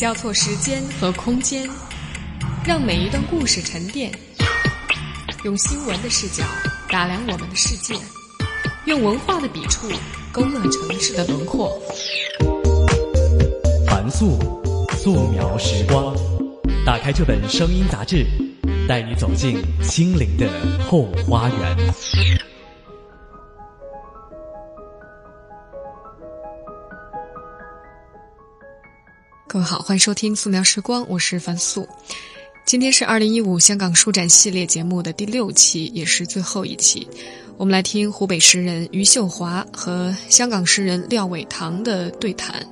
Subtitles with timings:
[0.00, 1.68] 交错时间和空间，
[2.64, 4.10] 让每一段故事沉淀。
[5.44, 6.42] 用新闻的视角
[6.88, 7.92] 打量我们的世界，
[8.86, 9.86] 用文化的笔触
[10.32, 11.78] 勾勒城市的轮廓。
[13.86, 14.38] 凡素，
[14.96, 16.16] 素描时光。
[16.86, 18.24] 打开这本声音杂志，
[18.88, 20.48] 带你走进心灵的
[20.88, 21.76] 后花园。
[29.52, 31.84] 各位好，欢迎收听素描时光，我是樊素。
[32.64, 37.04] 今天是二零一五香港书展系列节目的第六期，也是最后一期。
[37.56, 42.64] 我们来听湖北诗人余秀华和香港诗人廖伟棠的对谈。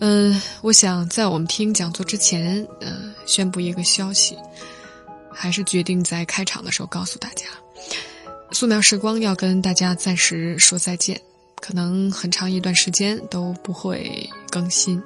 [0.00, 4.36] 嗯，我想在我们听讲座之前，呃，宣布一个消息，
[5.32, 7.46] 还是决定在开场的时候告诉大家，
[8.52, 11.18] 素描时光要跟大家暂时说再见。
[11.62, 15.02] 可能很长一段时间都不会更新，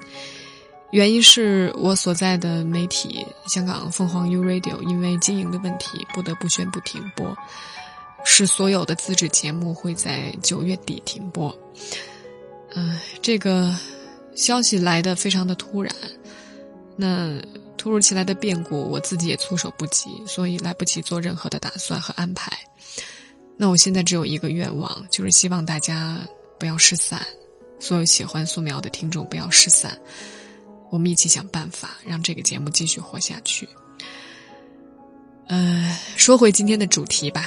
[0.91, 7.37] 原因是我所在的媒体香港凤凰 U Radio 因为经营的问题不得不宣布停播，
[8.25, 11.57] 是所有的自制节目会在九月底停播。
[12.75, 13.73] 嗯，这个
[14.35, 15.95] 消息来的非常的突然，
[16.97, 17.41] 那
[17.77, 22.51] 突如其来的变故我自己也措手不及，所以来不及做任何的打算和安排。
[23.57, 26.19] 那我现在只有一个愿望，就是希望大家。
[26.57, 27.21] 不要失散，
[27.85, 29.95] 所有喜欢素描的听众不要失散，
[30.89, 33.69] 我们一起想办法让这个节目继续活下去。
[35.49, 37.47] 呃，说回今天的主题吧，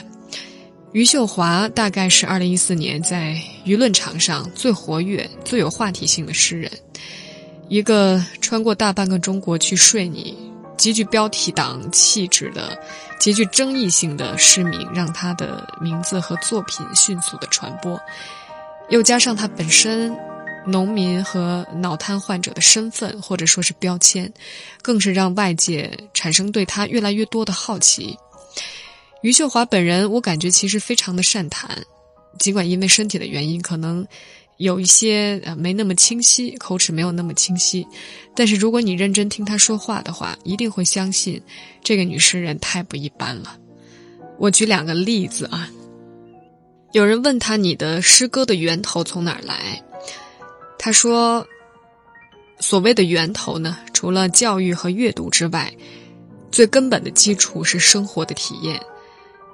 [0.91, 6.71] 余秀华大概是二零一四年在舆论场上最活跃、最有话题性的诗人，
[7.67, 10.37] 一个穿过大半个中国去睡你，
[10.77, 12.79] 极具标题党气质的、
[13.19, 17.99] 极具争议性的诗名，让他的名字和作品迅速的传播。
[18.89, 20.15] 又加上他本身
[20.65, 24.31] 农民和脑瘫患者的身份，或者说是标签，
[24.81, 28.17] 更是让外界产生对他越来越多的好奇。
[29.21, 31.69] 余秀华本人，我感觉其实非常的善谈，
[32.39, 34.05] 尽管因为身体的原因，可能
[34.57, 37.85] 有一些呃没那么清晰，口齿没有那么清晰。
[38.35, 41.41] 但是如果你认真听他说话的话，一定会相信
[41.83, 43.57] 这个女诗人太不一般了。
[44.37, 45.69] 我举两个例子啊。
[46.93, 49.83] 有人问他：“你的诗歌的源头从哪儿来？”
[50.79, 51.45] 他说
[52.59, 55.71] ：“所谓的源头呢，除了教育和阅读之外，
[56.49, 58.79] 最根本的基础是生活的体验。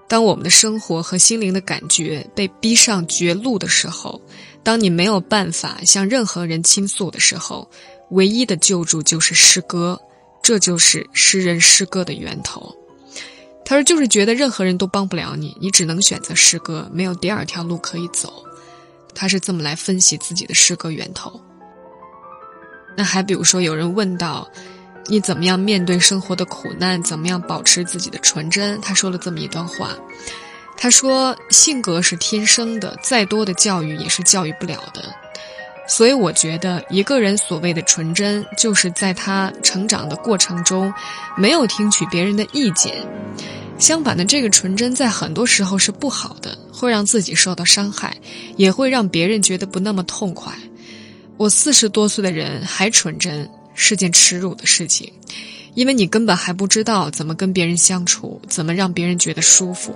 [0.07, 4.21] 当我们的生活和心灵的感觉被逼上绝路的时候，
[4.61, 7.67] 当你没有办法向任何人倾诉的时候，
[8.11, 9.99] 唯一的救助就是诗歌，
[10.43, 12.73] 这就是诗人诗歌的源头。”
[13.65, 18.43] 他说：“就是觉得任何人都帮不了你，你只能选择诗歌，没有第二条路可以走。”
[19.15, 21.39] 他是这么来分析自己的诗歌源头。
[22.97, 24.47] 那还比如说，有人问到
[25.07, 27.01] ：“你怎么样面对生活的苦难？
[27.03, 29.95] 怎么样保持自己的纯真？”他说了这么一段话
[30.75, 35.15] ：“他说，性格是天生的，再多的教育也是教育不了的。”
[35.85, 40.93] 所以我觉得，一个人所谓的纯真，就是在他成长的过程中，
[41.35, 42.95] 没有听取别人的意见。
[43.77, 48.15] 相反的，这个纯真在很多时候是不好的，会让自己受到伤害，
[48.55, 50.53] 也会让别人觉得不那么痛快。
[51.35, 55.11] 我四十多岁的人还纯真，是件耻辱的事情，
[55.73, 59.93] 因为你根本还不知道怎么跟别人相处，怎么让别人觉得舒服。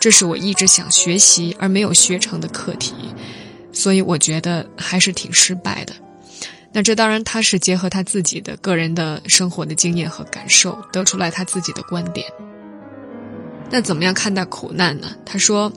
[0.00, 2.92] 这是我一直想学习而没有学成的课题。
[3.72, 5.94] 所以我觉得还是挺失败的。
[6.74, 12.26] 那这当然，他是结合他自己的个人的生活的经验和感受，得出来他自己的观点。
[13.70, 15.14] 那怎么样看待苦难呢？
[15.24, 15.70] 他说：“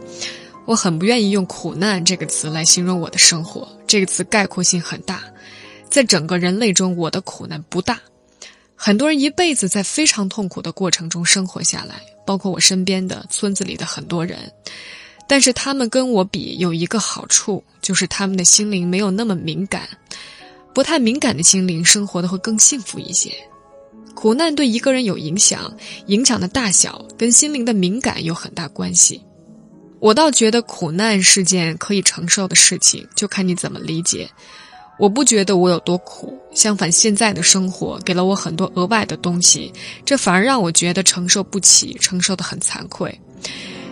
[0.65, 5.21] 我很不愿意用苦难这个词来形容我的生活，这个词概括性很大。
[5.89, 7.99] 在整个人类中，我的苦难不大。
[8.73, 11.95] 很多人一辈子在非常痛苦的过程中生活下来，
[12.25, 14.39] 包括我身边的村子里的很多人。”
[15.27, 19.87] 但是他们跟我比有一个好处，就是他们的心灵没有那么敏感，
[20.73, 23.31] 不太敏感的心灵生活的会更幸福一些。
[24.13, 25.75] 苦难对一个人有影响，
[26.07, 29.21] 影响的大小跟心灵的敏感有很大关系。
[29.99, 34.29] 我倒觉得苦难是件可以承受的事情，就看你怎么理解。
[34.97, 39.73] 我不觉得我有多苦，相反，现在的生活给了我很多额外的东西，
[40.05, 43.19] 这反而让我觉得承受不起，承受的很惭愧。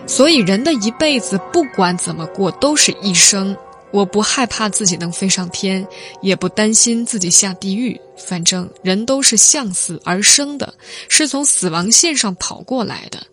[0.06, 3.56] 所以，人的一辈子不管怎么过都是一生。
[3.90, 5.86] 我不害怕自己能飞上天，
[6.20, 8.00] 也不担心自己下地狱。
[8.16, 10.74] 反正人都是向死而生的，
[11.08, 13.24] 是从死亡线上跑过来的。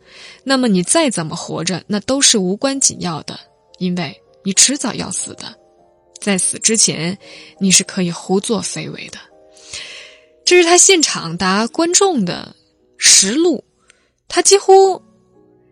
[0.43, 3.39] 那么你再怎么活着，那都是无关紧要的，
[3.79, 5.55] 因为你迟早要死的。
[6.19, 7.17] 在死之前，
[7.59, 9.17] 你是可以胡作非为的。
[10.45, 12.55] 这是他现场答观众的
[12.97, 13.63] 实录，
[14.27, 15.01] 他几乎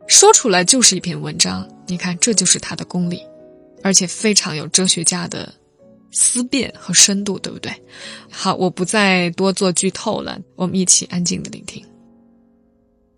[0.10, 1.70] 说出来就是一篇文章。
[1.88, 3.24] 你看，这就是他的功力，
[3.84, 5.54] 而且非常有哲学家的
[6.12, 7.72] 思辨和深度，对不对？
[8.32, 11.86] 好，我不再多做剧透了，我们一起安静的聆听。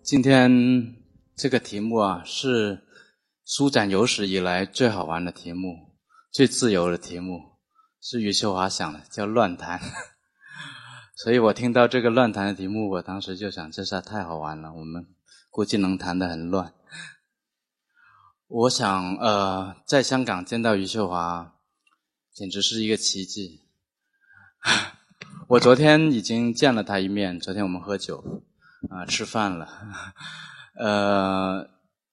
[0.03, 0.93] 今天
[1.35, 2.83] 这个题目啊，是
[3.45, 5.73] 书展有史以来最好玩的题目，
[6.29, 7.39] 最自由的题目，
[8.01, 9.79] 是余秀华想的，叫乱谈。
[11.15, 15.07] 所以我听到这个乱谈的题目，我当时就想，这下太好玩了，我们
[15.49, 16.73] 估计能谈得很乱。
[18.53, 21.55] 我想，呃，在香港见到余秀华，
[22.33, 23.61] 简直是一个奇迹。
[25.47, 28.43] 我昨天已经见了他一面，昨天我们喝酒，
[28.89, 29.69] 啊，吃饭了。
[30.75, 31.65] 呃，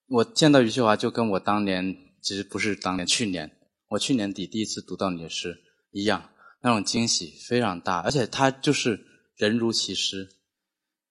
[0.07, 3.51] 我见到余秀华，就跟我当年，其实不是当年，去年，
[3.89, 6.29] 我去年底第一次读到你的诗一样。
[6.61, 9.05] 那种惊喜非常大，而且他就是
[9.35, 10.29] 人如其诗，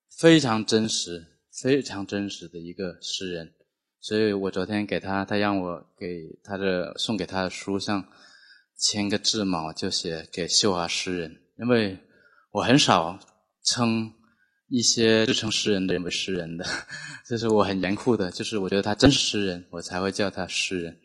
[0.09, 3.53] 非常真实、非常真实的一个诗人。
[4.00, 8.05] 所以我昨天给他，他让我给他的送给他的书上
[8.77, 11.99] 签个字嘛，就写给秀华诗人，因为
[12.53, 13.19] 我很少
[13.65, 14.12] 称
[14.69, 16.65] 一些自称诗人的人为诗人的，
[17.27, 20.99] 这是我很严酷的，就是我觉得他真是诗人，我才会叫他诗人。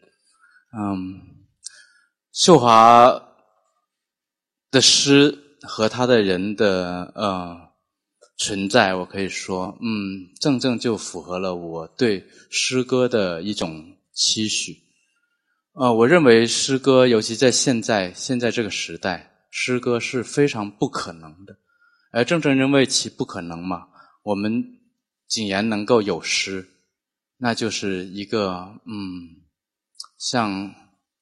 [0.78, 1.22] 嗯，
[2.32, 3.30] 秀华。
[4.72, 7.63] 的诗和他的人的呃
[8.38, 14.78] 存在，我可以说，嗯，正正就符合了我对诗歌的一种期许。
[15.74, 21.56] 呃，我认为诗歌，尤其在现在现在这个时代，诗歌是非常不可能的。
[22.12, 23.88] 而正正因为其不可能嘛，
[24.24, 24.64] 我们
[25.28, 26.68] 竟然能够有诗，
[27.38, 29.44] 那就是一个嗯，
[30.18, 30.74] 像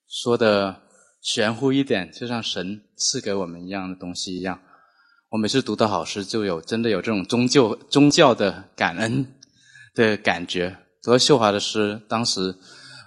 [0.08, 0.84] 说的。
[1.24, 4.60] 玄乎一点，就像神赐给我们一样的东西一样。
[5.32, 9.26] 我每次读到好诗，就有真的有这种宗教宗教的感恩
[9.96, 10.76] 的感觉。
[11.02, 12.54] 读到秀华的诗，当时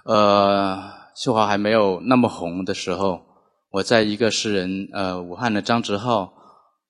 [0.05, 3.21] 呃，秀华还没有那么红的时候，
[3.69, 6.33] 我在一个诗人呃，武汉的张直浩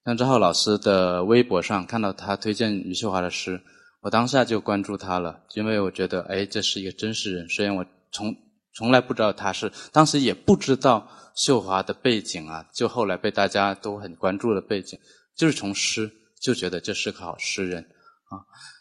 [0.06, 3.62] 张直浩老师的微博上看到他推荐余秀华的诗，
[4.04, 7.50] 我当下就关注他了，因为我觉得哎，这是一个真实人。
[7.50, 8.34] 虽然我从
[8.74, 11.06] 从来不知道他是，当时也不知道
[11.36, 14.98] 秀华的背景啊，就后来被大家都很关注的背景，
[15.36, 16.12] 就是从诗
[16.42, 17.84] 就觉得这是个好诗人
[18.30, 18.40] 啊。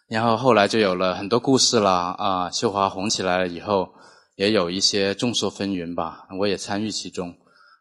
[0.08, 3.94] 然后后来就有了很多故事啦啊，秀华红起来了以后，
[4.36, 7.34] 也有一些众说纷纭吧，我也参与其中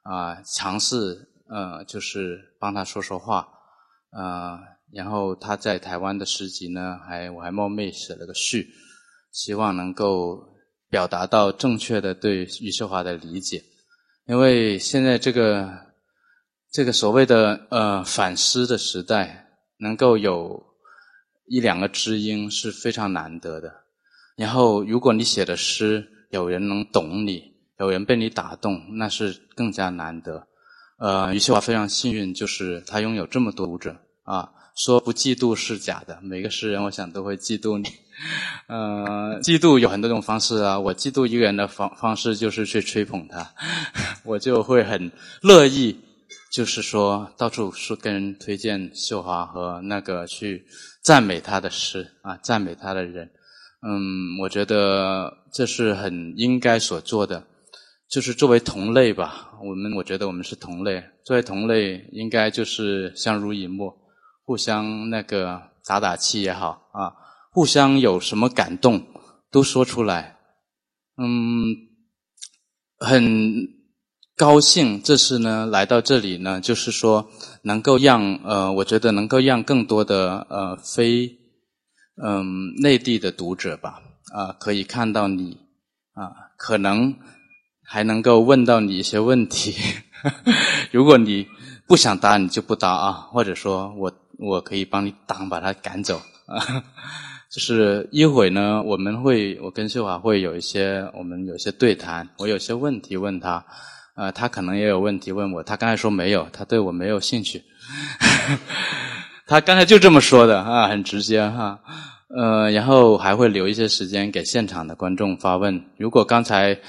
[0.03, 3.47] 啊，尝试呃就是帮他说说话
[4.11, 4.59] 呃，
[4.91, 8.69] 然后他在台湾的诗集呢，还我还冒昧写了个序，
[9.31, 10.51] 希望能够。
[10.89, 13.63] 表达到正确的对余秀华的理解，
[14.27, 15.67] 因为现在这个
[16.73, 19.45] 这个所谓的呃反思的时代，
[19.77, 20.63] 能够有
[21.45, 23.71] 一两个知音是非常难得的。
[24.35, 27.43] 然后，如果你写的诗有人能懂你，
[27.77, 30.47] 有人被你打动，那是更加难得。
[30.97, 34.49] 呃，余秀华非常幸运，就是他拥有这么多读者啊。
[34.75, 37.87] 说不嫉妒是假的，每个诗人我想都会嫉妒你。
[38.65, 40.79] 呃，嫉妒有很多种方式啊。
[40.79, 43.53] 我嫉妒一个人的方方式就是去吹捧他，
[44.25, 45.11] 我就会很
[45.43, 45.99] 乐意，
[46.53, 50.63] 就是说到处说跟人推荐秀华和那个去
[51.01, 53.28] 赞美他的诗啊，赞美他的人。
[53.81, 57.47] 嗯，我觉得这是很应该所做的，
[58.07, 59.51] 就是作为同类吧。
[59.63, 63.92] 我们我觉得我们是同类，作为同类应该就是相濡以沫。
[64.45, 67.16] 互相那个打打气也好啊，
[67.51, 69.04] 互相有什么感动
[69.49, 70.37] 都说出来。
[71.18, 71.66] 嗯，
[72.99, 73.68] 很
[74.35, 77.30] 高兴这次呢来到这里呢，就是说
[77.61, 81.37] 能够让呃，我觉得能够让更多的呃非
[82.21, 84.02] 嗯内地的读者吧
[84.33, 85.57] 啊，可以看到你
[86.13, 87.16] 啊，可能
[87.83, 89.75] 还能够问到你一些问题。
[90.92, 91.47] 如果你
[91.87, 94.11] 不想答，你就不答啊，或者说我。
[94.40, 96.59] 我可以帮你挡，把他赶走啊！
[97.54, 102.28] 就是一会呢，我们会，我跟秀华会有一些，我们有些对谈。
[102.40, 103.63] 我有些问题问他，
[104.15, 105.63] 呃，他可能也有问题问我。
[105.63, 107.63] 他刚才说没有，他对我没有兴趣。
[109.47, 111.79] 他刚才就这么说的啊，很直接哈。
[112.35, 115.83] 呃，然后还会留一些时间给现场的观众发问。
[115.97, 116.79] 如果刚才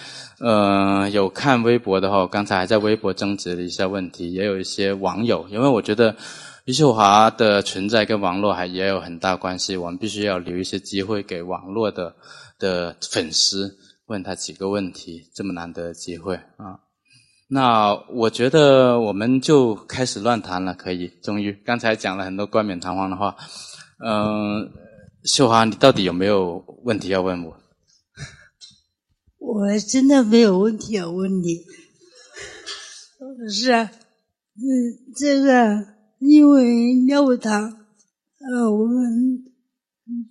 [0.41, 6.17] 呃有看微博的话，我刚才还在微博征集了一下问题，也有一些网友，因为我觉得。
[6.67, 12.15] 余秀华的存在跟网络还也有很大关系，我们必须要留一些机会给网络的
[12.59, 13.77] 的粉丝
[14.07, 16.81] 问他几个问题，这么难得的机会啊。
[17.55, 21.07] 那我觉得我们就开始乱谈了，可以。
[21.23, 23.37] 终于，刚才讲了很多冠冕堂皇的话。
[24.05, 24.73] 嗯，
[25.23, 27.57] 秀华，你到底有没有问题要问我？
[29.39, 31.61] 我真的没有问题要问你。
[33.49, 33.89] 是啊，
[34.57, 35.87] 嗯，这个
[36.19, 37.71] 因为廖伟堂，
[38.51, 39.45] 呃，我们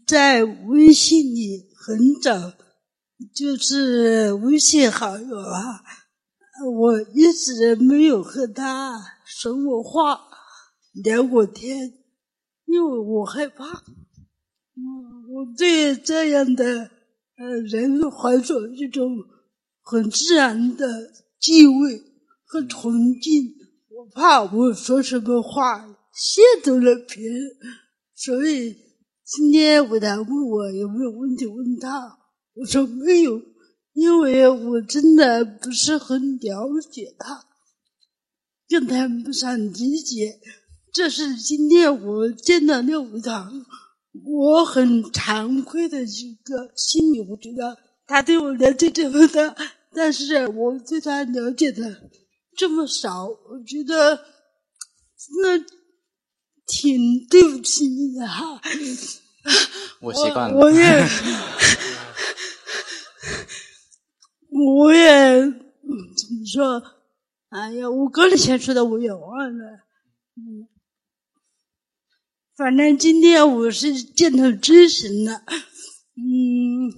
[0.06, 2.52] 在微信里很早
[3.34, 5.82] 就是微信好友啊。
[6.70, 10.20] 我一直没有和他说过话、
[11.04, 11.94] 聊过天，
[12.66, 13.66] 因为我害怕。
[13.66, 14.84] 我
[15.30, 16.90] 我对这样的
[17.38, 19.08] 呃人怀着一种
[19.82, 22.02] 很自然的敬畏
[22.46, 23.54] 和崇敬，
[23.90, 27.42] 我怕我说什么话亵渎了别人，
[28.16, 28.76] 所以
[29.26, 32.18] 今天我他问我有没有问题问他，
[32.56, 33.53] 我说没有。
[33.94, 37.46] 因为我真的不是很了解他，
[38.68, 40.40] 更谈不上理解。
[40.92, 43.66] 这是今天我见到廖武堂，
[44.26, 47.22] 我很惭愧的一个心理。
[47.22, 49.56] 我觉得他对我了解这么多，
[49.94, 52.10] 但是我对他了解的
[52.56, 54.26] 这么少，我觉得
[55.42, 55.58] 那
[56.66, 58.60] 挺对不起你的哈。
[60.00, 60.60] 我习惯了。
[60.60, 60.80] 我也。
[64.66, 66.82] 我也怎么说？
[67.50, 69.66] 哎呀，我个人想说的我也忘了。
[70.36, 70.68] 嗯，
[72.58, 75.44] 反正今天我是见到真神了。
[76.16, 76.90] 嗯，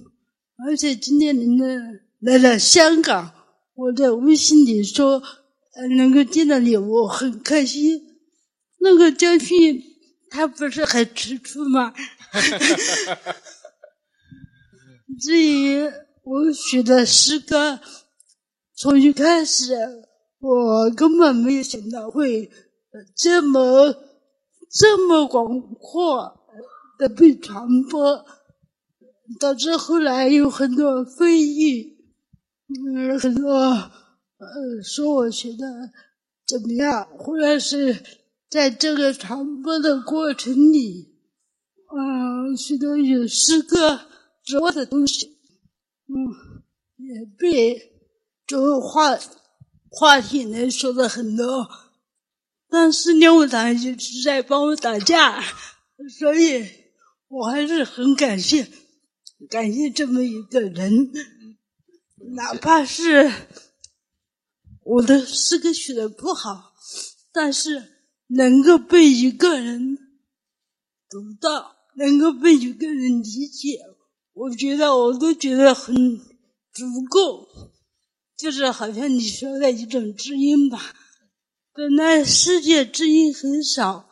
[0.66, 1.64] 而且今天您呢
[2.20, 3.34] 来了香港，
[3.74, 5.22] 我在微信里说
[5.96, 8.00] 能够见到你，我很开心。
[8.78, 9.82] 那个江勋
[10.30, 11.92] 他不是很吃醋吗？
[15.20, 15.90] 至于。
[16.26, 17.78] 我写的诗歌，
[18.74, 19.76] 从一开始
[20.40, 22.50] 我根本没有想到会
[23.14, 23.94] 这么
[24.68, 26.36] 这么广阔
[26.98, 28.24] 的被传播，
[29.38, 31.96] 导致后来有很多非议，
[32.74, 35.64] 嗯，很多呃说我写的
[36.44, 38.02] 怎么样，或者是
[38.50, 41.14] 在这个传播的过程里，
[41.96, 44.00] 嗯，许多有诗歌
[44.44, 45.35] 之外的东西。
[46.08, 46.62] 嗯，
[46.96, 47.92] 也被
[48.46, 49.18] 这个话
[49.88, 51.68] 话题呢说的很多，
[52.68, 55.42] 但是呢，我堂一直在帮我打架，
[56.18, 56.64] 所以
[57.28, 58.68] 我还是很感谢
[59.50, 61.10] 感谢这么一个人，
[62.36, 63.32] 哪怕是
[64.84, 66.72] 我的诗歌写的不好，
[67.32, 67.82] 但是
[68.28, 69.98] 能够被一个人
[71.10, 73.80] 读到，能够被一个人理解。
[74.36, 77.48] 我觉得我都觉得很足够，
[78.36, 80.94] 就是好像你说的一种知音吧。
[81.72, 84.06] 本来世界知音很少，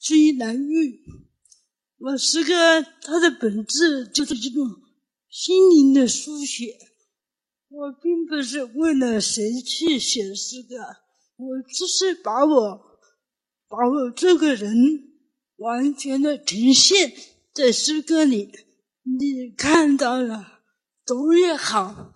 [0.00, 1.00] 知音难遇。
[1.98, 4.64] 我诗歌它的本质就是这种
[5.28, 6.78] 心灵的书写。
[7.68, 10.76] 我并不是为了谁去写诗歌，
[11.36, 12.80] 我只是把我
[13.68, 14.72] 把我这个人
[15.56, 17.12] 完全的呈现
[17.52, 18.52] 在诗歌里。
[19.04, 20.60] 你看到了，
[21.04, 22.12] 懂也好，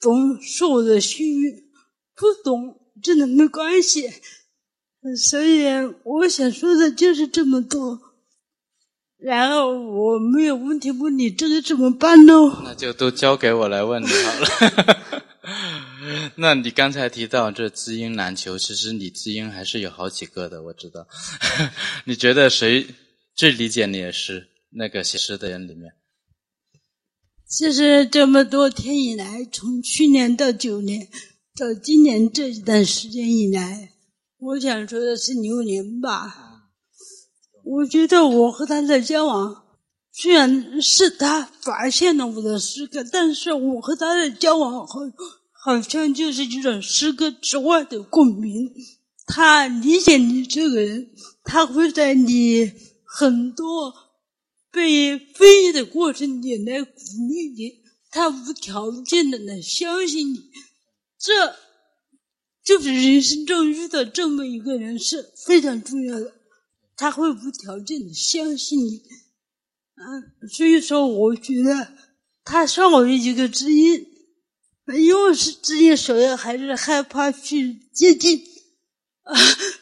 [0.00, 1.52] 懂是我的幸运，
[2.14, 4.08] 不懂真的没关系。
[5.16, 5.64] 所以
[6.04, 8.00] 我想说的就是这么多。
[9.18, 12.32] 然后我没有问题问你，这个怎么办呢？
[12.64, 15.22] 那就都交给我来问你好了。
[16.36, 21.06] 那你刚才提到这知音难求，其实你知音还是有好几个的，我知道。
[22.06, 22.86] 你觉得谁
[23.34, 24.48] 最理解你的诗？
[24.70, 25.92] 那个写诗的人里面？
[27.52, 31.06] 其实这么多天以来，从去年到九年，
[31.54, 33.90] 到今年这一段时间以来，
[34.38, 36.70] 我想说的是牛年吧。
[37.62, 39.64] 我觉得我和他的交往，
[40.10, 45.00] 虽然是他发现了我的诗歌，但是我和他的交往好，
[45.62, 48.72] 好像就是一种诗歌之外的共鸣。
[49.26, 51.10] 他理解你这个人，
[51.44, 52.72] 他会在你
[53.04, 53.92] 很多。
[54.72, 56.90] 被非议的过程里来鼓
[57.28, 60.50] 励你，他无条件的来相信你，
[61.18, 61.54] 这
[62.64, 66.32] 就是人生中遇到这么一个人是非常重要的，
[66.96, 69.02] 他会无条件的相信你，
[69.96, 71.92] 嗯，所以说我觉得
[72.42, 74.06] 他算我一个知音，
[74.96, 78.42] 因为是知音，所以还是害怕去接近，
[79.24, 79.34] 啊，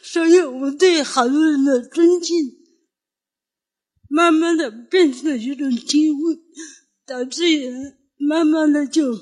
[0.03, 2.60] 所以我对好多人的尊敬。
[4.11, 6.37] 慢慢的变成了一种敬畏，
[7.07, 9.17] 导致人慢慢的就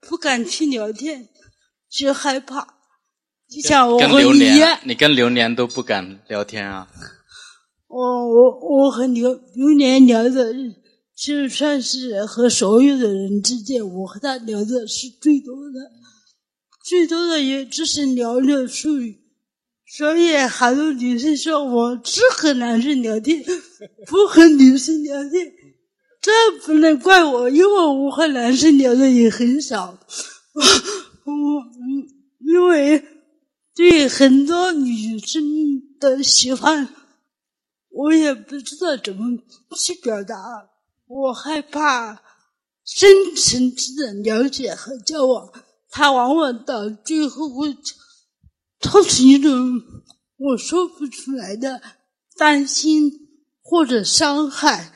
[0.00, 1.28] 不敢去聊天。
[1.90, 2.74] 去害怕。
[3.48, 6.88] 就像我跟和你一样，，你跟榴莲都不敢聊天啊？
[7.86, 10.52] 我我我和刘刘莲聊的，
[11.14, 15.92] 就算是和所有的人之间，我和他聊的是最多的，
[16.84, 19.20] 最多的也只是聊聊术语。
[19.86, 23.44] 所以好多女生说我只和男生聊天，
[24.06, 25.52] 不和女生聊天，
[26.20, 26.32] 这
[26.66, 29.96] 不能怪我，因为我和男生聊的也很少。
[31.24, 32.08] 我嗯，
[32.40, 33.04] 因为
[33.74, 35.42] 对很多女生
[36.00, 36.88] 的喜欢。
[37.96, 39.38] 我也不知道怎么
[39.76, 40.34] 去表达，
[41.06, 42.20] 我害怕
[42.84, 45.48] 深层次的了解和交往，
[45.90, 47.72] 它往往到最后会
[48.84, 49.50] 它是一种
[50.36, 51.80] 我说不出来的
[52.36, 53.10] 担心
[53.62, 54.92] 或者伤害，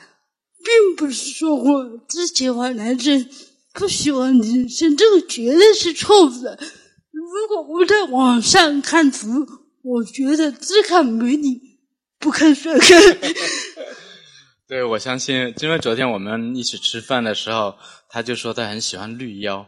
[0.63, 3.27] 并不是说我只喜欢男生，
[3.73, 6.57] 不喜欢女生，这个绝对是错误的。
[7.11, 9.27] 如果我在网上看图，
[9.81, 11.67] 我觉得只看美女。
[12.21, 12.83] 不看帅哥，
[14.67, 17.75] 对，我相信，因为昨天我们一起吃饭的时候，
[18.09, 19.65] 他就说他很喜欢绿妖，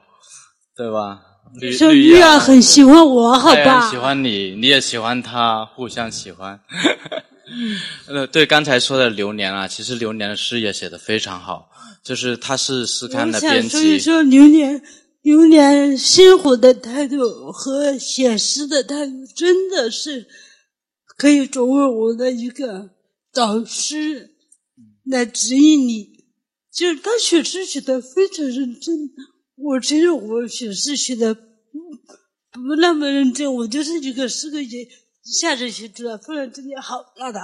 [0.76, 1.22] 对吧？
[1.54, 3.90] 绿说绿玉儿很喜欢我，好吧？
[3.90, 6.60] 喜欢你，你也喜欢他，互相喜欢。
[8.08, 11.70] 呃，对，刚才说的流年啊，其实流年的诗也写的非常好，
[12.02, 14.82] 就是他是诗刊的编想说一辑，说流年，
[15.22, 20.26] 流年生活的态度和写诗的态度，真的是
[21.18, 22.92] 可以作为我的一个
[23.34, 24.32] 导师
[25.04, 26.10] 来指引你。
[26.74, 28.96] 就是他写诗写的非常认真，
[29.64, 31.42] 我承认我写诗写的不
[32.52, 37.40] 不那么认真，我就是一个诗歌写一下子写出来，不然真的好那的。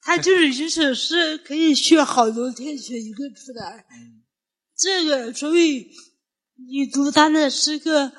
[0.00, 3.84] 他就是一首诗可以学好多天，写一个出来。
[4.76, 5.90] 这个，所以
[6.68, 8.12] 你读他的诗歌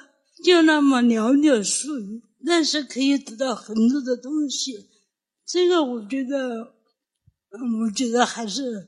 [0.43, 4.89] 就那么寥寥数语，但是可以得到很多的东西。
[5.48, 6.75] 这个我觉得，
[7.51, 8.87] 嗯我觉得还是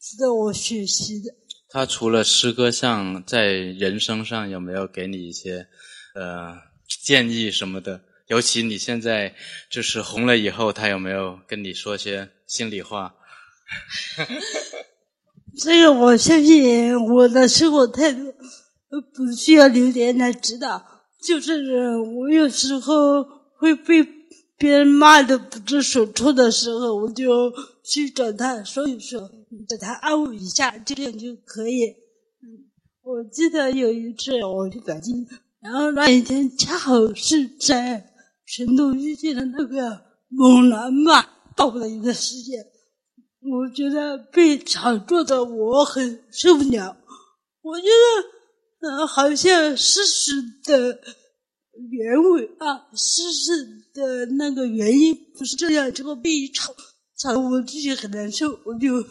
[0.00, 1.43] 值得我学习的。
[1.74, 5.66] 他除了诗歌上，在人生上有没有给你一些
[6.14, 6.56] 呃
[7.02, 8.00] 建议什么的？
[8.28, 9.34] 尤其你现在
[9.68, 13.16] 就是红了以后，他有没有跟你说些心里话？
[15.58, 18.32] 这个我相信我的生活态度
[19.12, 20.80] 不需要榴莲来指导，
[21.20, 23.24] 就是我有时候
[23.58, 24.06] 会被
[24.56, 27.52] 别人骂的不知所措的时候，我就
[27.84, 29.28] 去找他说一说，
[29.68, 31.86] 给他安慰一下，这样就可以。
[31.86, 32.70] 嗯，
[33.02, 35.26] 我记得有一次我去北京，
[35.60, 38.12] 然后那一天恰好是在
[38.46, 41.24] 成都遇见了那个猛男嘛
[41.56, 42.64] 爆的一个事件。
[43.40, 46.96] 我觉得被炒作的我很受不了。
[47.60, 47.86] 我觉
[48.80, 50.32] 得，呃，好像事实
[50.64, 50.98] 的
[51.90, 56.74] 原委啊，事实的那个原因不是这样，结果被一炒，
[57.18, 59.02] 炒得我自己很难受，我就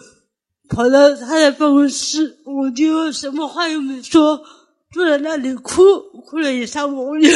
[0.69, 4.43] 跑到他的办公室，我就什么话又没说，
[4.91, 7.29] 坐在那里哭，哭了一上午，我就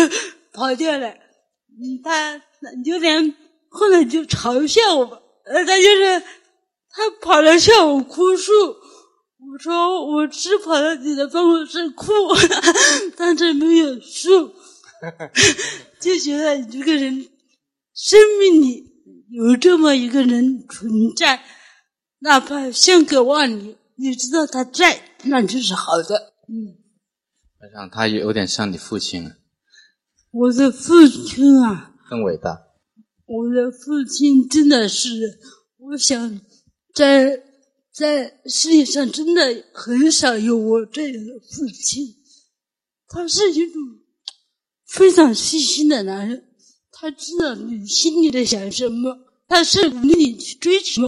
[0.53, 1.07] 跑掉了。
[1.07, 2.41] 嗯，他
[2.85, 3.35] 有点
[3.69, 5.05] 后来就嘲笑我，
[5.45, 6.23] 呃，他就是。
[6.89, 12.11] 他跑来向我哭诉，我说我只跑到你的办公室哭，
[13.15, 14.51] 但是没有诉，
[16.01, 17.27] 就觉得你这个人
[17.93, 18.83] 生命里
[19.29, 21.43] 有这么一个人存在，
[22.19, 26.33] 哪怕相隔万里，你知道他在，那就是好的。
[26.47, 26.77] 嗯，
[27.59, 29.31] 我想他有点像你父亲，
[30.31, 32.63] 我的父亲啊，更伟大。
[33.25, 35.39] 我的父亲真的是，
[35.77, 36.41] 我想。
[36.93, 37.43] 在
[37.93, 42.07] 在世界上，真的很少有我这样的父亲。
[43.07, 43.79] 他是一种
[44.87, 46.43] 非常细心的男人，
[46.89, 49.15] 他知道你心里在想什么，
[49.47, 51.07] 他是鼓励你去追求。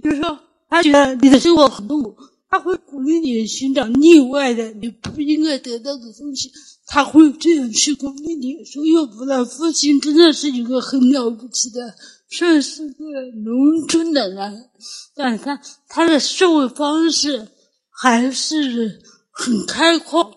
[0.00, 2.16] 比如说，他觉得你的生活很痛苦，
[2.48, 6.50] 他会鼓励你寻找另外的你不应该得到的东西，
[6.86, 8.64] 他会这样去鼓励你。
[8.64, 11.94] 所以，我的父亲真的是一个很了不起的。
[12.34, 13.04] 算是个
[13.44, 14.70] 农村的人，
[15.14, 17.46] 但他他的生活方式
[17.90, 20.34] 还是很开阔。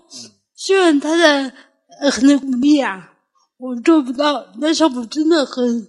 [0.56, 1.54] 虽然他的
[2.02, 3.14] 呃很多鼓励啊，
[3.58, 5.88] 我做不到，但是我真的很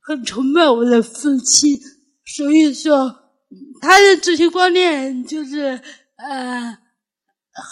[0.00, 1.78] 很崇拜我的父亲。
[2.36, 3.08] 所以说，
[3.80, 5.80] 他的这些观念就是
[6.16, 6.78] 呃，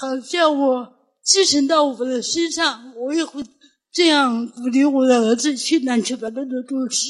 [0.01, 0.93] 好像我
[1.23, 3.45] 继承到我的身上，我也会
[3.93, 7.09] 这样鼓励我的儿子去南去把那个做事。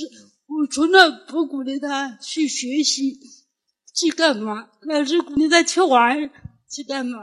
[0.49, 3.19] 我从来不鼓励他去学习，
[3.95, 6.19] 去干嘛，老是鼓励他去玩，
[6.71, 7.19] 去干嘛。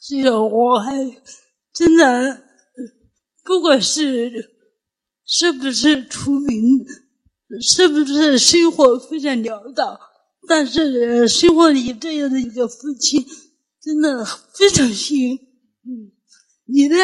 [0.00, 0.92] 所以我还
[1.72, 2.42] 真的
[3.42, 4.52] 不管是
[5.24, 6.84] 是不是出名，
[7.60, 9.98] 是不是生活非常潦倒，
[10.48, 13.24] 但是生活里这样的一个父亲，
[13.82, 15.34] 真的非常幸运。
[15.34, 16.10] 嗯，
[16.66, 16.96] 你呢？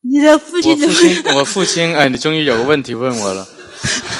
[0.00, 3.46] 你的父亲我父亲， 我父亲，哎，你终于有个问题问我了。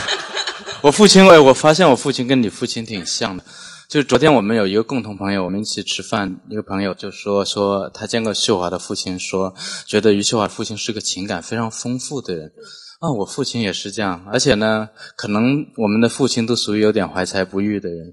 [0.83, 3.45] 我父亲，哎，我发现我父亲跟你父亲挺像的。
[3.89, 9.55] 就是昨天我们有一个共同朋友，我们一起吃饭，一个朋友就说说他见过秀华的父亲，说
[9.87, 12.53] 觉得于秀华的父亲是个情感非常丰富的人。
[12.99, 18.13] 啊，我父亲也是这样，而且呢，可能我们的父亲都属于有点怀才不遇的人，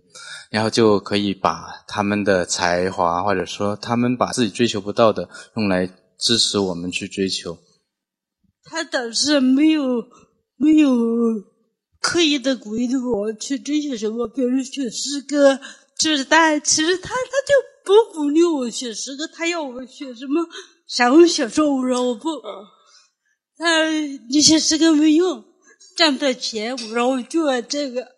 [0.51, 5.87] 然后就可以把他们的才华，或者说他们把自己追求不到的，用来
[6.19, 7.57] 支持我们去追求。
[8.63, 10.05] 他倒是没有
[10.57, 10.95] 没有
[11.99, 15.59] 刻意的鼓励我去追求什么，比如学诗歌，
[15.97, 20.45] 就是他其实他他就不鼓励我学诗歌，他要我学什么
[20.87, 22.29] 散文小说，我说我不。
[23.57, 23.89] 他
[24.29, 25.43] 你写诗歌没用，
[25.95, 28.15] 赚不到钱，然后就玩这个。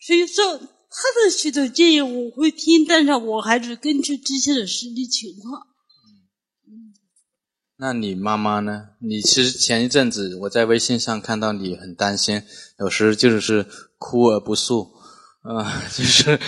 [0.00, 5.66] 所以说，他的许多建议我会听，但是我还是根据之前的实际情况。
[7.76, 8.88] 那你妈妈呢？
[9.00, 12.42] 你其实前一阵子我在微信上看到你很担心，
[12.78, 14.90] 有时就是哭而不诉，
[15.42, 16.38] 啊， 就是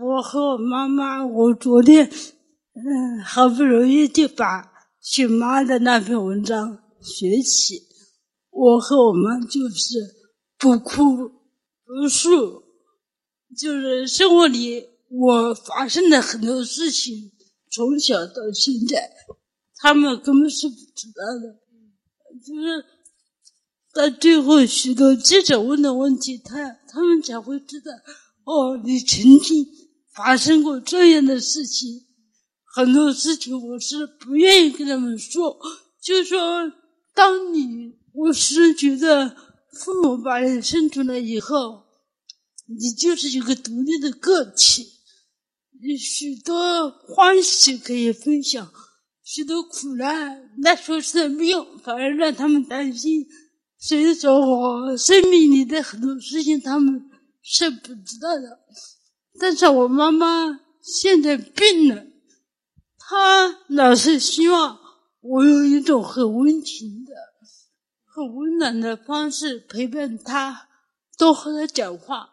[0.00, 2.10] 我和我妈妈，我昨天
[2.74, 6.83] 嗯，好不容易就把许妈的那篇文章。
[7.04, 7.82] 学习，
[8.50, 9.98] 我和我妈就是
[10.58, 11.28] 不哭
[11.84, 12.64] 不诉，
[13.56, 17.30] 就是生活里我发生的很多事情，
[17.70, 19.10] 从小到现在，
[19.76, 21.60] 他们根本是不知道的。
[22.44, 22.84] 就是
[23.92, 26.54] 到最后许多记者问的问题，他
[26.88, 27.92] 他们才会知道，
[28.44, 29.66] 哦，你曾经
[30.14, 32.06] 发生过这样的事情。
[32.74, 35.58] 很多事情我是不愿意跟他们说，
[36.02, 36.72] 就说。
[37.14, 39.36] 当你我是觉得
[39.72, 41.84] 父母把你生出来以后，
[42.66, 44.84] 你就是一个独立的个体，
[45.80, 48.72] 你许多欢喜可以分享，
[49.22, 53.26] 许多苦难那说是没用，反而让他们担心。
[53.78, 57.10] 所以说我生命里的很多事情他们
[57.42, 58.60] 是不知道的。
[59.38, 62.06] 但是我妈妈现在病了，
[62.98, 64.83] 她老是希望。
[65.26, 67.12] 我用一种很温情的、
[68.04, 70.68] 很温暖的方式陪伴他，
[71.16, 72.28] 多和他讲话。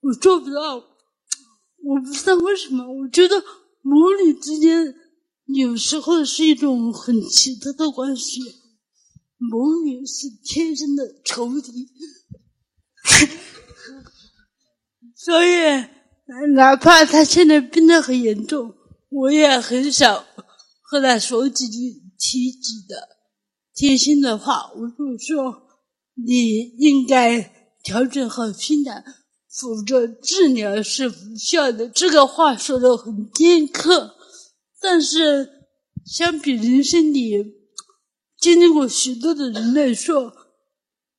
[0.00, 2.84] 我做不到，我不知道为什么。
[2.86, 3.42] 我觉得
[3.80, 4.94] 母女之间
[5.46, 8.42] 有时候是一种很奇特的关系，
[9.38, 11.88] 母女是天生的仇敌，
[15.16, 15.48] 所以
[16.54, 18.74] 哪怕他现在病得很严重，
[19.08, 20.26] 我也很少
[20.82, 22.03] 和他说几句。
[22.26, 23.18] 提及的
[23.74, 25.62] 贴心的话，我就说
[26.14, 29.04] 你应该调整好心态，
[29.50, 31.86] 否则治疗是无效的。
[31.86, 34.16] 这个话说的很尖刻，
[34.80, 35.66] 但是
[36.06, 37.44] 相比人生里
[38.38, 40.34] 经历过许多的人来说，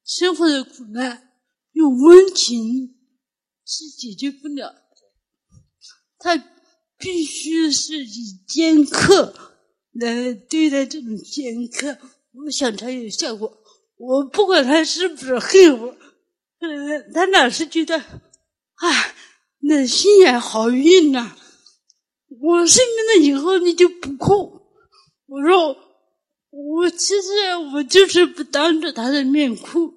[0.03, 1.33] 生活的苦难
[1.73, 2.95] 用温情
[3.63, 4.79] 是解决不了的，
[6.17, 6.35] 他
[6.97, 9.51] 必须是以尖刻。
[9.97, 11.97] 来对待这种尖刻，
[12.34, 13.58] 我想才有效果。
[13.97, 15.95] 我不管他是不是恨我，
[17.13, 18.89] 他老是觉得，啊，
[19.62, 21.38] 那心眼好硬呐。
[22.41, 24.60] 我生病了以后你就不哭，
[25.27, 25.77] 我说
[26.49, 29.93] 我其实我就是不当着他的面哭。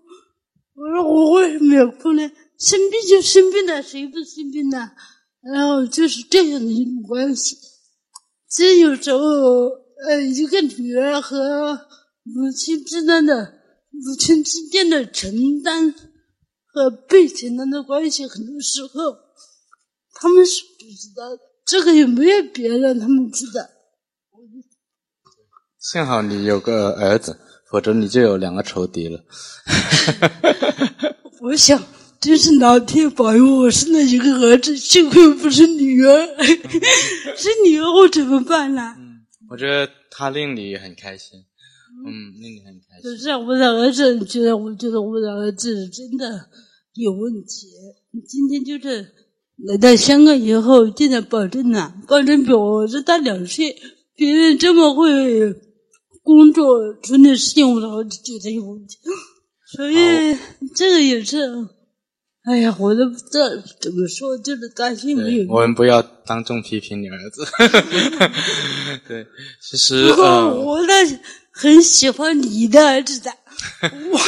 [0.75, 2.23] 我说我为什么要哭呢？
[2.57, 4.93] 生病就生病了，谁不生病呢？
[5.43, 7.57] 然后就是这样的一种关系。
[8.49, 9.88] 其实有时候。
[10.07, 11.81] 呃，一个女儿和
[12.23, 13.55] 母亲之间的
[13.91, 15.93] 母亲之间的承担
[16.67, 19.17] 和被承担的关系，很多时候
[20.15, 21.39] 他们是不知道的。
[21.67, 23.61] 这个也没有别人他们知道。
[25.81, 27.37] 幸好你有个儿子，
[27.71, 29.25] 否则你就有两个仇敌了。
[31.41, 31.83] 我想，
[32.21, 36.27] 真是老天保佑我生了一个儿子，幸亏不是女儿。
[37.37, 38.97] 是女儿，我怎么办呢？
[39.51, 41.41] 我觉得他令你很开心，
[42.07, 43.11] 嗯，令你很开心。
[43.11, 46.49] 就是我们的儿子，觉得我觉得我们的儿子真的
[46.95, 47.67] 有问题。
[48.27, 49.15] 今天就是
[49.67, 53.75] 来到香港以后，见到保证了，保证比我儿子大两岁。
[54.15, 55.53] 别人这么会
[56.23, 58.99] 工作处理事情，我觉得有问题。
[59.77, 60.37] 所以
[60.75, 61.69] 这个也是。
[62.49, 63.47] 哎呀，我都不知道
[63.79, 65.47] 怎么说，就是担心没有。
[65.53, 67.45] 我们不要当众批评你儿子。
[69.07, 69.27] 对，
[69.61, 70.95] 其实我那
[71.53, 73.31] 很喜欢你的儿子的。
[74.11, 74.19] 我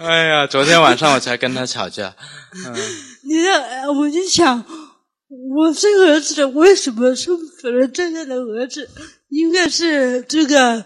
[0.04, 2.14] 哎呀，昨天晚上我才跟他吵架。
[3.22, 4.64] 你看，我就想，
[5.54, 8.88] 我这个儿子为什么生出了这样的儿子？
[9.28, 10.84] 应该是这个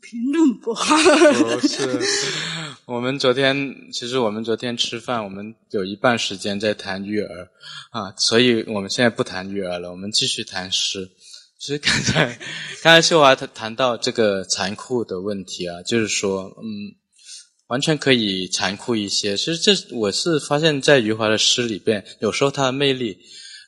[0.00, 0.96] 品种不好。
[0.96, 1.78] 不是，
[2.90, 7.48] 我们昨天其实我们昨天吃饭，我们有一半时间在谈育儿
[7.92, 11.08] 啊，所以我们现在不谈育儿了，我们继续谈诗。
[11.56, 12.36] 其实刚才
[12.82, 16.66] 刚才秀华谈谈到这个残酷的问题啊，就是说，嗯，
[17.68, 19.36] 完全可以残酷一些。
[19.36, 23.16] 其实这我是发现，在余华的诗里边，有时候他的魅力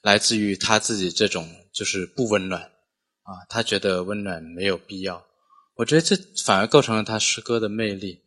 [0.02, 5.24] 来自于他自己这种就是不温暖啊，他觉得温暖没有必要。
[5.76, 8.18] 我觉得这反而构成了他诗歌的魅力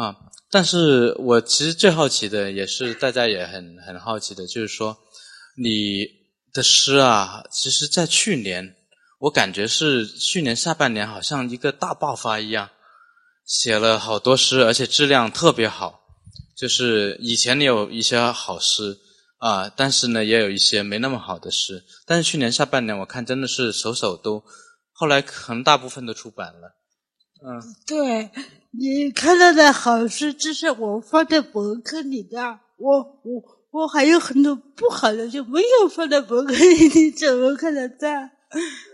[0.00, 0.16] 啊。
[0.50, 4.96] 但是我其实最好奇的，也是大家也很很好奇的，就是说
[5.56, 6.06] 你
[6.52, 8.76] 的诗啊，其实在去年。
[9.20, 12.70] 我感觉是去年下半年，好像一个大爆发一样，
[13.44, 16.00] 写了好多诗，而且质量特别好。
[16.56, 18.98] 就是以前你有一些好诗
[19.36, 21.84] 啊，但是呢，也有一些没那么好的诗。
[22.06, 24.42] 但是去年下半年，我看真的是首首都，
[24.90, 26.74] 后来可能大部分都出版了。
[27.44, 28.30] 嗯，对
[28.72, 32.60] 你看到的好事，这是我放在博客里的。
[32.76, 38.08] 我我我还有很多不好的，就没有放在博客里，你怎么看得到？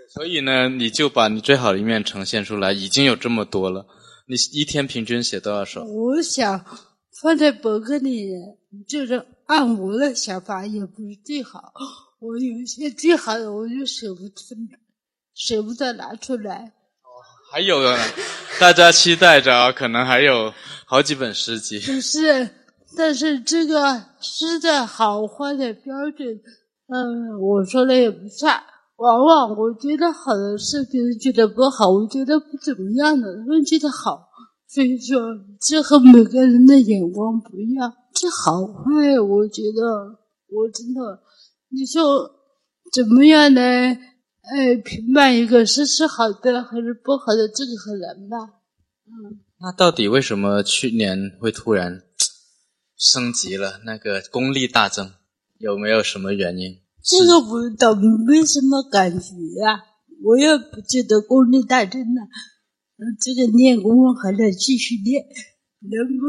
[0.09, 3.87] 所以呢，你就把你最好的一面呈现出来，已经有这么多了。
[4.27, 5.85] 你一天平均写多少首？
[5.85, 6.65] 我想
[7.21, 8.31] 放在博客里，
[8.89, 11.73] 就是按我的想法，也不是最好。
[12.19, 14.35] 我有一些最好的，我就舍不得，
[15.35, 16.73] 舍不得拿出来。
[17.57, 17.81] 还有，
[18.61, 20.53] 大家期待着，可能还有
[20.85, 21.79] 好几本诗集。
[21.79, 22.51] 不是，
[22.95, 26.39] 但是这个诗的好坏的标准，
[26.93, 28.63] 嗯，我说的也不算。
[28.97, 34.29] 往往我觉得好的是，别人觉得不好；我觉得不怎么样的，他们觉得好。
[34.69, 35.19] 所以说，
[35.59, 37.91] 这和每个人的眼光不一样。
[38.13, 39.81] 这好坏，我觉得
[40.53, 41.21] 我真的，
[41.71, 42.31] 你说
[42.93, 43.61] 怎么样呢？
[44.49, 48.37] 哎，评判一个是是好的还是不好的，这个很难吧？
[49.07, 49.41] 嗯。
[49.59, 52.03] 那到底为什么去年会突然
[52.97, 53.81] 升级了？
[53.85, 55.13] 那个功力大增，
[55.59, 56.79] 有没有什么原因？
[57.03, 59.81] 这个我倒没什么感觉呀，
[60.23, 62.23] 我也不觉得功力大增了。
[63.21, 65.25] 这个练功还得继续练，
[65.81, 66.27] 能不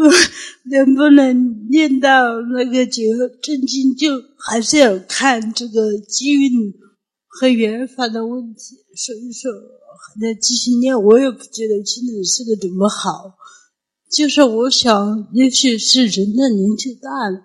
[0.70, 3.04] 能不能练到那个九
[3.42, 6.74] 正经，就还是要看这个机运
[7.40, 8.76] 和缘法的问题。
[8.96, 11.02] 所以说还得继续练。
[11.02, 13.36] 我也不觉得现在是个怎么好，
[14.12, 17.42] 就是我想，也许是人的年纪大了，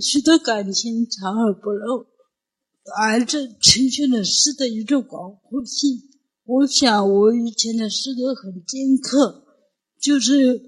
[0.00, 2.06] 许多感情藏而不露。
[2.98, 6.02] 而这呈现了诗的一种广阔性。
[6.46, 9.44] 我想，我以前的诗歌很尖刻，
[10.00, 10.58] 就是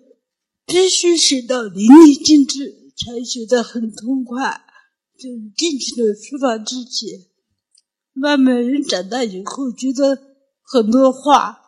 [0.66, 4.60] 必须写到淋漓尽致，才写得很痛快。
[5.16, 7.18] 就是进去了书房之前，
[8.12, 10.18] 慢慢人长大以后，觉得
[10.62, 11.58] 很多话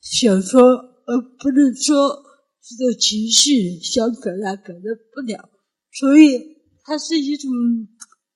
[0.00, 2.22] 想说而不能说，
[2.62, 4.80] 这个情绪想表达表达
[5.14, 5.48] 不了，
[5.92, 6.40] 所以
[6.84, 7.50] 它是一种。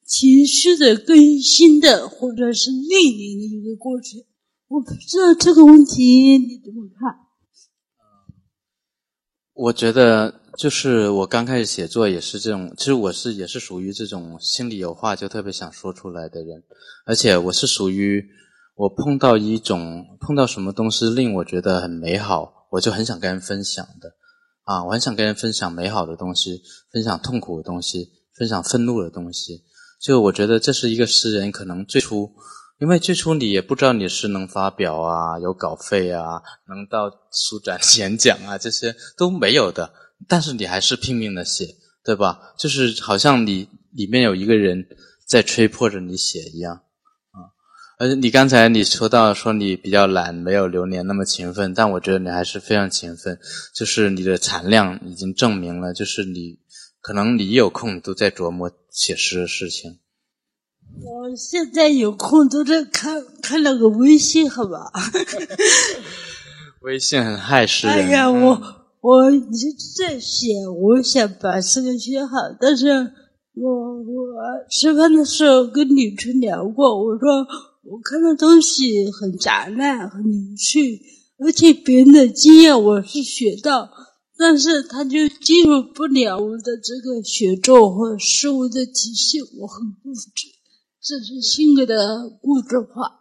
[0.09, 4.23] 情绪的更新的，或者是历练的一个过程，
[4.69, 7.26] 我不知道这个问题你怎么看？
[9.57, 16.63] 我觉得就是我刚开始写作也是这种，其实我是也是属于这种心里有话就特别想说出来的人，
[17.07, 18.23] 而且我是属于
[18.75, 24.13] 我碰到一种碰到什么东西令我觉得很美好，我就很想跟人分享的
[24.65, 26.61] 啊，我很想跟人分享美好的东西，
[26.93, 29.65] 分享痛苦的东西，分享愤怒的东西。
[29.99, 32.31] 就我觉得这是一个诗人可能最初，
[32.79, 39.93] 因为最初你也不知道你是能发表啊，有稿费啊，能到书展 演讲啊，这些都没有的。
[40.29, 42.55] 但是你还是拼命的写，对吧？
[42.59, 44.87] 就是好像你里面有一个人
[45.27, 47.53] 在吹破着你写一样啊。
[47.99, 53.39] 而且你刚才你说到说你比较懒，没有流年那么勤奋，但我觉得你还是非常勤奋。
[53.75, 56.59] 就是你的产量已经证明了，就是你。
[57.03, 60.01] 可能你有空都在琢磨写诗的事情。
[61.03, 64.91] 我现在有空都在看看那个微信，好吧？
[66.83, 67.97] 微信很害诗人。
[67.97, 68.61] 哎呀，我
[69.01, 72.89] 我一直在写，我想把这个写好，但是
[73.55, 74.05] 我我
[74.71, 77.47] 吃饭的时候跟李春聊过，我说
[77.85, 81.01] 我看的东西很杂乱，很零碎，
[81.39, 83.89] 而且别人的经验我是学到。
[84.39, 90.49] 但是他就进入不了我的这个写作和思维的体系，我很固执，
[91.09, 93.21] 这是性格的固执化。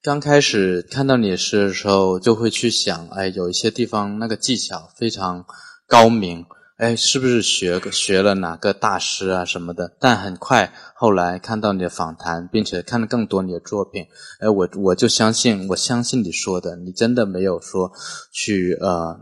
[0.00, 5.44] 刚开始看到你的诗的时候，就会去想，哎，有一些地方那个技巧非常
[5.88, 6.46] 高明，
[6.76, 9.96] 哎，是不是学学了哪个大师啊什么的？
[9.98, 14.06] 但很快后来看到你的访谈，并且看了更多你的作品，
[14.38, 17.90] 哎，我我就相信，我相信你说的，你真的没有说
[18.30, 19.18] 去呃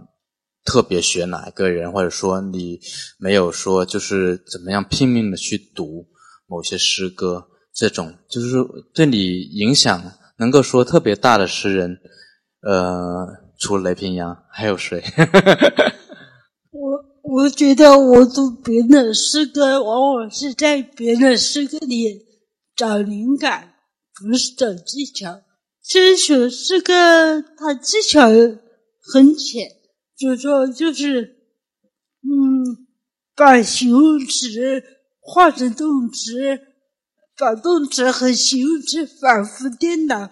[0.63, 2.79] 特别学哪一个人，或者说你
[3.19, 6.07] 没有说就是怎么样拼命的去读
[6.51, 8.57] 某些诗歌，这种就是
[8.93, 10.03] 对你影响。
[10.39, 11.99] 能够说特别大的诗人，
[12.63, 13.27] 呃，
[13.59, 15.05] 除了雷平阳，还有谁？
[16.73, 22.27] 我我觉得我读别人的诗歌，往往是在别人的诗歌里
[22.75, 23.75] 找灵感，
[24.15, 25.43] 不是找技巧。
[25.87, 28.27] 这首诗歌它技巧
[29.13, 29.69] 很浅，
[30.17, 31.21] 就说就是，
[32.23, 32.87] 嗯，
[33.37, 34.83] 把形容词
[35.31, 36.67] 化成动词。
[37.39, 40.29] 把动词和形容词反复颠倒，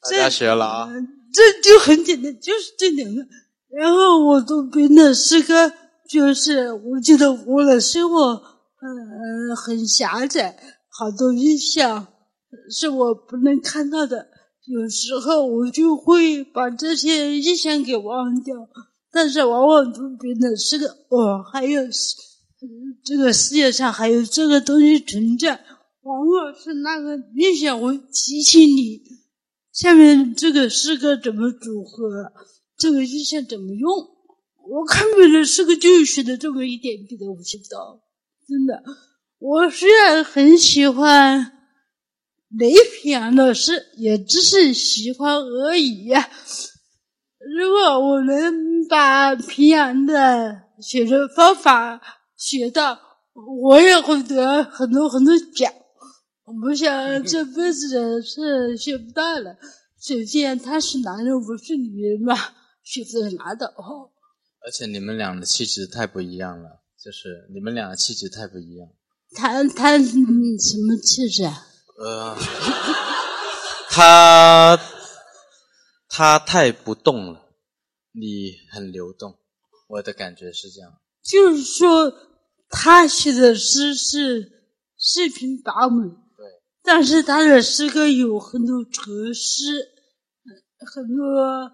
[0.00, 0.88] 大家学了啊！
[1.32, 3.20] 这就很简单，就是这两个。
[3.68, 5.72] 然后我读别人的诗歌，
[6.08, 8.40] 就是我觉得我的生活，
[8.80, 10.56] 嗯，很狭窄，
[10.88, 12.06] 好多印象
[12.70, 14.28] 是我不能看到的。
[14.66, 18.54] 有时候我就会把这些印象给忘掉，
[19.10, 21.82] 但是往往读别人的诗歌，哦，还有。
[23.06, 25.64] 这个世界上还有这个东西存在，
[26.02, 29.00] 往往是那个印象会提醒你，
[29.72, 32.32] 下面这个诗歌怎么组合，
[32.76, 33.88] 这个印象怎么用。
[34.68, 38.00] 我看别人诗歌就学的这么一点，别的我学不到。
[38.48, 38.82] 真的，
[39.38, 41.52] 我虽然很喜欢
[42.58, 46.10] 雷平阳的诗，也只是喜欢而已。
[47.56, 52.00] 如果我能把平阳的写作方法，
[52.36, 52.98] 学到，
[53.60, 55.72] 我也会得很多很多奖。
[56.44, 56.90] 我不想
[57.24, 59.56] 这辈子的事学不到了。
[60.00, 62.36] 首先，他是男人，我是女人嘛，
[62.84, 63.66] 学不到拿到。
[64.64, 68.88] 而且你们俩的气质太不一样了，就是你们俩的气质太不一样。
[69.34, 71.66] 他他什么气质啊？
[71.98, 72.36] 呃，
[73.88, 74.78] 他
[76.08, 77.48] 他太不动了，
[78.12, 79.38] 你很流动，
[79.88, 81.00] 我的感觉是这样。
[81.28, 82.12] 就是说，
[82.68, 84.52] 他写的诗是
[84.96, 86.46] 四平八稳，对，
[86.84, 89.88] 但是他的诗歌有很多哲思，
[90.94, 91.72] 很多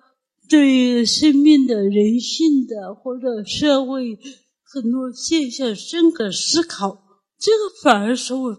[0.48, 4.18] 对生命的、人性的或者社会
[4.64, 7.02] 很多现象深刻思考。
[7.38, 8.56] 这个反而是我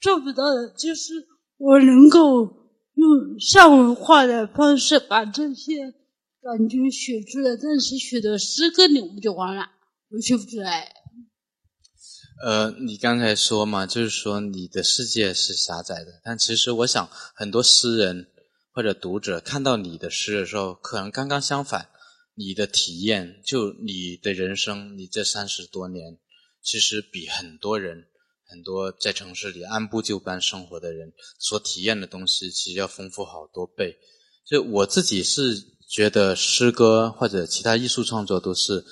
[0.00, 1.12] 做不到的，就是
[1.58, 2.44] 我能够
[2.94, 5.92] 用上文化的方式把这些
[6.42, 9.66] 感觉写出来，但是写的诗歌里我就完了。
[10.12, 10.92] 我学不出来。
[12.42, 18.28] 呃，你刚才说嘛，就是说你的世界是狭窄的，但其实我想，很多诗人
[18.72, 21.90] 或者读者看到你的诗的时候，可能刚刚相反。
[22.34, 26.18] 你的体验，就你的人生，你这三十多年，
[26.62, 28.06] 其实比很多人、
[28.48, 33.96] 很多在城市里按部就班生活的人所体验的东西，其实要丰富好多倍。
[34.46, 38.84] 就我自己是觉得，诗歌或者其他艺术创作都是。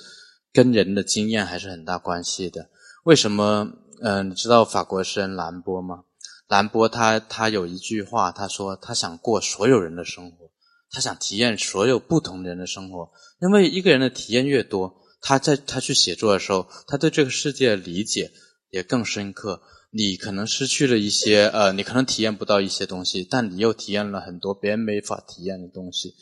[0.51, 2.69] 跟人的经验还是很大关系的。
[3.03, 3.71] 为什么？
[4.01, 6.05] 嗯，你知道法国诗人兰波吗？
[6.47, 10.49] 兰波他他有一句话，他说他想过所有人的生活，
[10.89, 13.11] 他想体验所有不同人的生活。
[13.41, 18.31] 因为一个人的体验越多，他在他去写作的时候，他对这个世界的理解
[18.69, 19.61] 也更深刻。
[19.91, 26.15] 你可能失去了一些，呃，你可能体验不到一些东西，但你又体验了很多别人没法体验的东西。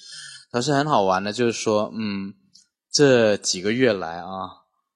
[0.52, 2.34] 倒是很好玩的，就是说，嗯。
[2.92, 4.50] 这几个月来啊，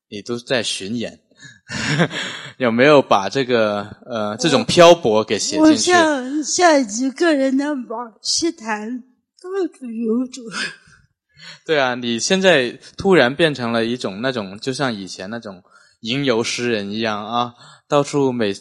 [0.10, 1.20] 你都在巡演，
[2.58, 5.72] 有没有把这个呃这种漂泊给写进去？
[5.72, 10.42] 我像像一个人的往西谈，到处游走。
[11.66, 15.64] 对啊，你现在突然变成了一种那种，就像以前那种
[16.02, 17.54] 吟游诗人一样啊，
[17.88, 18.54] 到处每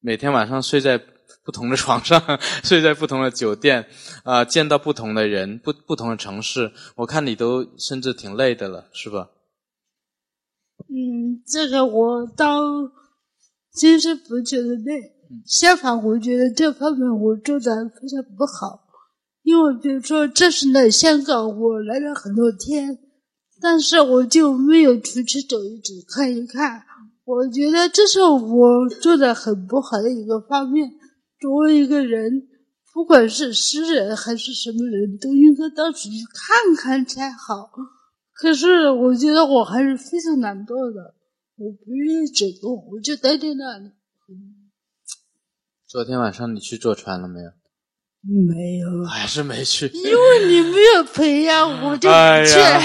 [0.00, 1.00] 每天晚上睡在。
[1.44, 2.20] 不同的床上，
[2.64, 3.86] 睡在不同的酒店，
[4.24, 9.28] 啊，见到不同的人，不不同的城市，我看你都甚至挺累的了，是吧？
[10.88, 12.60] 嗯，这个我倒
[13.72, 15.12] 其实不觉得累，
[15.46, 18.80] 相反，我觉得这方面我做的非常不好。
[19.42, 22.98] 因为比如说，这是来香港，我来了很多天，
[23.60, 26.82] 但是我就没有出去走一走、看一看。
[27.26, 30.90] 我觉得这是我做的很不好的一个方面。
[31.40, 32.48] 作为一个人，
[32.92, 37.70] 不管是诗人还是什么人，都应该到处去看看才好。
[38.32, 41.14] 可是我觉得我还是非常懒惰的，
[41.56, 43.90] 我不愿意走动，我就待在那里。
[45.86, 47.50] 昨天晚上你去坐船了没有？
[48.26, 49.86] 没有，还是没去。
[49.88, 52.58] 因为你没有陪呀，我就哎不去。
[52.58, 52.80] 呀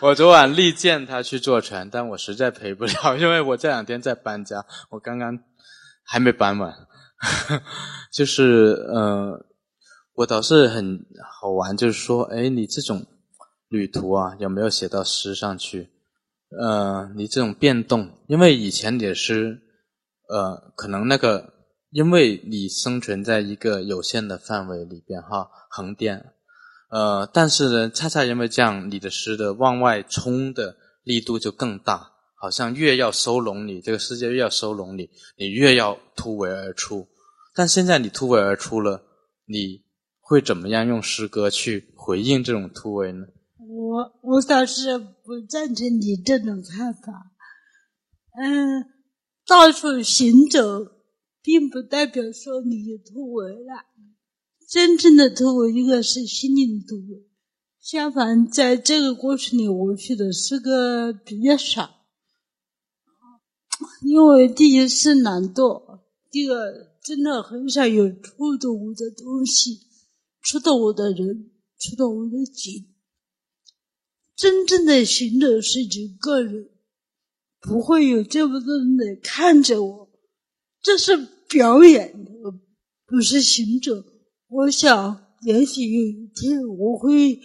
[0.00, 5.38] 我昨晚力荐他去坐船，但我实在陪不了，因为我这两天在搬家，我刚刚
[6.08, 6.74] 还没搬完。
[8.10, 9.44] 就是呃，
[10.14, 11.04] 我倒是很
[11.40, 13.06] 好玩，就是说，哎，你这种
[13.68, 15.90] 旅途啊，有没有写到诗上去？
[16.58, 19.60] 呃，你这种变动，因为以前你的诗，
[20.28, 21.52] 呃，可能那个，
[21.90, 26.32] 因为你生存在一个有限的范围里边哈，横店，
[26.90, 37.06] 呃，但是呢，恰恰因为这样，你的诗的往外冲的力度就更大，好像越要收拢你，这个世界越要收拢你，你越要突围而出。
[37.54, 39.02] 但现在你突围而出了，
[39.46, 39.82] 你
[40.20, 43.26] 会怎么样用诗歌去回应这种突围呢？
[43.58, 47.32] 我我倒是不赞成你这种看法。
[48.40, 48.84] 嗯，
[49.46, 50.60] 到处行走，
[51.42, 53.84] 并不代表说你突围了。
[54.70, 57.26] 真正的突围应该是心灵突围。
[57.80, 61.90] 相反，在这个过程里，我写的诗歌比较少，
[64.02, 66.56] 因为第一是懒惰，第二
[67.02, 69.80] 真的很少有触动我的东西，
[70.40, 72.86] 触动我的人，触动我的景。
[74.36, 76.70] 真正的行走是一个人，
[77.60, 80.08] 不会有这么多人来看着我，
[80.80, 81.16] 这是
[81.48, 82.30] 表演的，
[83.04, 83.92] 不是行走。
[84.46, 87.40] 我想，也许有一天我会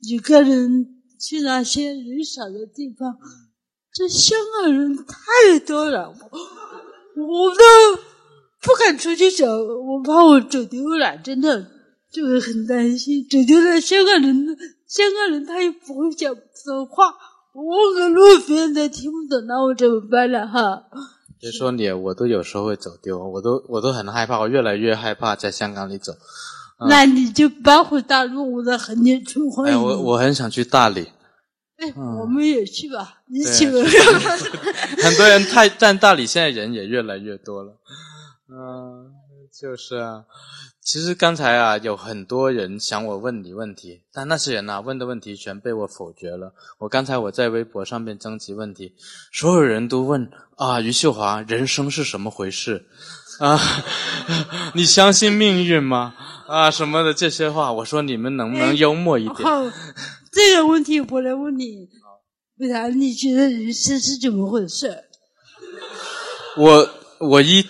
[0.00, 3.18] 一个人去那些人少的地方。
[4.00, 8.00] 这香港人太多了，我我都
[8.62, 11.66] 不敢出去走，我怕我走丢了，真的
[12.10, 13.78] 就会很担心走丢了。
[13.78, 17.12] 香港人，香港人他又不会讲普通话，
[17.52, 20.48] 我问个路别人都听不懂，那我怎么办呢？
[20.48, 20.82] 哈，
[21.38, 26.14] 别说你，我都有时候会走丢，我都我都很害怕，我越来越害怕在香港里走。
[26.88, 29.84] 那你就搬回大陆，我在横店春欢哎，迎你。
[29.84, 31.08] 我我很想去大理，
[31.80, 33.72] 哎，我们也去吧，一对起吧。
[35.02, 37.72] 很多人太但大理现在人也越来越多了，
[38.48, 39.10] 嗯、
[39.52, 40.24] 就是啊。
[40.82, 46.52] 其实刚才啊，有很多人想我问你问题，但那些人啊问的问题全被我否决了。
[46.78, 48.94] 我刚才我在微博上面征集问题，
[49.30, 52.86] 所有人都问啊，余秀华，人生是什么回事？
[53.38, 53.60] 啊，
[54.74, 56.14] 你相信命运吗？
[56.48, 59.48] 啊，什么的这些话，我说你们能不能幽默一点？
[60.30, 61.88] 这个问题我来问你，
[62.58, 65.04] 为啥你觉得人生是怎么回事？
[66.56, 67.64] 我我一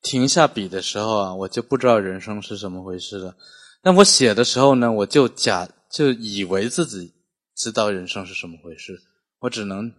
[0.00, 3.36] 停下笔的时候啊，我就不知道人生是怎么回事了。
[3.82, 7.12] 但我写的时候呢，我就假就以为自己
[7.54, 8.98] 知道人生是什么回事。
[9.40, 9.92] 我只能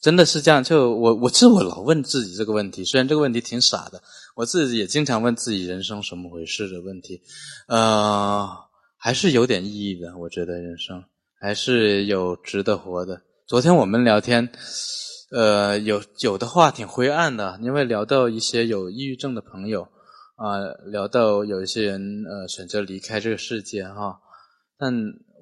[0.00, 4.02] 真的是这样，就我我其实我老问自己这个问题，虽然这个问题挺傻的，
[4.34, 7.22] 我自己也经常问自己人生什么回事的问题。
[7.68, 8.48] 呃，
[8.96, 11.02] 还是有点意义的，我觉得人生
[11.42, 13.20] 还是有值得活的。
[13.48, 14.48] 昨天我们聊天。
[15.34, 19.82] 呃，有有的话挺灰暗的，因为聊到一些有抑郁症的朋友
[20.36, 24.20] 啊、聊到有一些人呃选择离开这个世界哈。
[24.78, 24.92] 但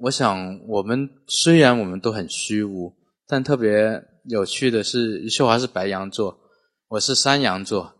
[0.00, 2.94] 我想，我们虽然我们都很虚无，
[3.26, 6.38] 但特别有趣的是，余秀华是白羊座，
[6.86, 7.92] 我是山羊座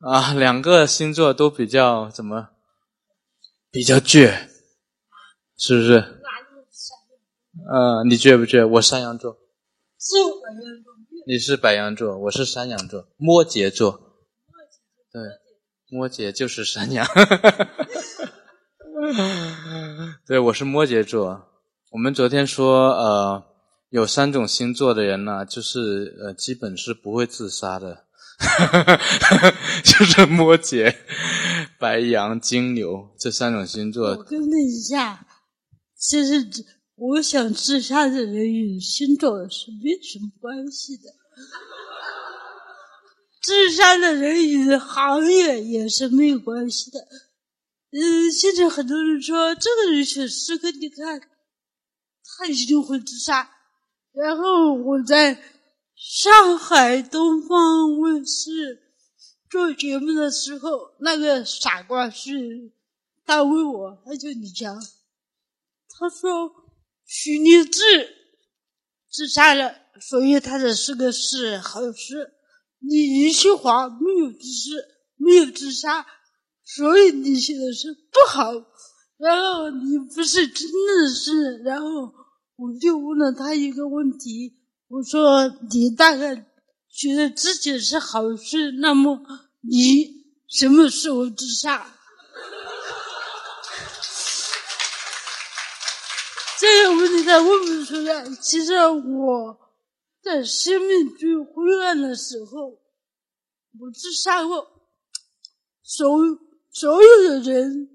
[0.00, 2.48] 啊，两个星座都比较怎么
[3.70, 4.48] 比较倔，
[5.58, 6.22] 是不是？
[7.70, 8.66] 呃，你倔不倔？
[8.66, 9.38] 我山羊座。
[9.98, 10.92] 是白羊座
[11.26, 14.18] 你是白羊座，我是山羊座，摩羯座。
[15.10, 15.22] 对，
[15.90, 17.06] 摩羯就是山羊。
[20.26, 21.48] 对，我是摩羯座。
[21.92, 23.42] 我们昨天说，呃，
[23.88, 28.04] 有三种星座的人呢、就是呃，基本是不会自杀的，
[29.84, 30.94] 就是摩羯、
[31.78, 34.24] 白羊、金牛这三种星座我座。
[34.24, 35.26] 跟你一下，
[35.96, 36.62] 其实只
[36.96, 41.10] 我想自杀的人与星座是没什么关系的，
[43.42, 47.00] 自杀的人与行业也是没有关系的。
[47.90, 51.20] 嗯，现在很多人说这个人写诗歌，你看
[52.38, 53.50] 他一定会自杀。
[54.12, 55.42] 然后我在
[55.96, 58.82] 上海东方卫视
[59.50, 62.72] 做节目的时候，那个傻瓜是
[63.24, 64.80] 他问我，他就你讲，
[65.88, 66.52] 他说
[67.06, 67.80] 许立志
[69.10, 72.32] 自杀了，所以他的诗歌是好诗。
[72.80, 74.76] 你余秀华没有自杀，
[75.16, 76.06] 没有自杀，
[76.64, 78.52] 所以你写的是不好。
[79.16, 82.12] 然后你不是真的是，然后
[82.56, 84.54] 我就问了他一个问题，
[84.88, 86.34] 我说你大概
[86.90, 89.20] 觉得自己是好事，那么
[89.60, 91.94] 你什么时候自杀？
[96.84, 98.36] 这个问题他问不出来。
[98.42, 99.58] 其实我
[100.22, 102.78] 在生命最灰暗的时候，
[103.80, 104.70] 我自杀过。
[105.82, 106.06] 所
[106.70, 107.88] 所有的人，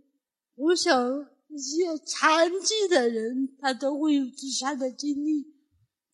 [0.56, 1.08] 我想
[1.50, 5.46] 一些残疾的人，他都会有自杀的经历。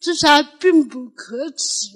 [0.01, 1.88] 自杀并不可耻，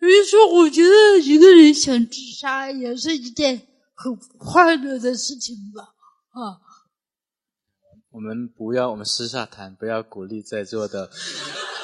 [0.00, 5.82] 所以说，我觉得一个人想自杀也是一件很快乐的事情吧。
[6.30, 6.65] 啊。
[8.16, 11.10] 我们不要，我们私下谈，不要鼓励在座的，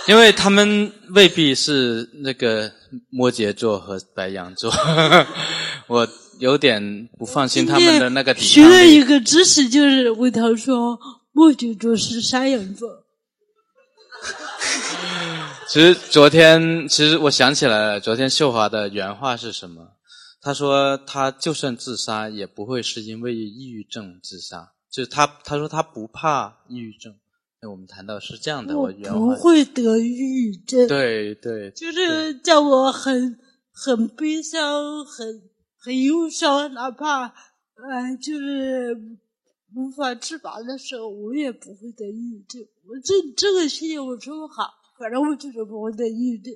[0.09, 2.73] 因为他们未必是那个
[3.11, 4.73] 摩羯座和白羊座，
[5.89, 6.09] 我
[6.39, 8.49] 有点不放心他们的那个抵抗力。
[8.49, 10.99] 学了一个知识，就是魏涛说
[11.33, 12.89] 摩羯座是山羊座。
[15.69, 19.87] 其实昨天，其实我想起来了，昨天秀华的原话是什么？
[20.41, 24.71] 他说他就算自杀，也不会是因为抑郁症自杀。
[24.93, 27.15] 就是他，他说他不怕抑郁症。
[27.63, 30.87] 那我们谈到是这样的，我不会得抑郁症。
[30.87, 33.39] 对对，就是叫我很
[33.73, 35.43] 很悲伤，很
[35.79, 38.95] 很忧伤，哪怕呃就是
[39.75, 42.61] 无法自拔的时候，我也不会得抑郁症。
[42.85, 46.53] 我这这个心情我说不好，反正我就是不会得抑郁症。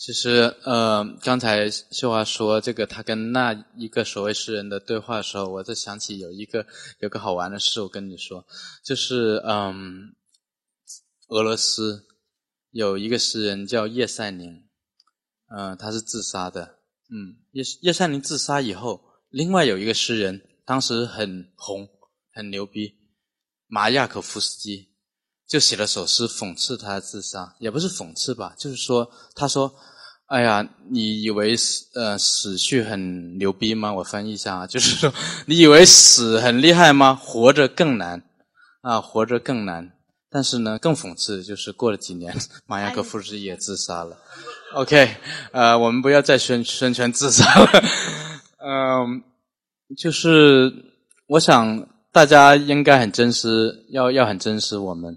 [0.00, 6.66] 其实，呃，刚才秀华说这个，他跟那一个所谓诗人的对话的时候，我就想起有一个
[7.00, 8.46] 有个好玩的事，我跟你说，
[8.82, 10.16] 就是，嗯，
[11.28, 12.06] 俄罗斯
[12.70, 14.64] 有一个诗人叫叶赛宁，
[15.54, 16.78] 嗯，他是自杀的，
[17.10, 21.86] 嗯，叶叶赛宁自杀以后，另外有一个诗人，当时很红，
[22.32, 22.94] 很牛逼，
[23.66, 24.94] 马亚可夫斯基，
[25.46, 29.70] 就写了首诗讽刺他自杀，也不是讽刺吧，就是说，他说。
[30.30, 33.92] 哎呀，你以为死呃死去很牛逼吗？
[33.92, 35.12] 我翻译一下啊，就是 说，
[35.46, 37.18] 你以为死很厉害吗？
[37.20, 38.22] 活着更难
[38.80, 39.90] 啊，活着更难。
[40.30, 42.32] 但是呢，更讽刺就是过了几年，
[42.66, 44.16] 马亚可夫斯基也自杀了。
[44.74, 45.16] OK，
[45.50, 47.82] 呃，我们不要再宣宣传自杀了。
[48.64, 49.20] 嗯，
[49.98, 50.72] 就是
[51.26, 53.48] 我想大家应该很珍惜，
[53.90, 55.16] 要要很珍惜我们。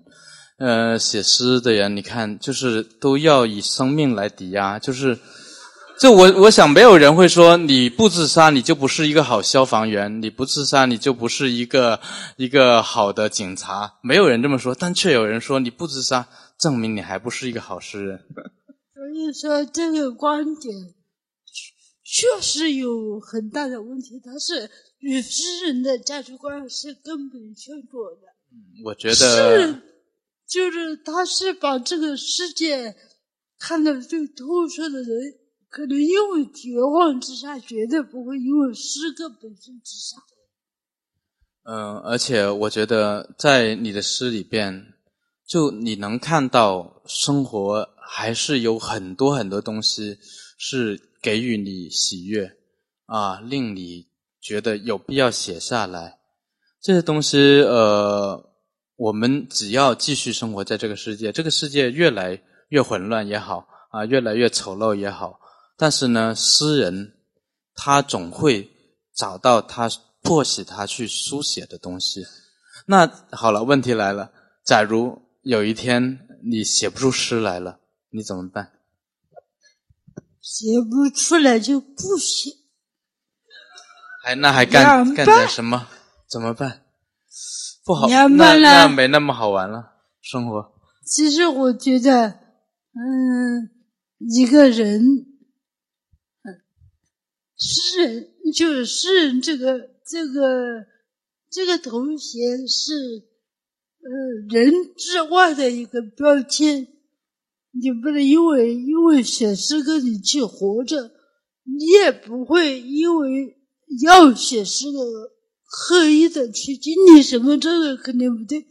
[0.64, 5.20] 呃，写诗的人，你看，就是都要以生命来抵押，就是，
[6.00, 12.00] 就我我想没有人会说你不自杀，你就不是一个好消防员；你不自杀，你就不是一个
[12.38, 13.96] 一个好的警察。
[14.02, 18.20] 没有人这么说，但却有人说你不自杀，证明你还不是一个好诗人。
[18.94, 20.74] 所以说，这个观点
[22.06, 28.22] 确实有很大的问题，它是与诗人的价值观是根本相左的。
[28.86, 29.82] 我觉得。
[30.54, 32.96] 就是他是把这个世界
[33.58, 35.10] 看得最透彻的人，
[35.68, 40.22] 可能因为绝望之下，绝对不会因为诗歌本身自杀。
[41.64, 44.94] 嗯，而且我觉得在你的诗里边，
[45.48, 50.20] 就你能看到生活还是有很多很多东西
[50.60, 52.56] 是给予你喜悦
[53.08, 54.08] 啊，令你
[54.40, 56.20] 觉得有必要写下来
[56.80, 57.40] 这些东西。
[57.64, 58.53] 呃。
[58.96, 65.40] 我们只要继续生活在这个世界，这个世界越来越混乱也好啊，越来越丑陋也好，
[65.78, 67.16] 但是呢，诗人
[67.76, 68.70] 他总会
[69.16, 69.90] 找到他
[70.22, 72.26] 迫使他去书写的东西。
[72.86, 74.32] 那好了，问题来了，
[74.64, 77.80] 假如有一天你写不出诗来了，
[78.10, 78.72] 你怎么办？
[80.40, 82.52] 写不出来就不写。
[84.24, 85.88] 还那还干干点什么？
[86.30, 86.83] 怎么办？
[87.86, 88.28] 不好，那
[88.58, 89.84] 那没那么好玩了，
[90.22, 90.72] 生活。
[91.06, 92.30] 其实我觉得，
[92.94, 93.70] 嗯，
[94.20, 96.48] 一个人，嗯，
[97.58, 99.78] 诗人就是诗人这个
[100.08, 100.86] 这个
[101.52, 102.94] 这个头衔是，
[104.00, 104.10] 呃，
[104.50, 106.88] 人之外的一个标签。
[107.76, 111.12] 你不能因为因为写诗歌你去活着，
[111.66, 113.58] 你也不会因为
[114.04, 115.00] 要写诗歌。
[115.76, 118.64] 刻意的去经历什么，这个肯定不对。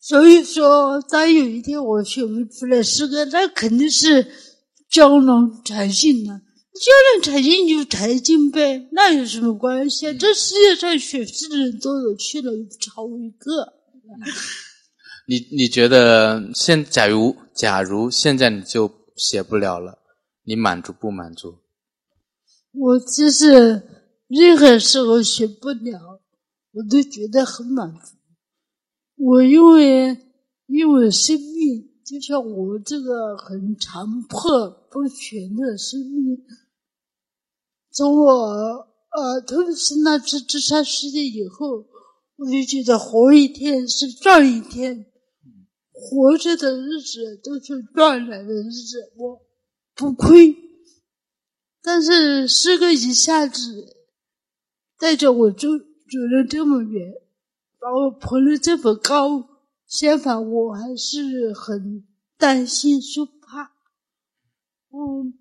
[0.00, 4.26] 所以说，当有一天我写不出来诗歌，那肯定是
[4.90, 6.40] 胶囊才尽了。
[6.74, 10.12] 江郎才尽就才尽呗，那有什么关系？
[10.14, 13.74] 这世界上写诗的人都有，去了又不超一个。
[15.28, 19.98] 你你觉得现假如假如现在你就写不了了，
[20.46, 21.58] 你满足不满足？
[22.72, 23.82] 我就是
[24.28, 26.11] 任何时候写不了。
[26.72, 28.16] 我都觉得很满足。
[29.16, 30.16] 我因为
[30.66, 36.38] 因为生命，就像我这个很残破不全的生命，
[37.90, 41.86] 从我呃，特别是那次自杀事件以后，
[42.36, 45.06] 我就觉得活一天是赚一天。
[45.92, 49.40] 活着的日子都是赚来的日子，我
[49.94, 50.56] 不亏。
[51.80, 53.84] 但是诗歌一下子
[54.98, 55.68] 带着我就
[56.12, 57.14] 走了这么远，
[57.80, 59.48] 把我捧得这么高，
[59.86, 62.06] 相反我还是很
[62.36, 63.72] 担心、说怕。
[64.90, 65.38] 嗯，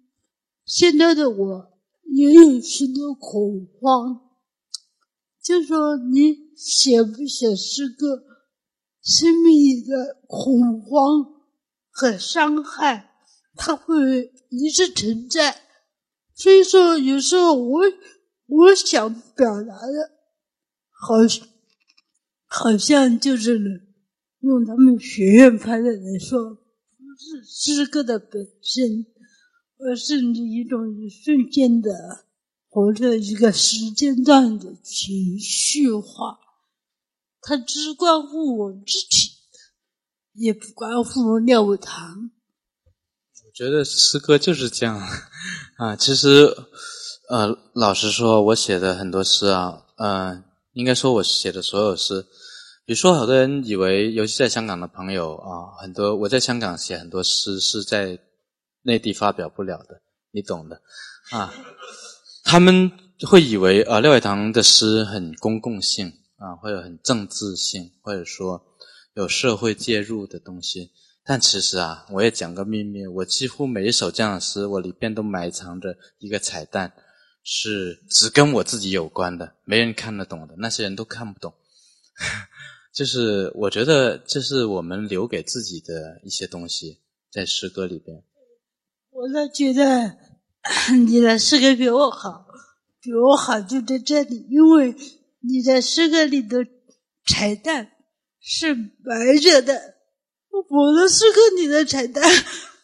[0.64, 1.74] 现在的我
[2.06, 4.22] 也有许多恐慌，
[5.44, 8.24] 就说你写不写诗歌？
[9.04, 11.26] 生命里的恐慌
[11.90, 13.12] 和伤害，
[13.56, 15.60] 它会一直存在。
[16.34, 17.82] 所以说，有时候我
[18.48, 20.12] 我想表达的，
[21.02, 21.16] 好
[22.45, 23.60] 好像就是
[24.41, 26.62] 用他们学院派的人说，不
[27.18, 29.06] 是诗歌的本身，
[29.80, 30.80] 而是你一种
[31.10, 31.91] 瞬间的
[32.70, 36.38] 或者一个时间段的情绪化。
[37.41, 39.32] 它只关乎我自己，
[40.34, 42.30] 也不关乎廖伟堂。
[43.43, 44.99] 我觉得诗歌就是这样
[45.78, 45.95] 啊。
[45.95, 46.56] 其实，
[47.30, 50.43] 呃，老实说，我写的很多诗啊，呃，
[50.74, 52.22] 应该说我写的所有诗，
[52.86, 58.20] 比如说，好多人以为，尤其在香港的朋友啊，很多我在香港写很多诗是在
[58.84, 60.02] 内地发表不了的，
[60.32, 60.82] 你懂的
[61.32, 61.54] 啊。
[62.44, 62.92] 他们
[63.28, 66.14] 会以为啊，廖伟棠的诗很公共性。
[66.42, 68.60] 啊，或者很政治性，或者说
[69.14, 70.90] 有社会介入的东西。
[71.24, 76.92] 但其实啊，我也讲个秘密，我几乎每一首这样的诗，我里边都埋藏着一个彩蛋，
[77.44, 81.54] 是只跟我自己有关的，没人看得懂的，那些人都看不懂。
[82.94, 87.00] 就是我觉得这是我们留给自己的一些东西，
[87.32, 88.24] 在诗歌里边。
[89.12, 90.18] 我倒觉得
[91.08, 92.46] 你的诗歌比我好，
[93.02, 94.96] 比我好就在这里，因为。
[95.44, 96.64] 你在诗歌里的
[97.28, 97.94] 彩蛋
[98.39, 99.96] 是白着的，
[100.52, 102.24] 我的诗歌里的彩蛋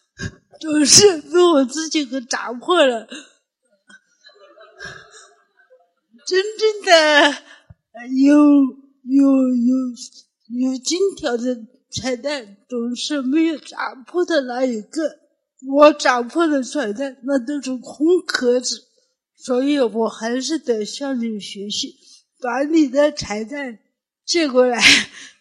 [0.60, 3.06] 总是被我自己给砸破了。
[6.28, 7.38] 真正的
[8.14, 8.36] 有
[9.04, 11.56] 有有有金条的
[11.90, 15.00] 彩蛋，总是没有砸破的那一个。
[15.66, 18.82] 我砸破的彩蛋，那都是空壳子，
[19.36, 21.94] 所以我还是得向你学习。
[22.42, 23.78] 把你的彩蛋
[24.26, 24.78] 借过来。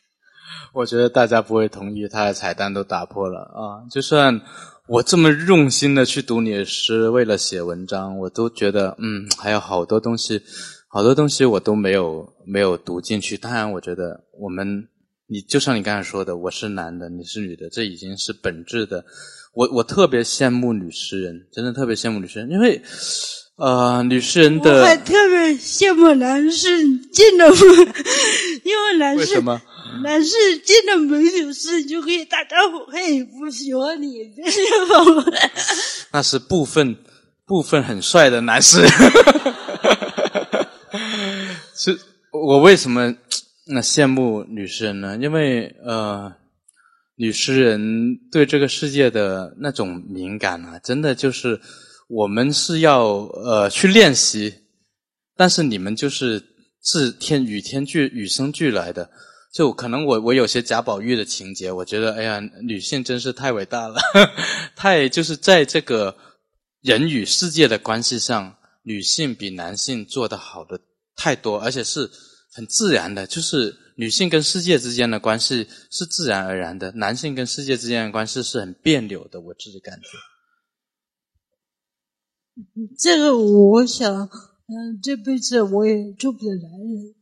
[0.74, 3.84] 我觉得大家不会同意，他的彩蛋都打破了啊！
[3.92, 4.42] 就算
[4.88, 10.42] 我这么用心的去读你的诗，为了写文章，我都觉得嗯，还有好多东西，
[10.98, 13.38] 好多东西我都没有没有读进去。
[13.38, 14.84] 当然，我觉得我们，
[15.28, 19.06] 你就像你刚才说的，我是男的，你是女的，这已经是本质的。
[19.54, 22.82] 我我特别羡慕女诗人，真的特别羡慕女诗人，因为。
[23.58, 26.68] 呃，女诗人的，我还特别羡慕男士
[27.10, 27.46] 见了，
[28.66, 29.62] 因为男士什么
[30.02, 30.32] 男士
[30.64, 35.24] 见了美女诗就可以打招呼，嘿，我喜欢你，别喜欢我。
[36.12, 36.96] 那是部分
[37.46, 38.80] 部分很帅的男士。
[41.78, 41.98] 是，
[42.32, 43.16] 我为什么
[43.68, 45.18] 那羡慕女诗人呢？
[45.22, 46.34] 因为呃，
[47.16, 51.62] 女诗人对这个世界的那种敏感啊，真的就是。
[52.10, 54.54] 我们是要呃去练习，
[55.36, 56.42] 但是你们就是
[56.80, 59.10] 自天与天俱与生俱来的，
[59.54, 64.00] 就可能我我有些贾宝玉的情节，我觉得哎呀，女性真是太伟大了，
[64.74, 66.16] 太就是在这个
[66.82, 70.80] 人与世界的关系上，女性比男性做得好的
[71.18, 72.10] 太多，而且是
[72.54, 80.08] 很自然的，就是女性跟世界之间的关系是自然而然的，男性跟世界之间的关系是很别扭的，我自己感觉。
[82.98, 84.30] 这个我想，
[84.68, 87.16] 嗯，这辈子我也做不了男人。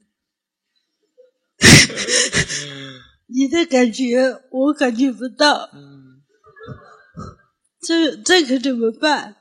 [3.28, 5.70] 你的感觉我感觉不到，
[7.82, 9.36] 这这可怎么办？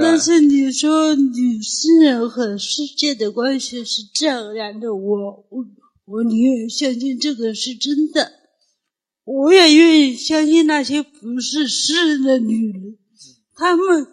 [0.00, 5.64] 但是你说女诗人和世界的关系是这样的，我我
[6.04, 8.32] 我宁愿相信这个是真的，
[9.24, 12.98] 我也愿意相信那些不是诗人的女人，
[13.54, 14.06] 她们。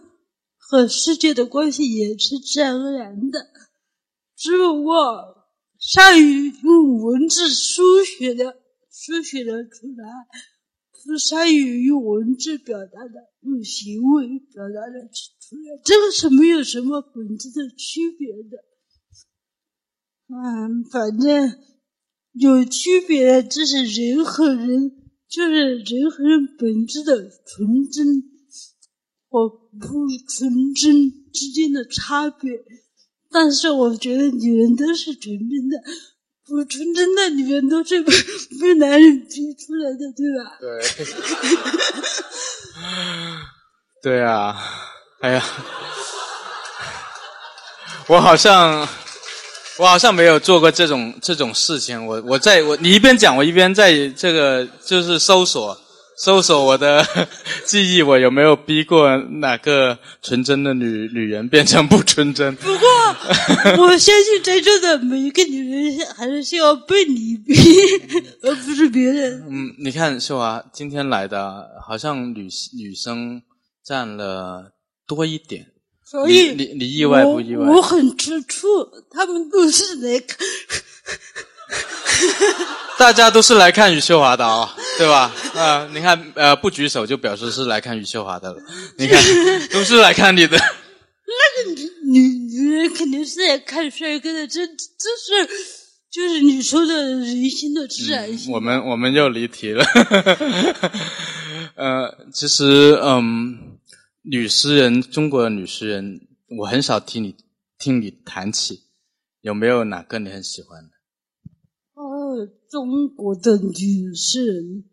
[0.72, 3.40] 和世界的关系也是自然而然的，
[4.38, 5.48] 只不过
[5.80, 8.56] 善于用文字书写的
[8.92, 10.06] 书写的出来，
[11.06, 18.58] 不善于用文字表达的，用行为表达的出来，这个是没有什么本质的区别的。
[20.28, 21.58] 嗯，反正
[22.34, 24.92] 有区别的就是人和人，
[25.28, 28.24] 就是人和人本质的纯真。
[29.32, 32.50] 和不纯真之间的差别，
[33.30, 35.78] 但是我觉得女人都是纯真的，
[36.52, 38.12] 我纯真的女人都是被
[38.60, 40.58] 被男人逼出来的，对吧？
[44.02, 44.56] 对， 对啊，
[45.22, 45.44] 哎呀，
[48.08, 48.88] 我好像
[49.78, 52.06] 我好像没有做过这种这种事情。
[52.06, 55.78] 我我在我你一边讲，我一边在这个就是搜索
[56.22, 57.06] 搜索我的
[57.66, 62.54] 记忆，我有没有逼过哪个纯真的女女人变成不纯真？
[62.58, 62.88] 不过
[63.82, 67.56] 我相信真正的每一个女人还是需要被你逼，
[68.42, 69.46] 而不是别人。
[69.50, 73.42] 嗯，你看秀华今天来的，好像女女生
[73.84, 74.74] 占了
[75.08, 75.68] 多一点。
[76.06, 77.66] 所以你你你意外不意外？
[77.66, 78.68] 我我很吃醋，
[79.12, 80.38] 他们都是来看。
[82.98, 85.32] 大家都是来看余秀华的啊、对吧？
[85.56, 88.62] 啊、你看，呃，不举手就表示是来看余秀华的了。
[88.98, 89.22] 你看，
[89.72, 90.58] 都是来看你的。
[90.58, 95.50] 那个女女人肯定是来看帅哥的，这这是
[96.12, 98.52] 就是你说的人性的自然性。
[98.52, 99.86] 我们我们又离题了。
[101.76, 103.78] 呃，其实，嗯，
[104.24, 106.20] 女诗人，中国的女诗人，
[106.60, 107.36] 我很少听你
[107.78, 108.82] 听你谈起，
[109.42, 110.90] 有没有哪个你很喜欢的？
[112.70, 114.84] 中国的女诗人，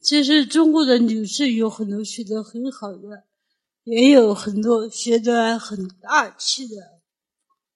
[0.00, 3.24] 其实中国的女士有很多学得很好的，
[3.84, 6.74] 也有很多学得很大气的。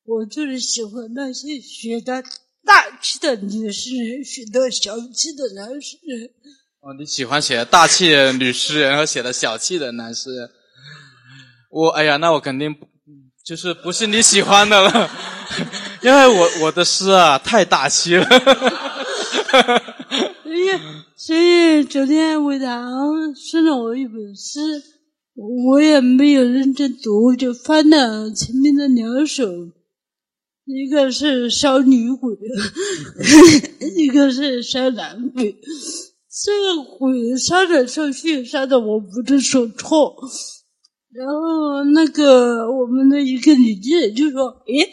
[0.04, 2.22] 我就是喜欢那些学得
[2.64, 6.30] 大气的女诗人，学得小气的男诗人。
[6.80, 10.50] 哦，你喜欢写大气的女诗人和写的小气的男诗人。
[11.70, 12.74] 我哎呀，那我肯定
[13.44, 15.10] 就是不是你喜欢的了，
[16.02, 18.24] 因为我我的诗啊太大气了。
[20.42, 20.70] 所以，
[21.16, 24.82] 所以昨天伟堂送了我一本诗，
[25.34, 29.44] 我也没有认真读，就翻了前面的两首，
[30.66, 32.36] 一个是烧女鬼，
[33.96, 35.56] 一个是烧男鬼。
[36.42, 40.16] 这个鬼烧来烧去，烧的我不知所措。
[41.12, 44.88] 然后那个我们的一个女记者就说：“诶，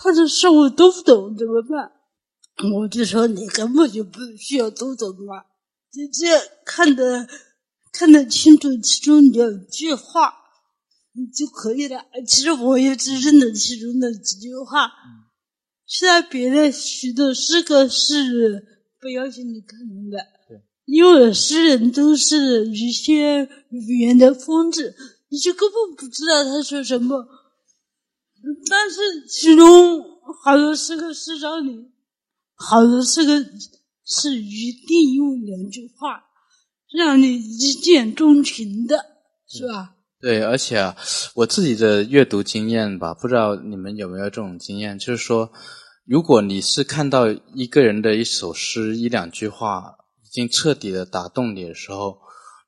[0.00, 1.92] 他这事我都不懂，怎么办？”
[2.74, 5.44] 我就说你根本就不需要读懂嘛，
[5.94, 7.28] 你只要看得
[7.92, 10.34] 看得清楚其中两句话
[11.12, 12.04] 你就可以了。
[12.26, 14.90] 其实我也只认得其中的几句话，
[15.86, 18.66] 其他别的许多诗歌是
[19.00, 19.78] 不要求你看
[20.10, 20.18] 的，
[20.84, 24.96] 因为诗人都是一些语言的疯子，
[25.28, 27.24] 你就根本不知道他说什么。
[28.68, 30.00] 但是其中
[30.42, 31.90] 好多诗歌诗章里。
[32.60, 33.38] 好多是个
[34.04, 36.24] 是一定用两句话
[36.92, 38.96] 让你一见钟情的，
[39.46, 39.94] 是吧？
[40.20, 40.96] 对，而且啊，
[41.36, 45.52] 我自己的阅读经验吧，不知道你们有没有这种经验，就是说，
[46.04, 49.94] 如果你是看到一个人的一首诗一两句话
[50.24, 52.18] 已经彻底的打动你的时候，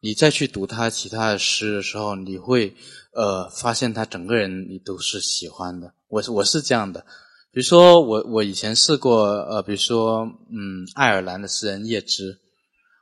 [0.00, 2.76] 你再去读他其他的诗的时候，你会
[3.12, 5.94] 呃发现他整个人你都是喜欢的。
[6.08, 7.04] 我我是这样的。
[7.52, 10.20] 比如说，我我以前试过，呃，比如说，
[10.52, 12.38] 嗯，爱尔兰的诗人叶芝，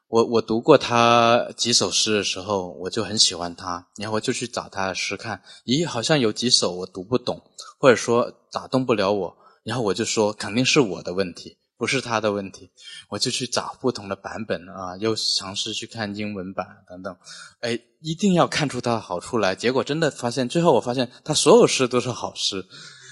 [0.09, 7.43] 我我读过他几首诗的时候，我就很喜欢他，然后我就去找他的诗看，咦，好像有几首我读不懂，
[7.79, 12.69] 或者说打动不了我，然后我就说肯定是我的问题，不是他的问题，
[13.09, 17.17] 我就去找不同的版本啊，又尝试去看英文版等等，
[17.61, 22.67] 哎，一定要看出他的好处来，结果真的发现，最后我发现他所有诗都是好诗。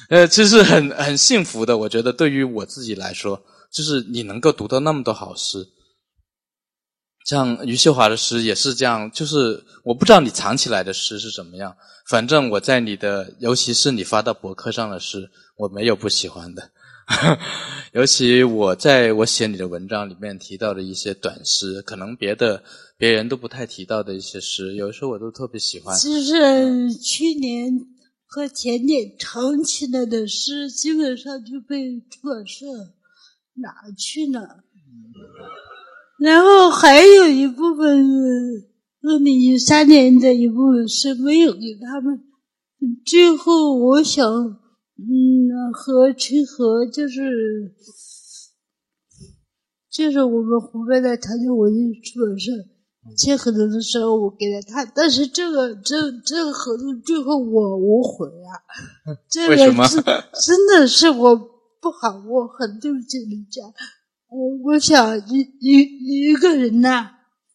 [0.08, 3.40] 呃，其实很很幸福的，我觉得对于我自己来说，
[3.72, 5.66] 就是你能够读到那么多好诗，
[7.24, 9.10] 像余秀华的诗也是这样。
[9.10, 11.76] 就是我不知道你藏起来的诗是怎么样，
[12.08, 16.70] 反正我在你的，尤其是你发到博客上的诗，我没有不喜欢的。
[17.92, 22.62] 尤其我在我写你的文章里面提到的一些短诗，可能别的
[22.98, 25.98] 别人都不太提到的一些诗，有时候我都特别喜欢。
[25.98, 27.86] 就是去年。
[28.28, 32.66] 和前年藏起来的诗，基本上就被出版社
[33.54, 34.64] 拿去了。
[36.18, 38.04] 然后还有一部分，
[39.00, 42.20] 二零一三年的一部分是没有给他们。
[43.06, 44.58] 最后，我想，
[44.98, 47.74] 嗯，和陈和就是
[49.90, 52.52] 就是我们湖北的长江文艺出版社。
[53.16, 58.50] 签合同的时候，我给了他，但是这个这这个合同最后我无悔啊！
[59.30, 63.62] 这个是真的是我不好，我很对不起人家。
[64.28, 67.10] 我我想一一一个人呐，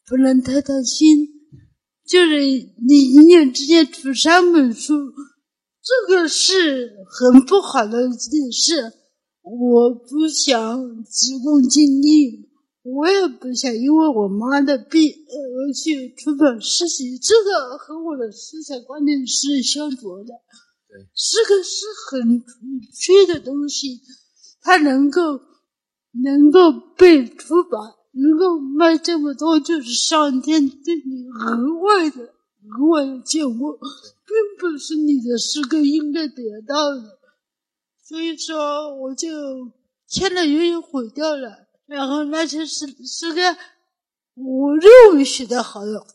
[0.08, 1.28] 不能太贪心，
[2.08, 4.94] 就是你一年之间出三本书，
[5.84, 8.94] 这个是很不好的一件事。
[9.44, 12.48] 我不想急功近利，
[12.84, 17.18] 我也不想因为我妈的病而去出版诗集。
[17.18, 20.30] 这个和我的思想观念是相左的。
[20.88, 24.00] 对，诗歌是很纯粹的东西，
[24.62, 25.40] 它能够
[26.24, 27.80] 能够被出版，
[28.12, 33.80] 能够卖这么多，就是上天对你额外的额外的眷顾，
[34.32, 37.20] 并不是你的诗歌应该得到的。
[38.04, 39.28] 所以说，我就
[40.08, 41.68] 签了约又毁掉了。
[41.86, 43.58] 然后那些诗诗歌，
[44.36, 46.06] 我认为写的好的，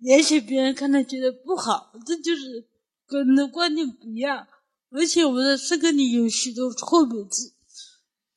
[0.00, 2.66] 也许别人看来觉得不好，这就是
[3.06, 4.48] 跟人的观点不一样。
[4.90, 7.54] 而且我的诗歌里有许多错别字。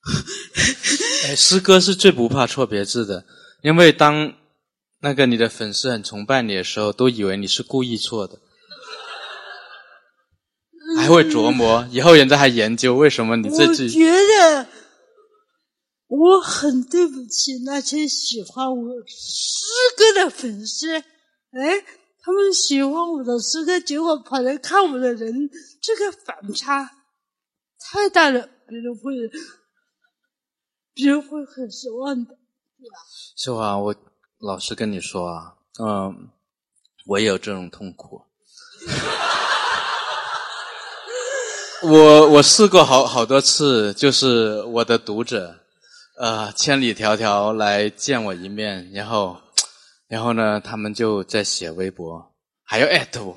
[1.25, 3.25] 哎，诗歌是最不怕错别字的，
[3.63, 4.35] 因为当
[4.99, 8.39] 那个你的粉丝很崇拜你的时候，都以为你是故意错的。
[11.03, 13.83] 还会琢磨，以后人家还研究为什么你自己。
[13.83, 14.67] 我觉得
[16.07, 19.65] 我很对不起那些喜欢我诗
[19.97, 20.95] 歌的粉丝。
[20.95, 21.03] 哎，
[22.21, 25.49] 他们喜欢我的诗歌，结果跑来看我的人，
[25.81, 26.89] 这个反差
[27.79, 29.13] 太大了，别人会，
[30.93, 32.37] 别人会很失望的。
[33.35, 33.95] 秀华，我
[34.39, 36.29] 老实跟你说啊，嗯，
[37.05, 38.21] 我也有这种痛苦。
[41.83, 45.53] 我我试过好好多次，就是我的读者，
[46.17, 49.37] 呃，千里迢迢来见我一面，然后，
[50.07, 52.25] 然后呢，他们就在写微博，
[52.63, 53.35] 还要艾特我，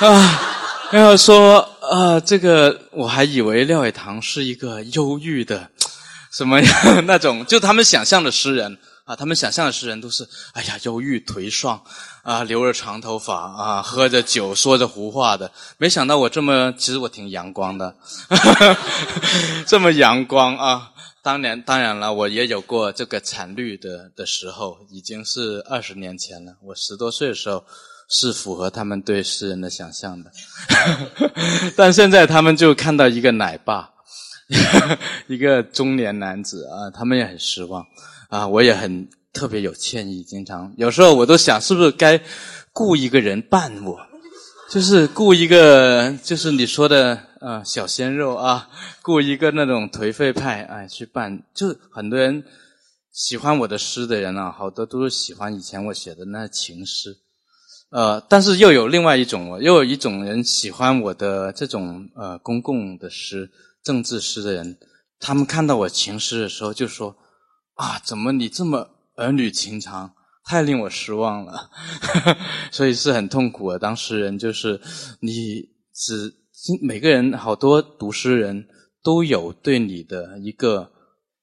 [0.00, 5.68] 啊，然后说，啊，这个我还以为廖伟棠是一个忧郁的，
[6.32, 6.74] 什么样
[7.06, 8.78] 那种，就他们想象的诗人。
[9.06, 11.80] 啊，他们想象的诗人都是，哎呀，忧郁颓丧，
[12.24, 15.48] 啊，留着长头发，啊，喝着酒，说着胡话的。
[15.78, 17.96] 没想到我这么，其实我挺阳光的，
[19.64, 20.90] 这么阳光啊！
[21.22, 26.56] 当年当然了，我也有过这个惨绿的的时候，已经是二十年前了。
[26.62, 27.64] 我十多岁的时候
[28.08, 30.32] 是符合他们对诗人的想象的，
[31.76, 33.90] 但现在他们就看到一个奶爸，
[35.28, 37.86] 一个中年男子啊，他们也很失望。
[38.28, 42.20] 啊，我也很特别有歉意，经常有时候我都想，是不是该
[42.72, 43.96] 雇一个人扮我，
[44.68, 48.68] 就是雇一个，就是你说的呃小鲜肉啊，
[49.02, 52.42] 雇一个那种颓废派哎去扮，就很多人
[53.12, 57.16] 喜欢我的诗的人啊，好多都是喜欢以前我写的那情诗，
[57.90, 63.48] 呃，但是又有另外一种，又有一种人喜欢我的这种呃公共的诗、
[63.84, 64.76] 政治诗的人，
[65.20, 67.16] 他们看到我情诗的时候就说。
[67.76, 70.14] 啊，怎么你这么儿女情长，
[70.44, 71.70] 太令我失望了，
[72.72, 73.78] 所以是很痛苦的。
[73.78, 74.80] 当事人就是
[75.20, 75.62] 你，
[75.94, 76.34] 只
[76.82, 78.66] 每个人好多读诗人
[79.02, 80.90] 都有对你的一个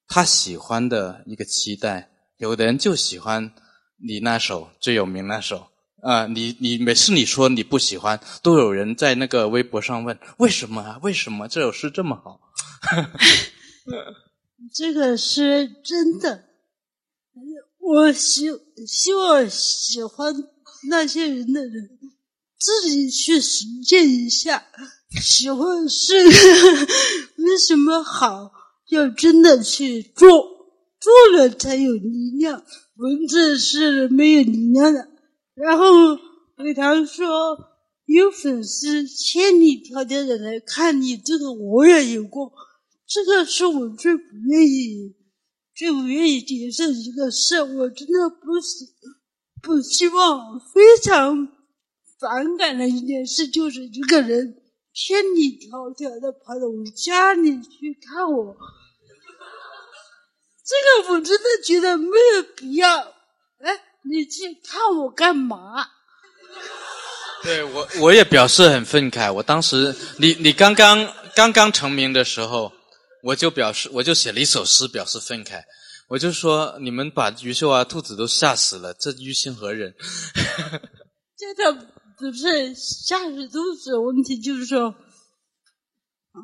[0.07, 3.53] 他喜欢的一个期待，有的人就喜欢
[4.05, 5.67] 你那首最有名那首
[6.01, 10.99] 啊，你你每次你说你不喜欢，都有人在那个微博上问为什么啊？
[11.03, 12.39] 为什么这首诗这么好？
[14.71, 16.43] 这个是真的，
[17.79, 18.49] 我希
[18.87, 20.33] 希望喜欢
[20.89, 21.89] 那些人的人
[22.59, 24.65] 自己去实践一下。
[25.21, 26.13] 喜欢是
[27.35, 28.51] 没什么好？
[28.89, 30.27] 要真的去做，
[30.99, 32.63] 做了才有力量。
[32.95, 35.07] 文字是没有力量的。
[35.55, 35.85] 然后
[36.57, 37.57] 伟棠说，
[38.05, 42.51] 有粉丝千里迢迢的来看你，这个我也有过。
[43.05, 45.15] 这个是我最不愿意、
[45.75, 48.85] 最不愿意接受的一个事，我真的不希
[49.61, 51.47] 不希望，非常
[52.19, 54.55] 反感的一件事，就是一个人
[54.93, 58.55] 千里迢迢的跑到我家里去看我，
[60.65, 62.99] 这个我真的觉得没有必要。
[63.59, 63.79] 哎，
[64.09, 65.85] 你去看我干嘛？
[67.43, 69.31] 对我，我也表示很愤慨。
[69.31, 72.71] 我当时，你你刚刚刚刚成名的时候。
[73.23, 75.63] 我就表示，我就写了一首诗表示愤慨。
[76.09, 79.95] 我就说，你们把余秀啊兔子都吓死了，这于心何忍？
[81.37, 81.73] 这个
[82.17, 84.93] 不是吓死兔子的问题，就是说，
[86.33, 86.43] 嗯，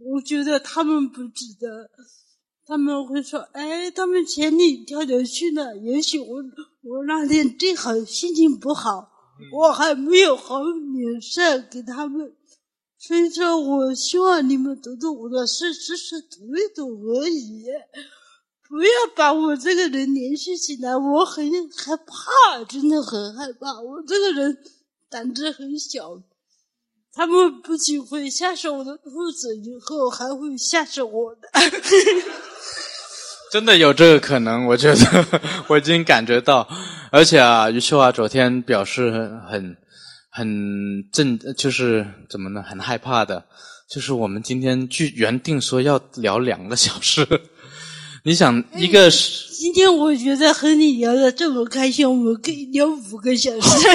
[0.00, 1.90] 我觉得他们不值得。
[2.68, 6.42] 他们会说，哎，他们千里迢迢去了，也许我
[6.82, 9.08] 我那天正好心情不好，
[9.52, 12.34] 我还没有好脸色给他们。
[12.98, 17.64] 所以说，我希望你们读读我的诗，只是读一读而已，
[18.68, 20.96] 不要把我这个人联系起来。
[20.96, 23.80] 我很害怕，真的很害怕。
[23.80, 24.58] 我这个人
[25.08, 26.20] 胆子很小，
[27.12, 31.48] 他们不仅会吓死我的兔子，以后还会吓死我的。
[33.52, 35.24] 真的有这个可能，我觉得
[35.68, 36.66] 我已经感觉到，
[37.12, 39.76] 而且啊，余秀华昨天表示很很
[40.36, 42.62] 很震，就是怎么呢？
[42.62, 43.42] 很害怕的，
[43.88, 47.26] 就是我们今天据原定说要聊两个小时，
[48.22, 53.88] 你想一个是今天我觉得和你聊的这么开心，我们可以聊五个小时。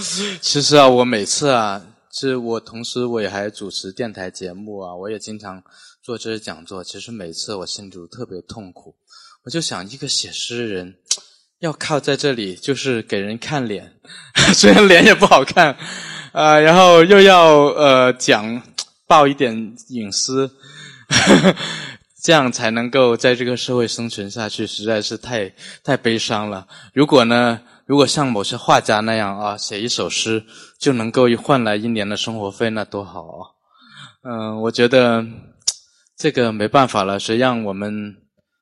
[0.40, 5.62] 其实啊，我每次啊，是我同时我也还主持电台节目啊，我也经常
[6.02, 6.82] 做这些讲座。
[6.82, 8.96] 其实每次我心里都特别痛苦，
[9.44, 10.96] 我就想，一个写诗人
[11.60, 13.94] 要靠在这里，就是给人看脸，
[14.54, 15.76] 虽然脸也不好看
[16.32, 18.62] 啊，然后又要呃讲
[19.06, 20.50] 报一点隐私，
[22.22, 25.52] 这样才能够在这个社会生存下去，实在是太
[25.82, 26.66] 太悲伤了。
[26.92, 27.60] 如果呢？
[27.88, 30.44] 如果像某些画家那样啊，写一首诗
[30.78, 33.40] 就能够换来一年的生活费，那多好啊！
[34.24, 35.24] 嗯，我觉得
[36.14, 37.18] 这个没办法了。
[37.18, 38.14] 谁让我们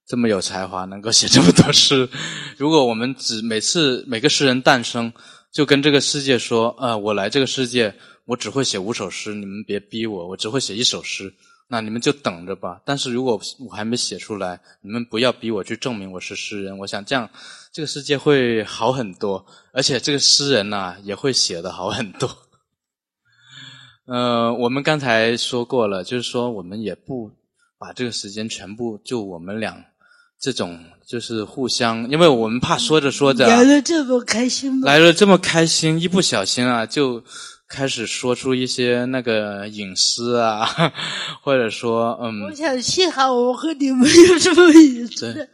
[0.06, 2.08] 这么有才华，能够写这么多诗？
[2.56, 5.12] 如果我们只每次每个诗人诞生，
[5.52, 7.92] 就跟这个世界说：“呃，我来这个世界，
[8.24, 11.34] 我只会写五首诗，你们别逼我，我只会写一首诗。”
[11.68, 12.80] 那你们就等着吧。
[12.84, 16.78] 但是如果我还没写出来，你们不要逼我去证明我是诗人。
[16.78, 17.28] 我想这样，
[17.72, 22.30] 这个世界会好很多，而且这个诗人呐也会写的好很多。
[24.06, 27.32] 呃，我们刚才说过了，就是说我们也不
[27.76, 29.84] 把这个时间全部就我们俩
[30.40, 34.86] 这种就是互相，因为我们怕说着说着来了这么开心吗？
[34.86, 37.22] 来了这么开心，一不小心啊就。
[37.68, 40.64] 开始说出一些那个隐私啊，
[41.42, 45.48] 或者说，嗯，我想幸好我和你没有这么隐私。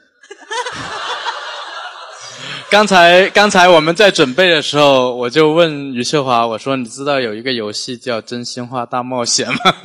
[2.72, 9.76] 刚才刚才我们在准备的时候，我就问余秀华，我说：“你知道有一个游戏叫《真心话大冒险》吗？”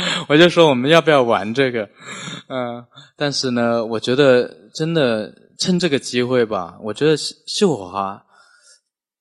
[0.28, 1.88] 我就说我们要不要玩这个？
[2.50, 2.84] 嗯，
[3.16, 7.16] 但是呢，我觉得真的趁这个机会吧，我觉得
[7.46, 8.22] 秀华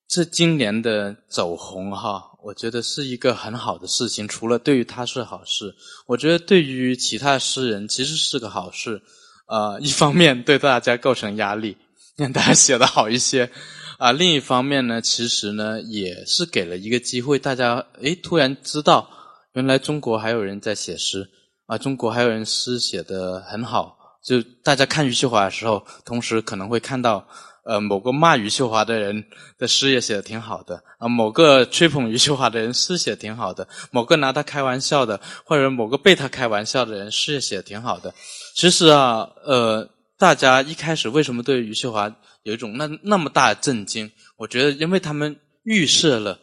[0.09, 2.21] 这今年的走红哈。
[2.43, 5.73] 我觉得是一个很好的事情，除了对于他是好事，
[6.05, 9.01] 我觉得对于其他诗人其实是个好事。
[9.47, 11.77] 呃，一方面对大家构成压力，
[12.15, 13.49] 让 大家写的好一些；
[13.97, 19.09] 啊，另一方面呢，其实呢也是给了一个机会，大家诶突然知道，
[19.53, 21.29] 原来中国还有人在写诗
[21.67, 23.97] 啊，中国还有人诗写的很好。
[24.23, 27.27] 就大家看余秀华的时候，同时可能会看到。
[27.67, 29.25] 呃，某个骂余秀华的人
[29.57, 38.13] 的诗也写的挺好的啊，某个吹捧余秀华的人诗写的挺好的，某个拿他开玩笑的，或者某个被他开玩笑的人诗也写的挺好的。
[38.53, 42.13] 其实啊，呃，大家一开始为什么对余秀华
[42.43, 44.11] 有一种那那么大的震惊？
[44.37, 46.39] 我觉得，因为他们预设了，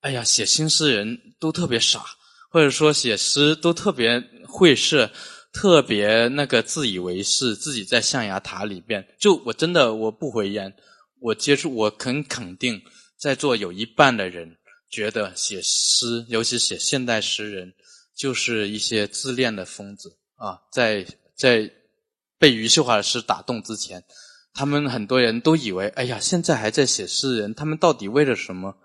[0.00, 2.04] 哎呀，写新诗人都特别傻，
[2.50, 5.10] 或者说写诗都特别会设。
[5.52, 9.06] 特别那个自以为是，自己在象牙塔里边。
[9.20, 10.74] 就我真的我不回言，
[11.20, 12.82] 我接触我很肯定，
[13.16, 14.56] 在座有一半的人
[14.90, 17.72] 觉得写诗，尤其写现代诗人，
[18.16, 20.58] 就是一些自恋的疯子啊！
[20.72, 21.06] 在
[21.36, 21.70] 在
[22.44, 24.04] 被余秀华的诗打动之前，
[24.52, 28.76] 他们很多人都以为，哎呀，现在还在写诗人，他们到底为了什么？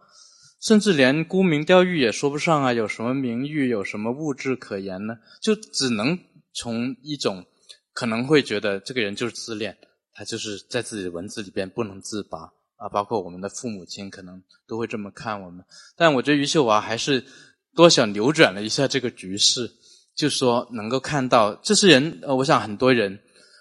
[0.61, 2.71] 甚至连沽名钓誉也说不上啊！
[2.71, 5.17] 有什么名誉，有什么物质可言呢？
[5.41, 6.17] 就只能。
[6.53, 7.45] 从一种
[7.93, 9.77] 可能会觉得这个人就是自恋，
[10.13, 12.39] 他就是在自己的文字里边不能自拔
[12.77, 15.63] 啊，包括我们的父母亲可能都会这么看我们。
[15.97, 17.23] 但我觉得余秀华还是
[17.75, 19.69] 多少扭转了一下这个局势，
[20.15, 23.17] 就说能够看到这些人，呃，我想很多人，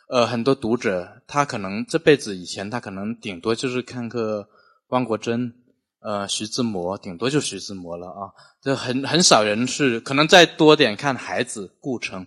[0.09, 4.49] 呃，很多读者，他可能这辈子以前他可能顶多就是看个
[4.89, 5.53] 汪国真，
[6.01, 8.33] 呃，徐志摩，顶多就徐志摩了啊，
[8.63, 12.27] 这很很少人是可能再多点看孩子顾城。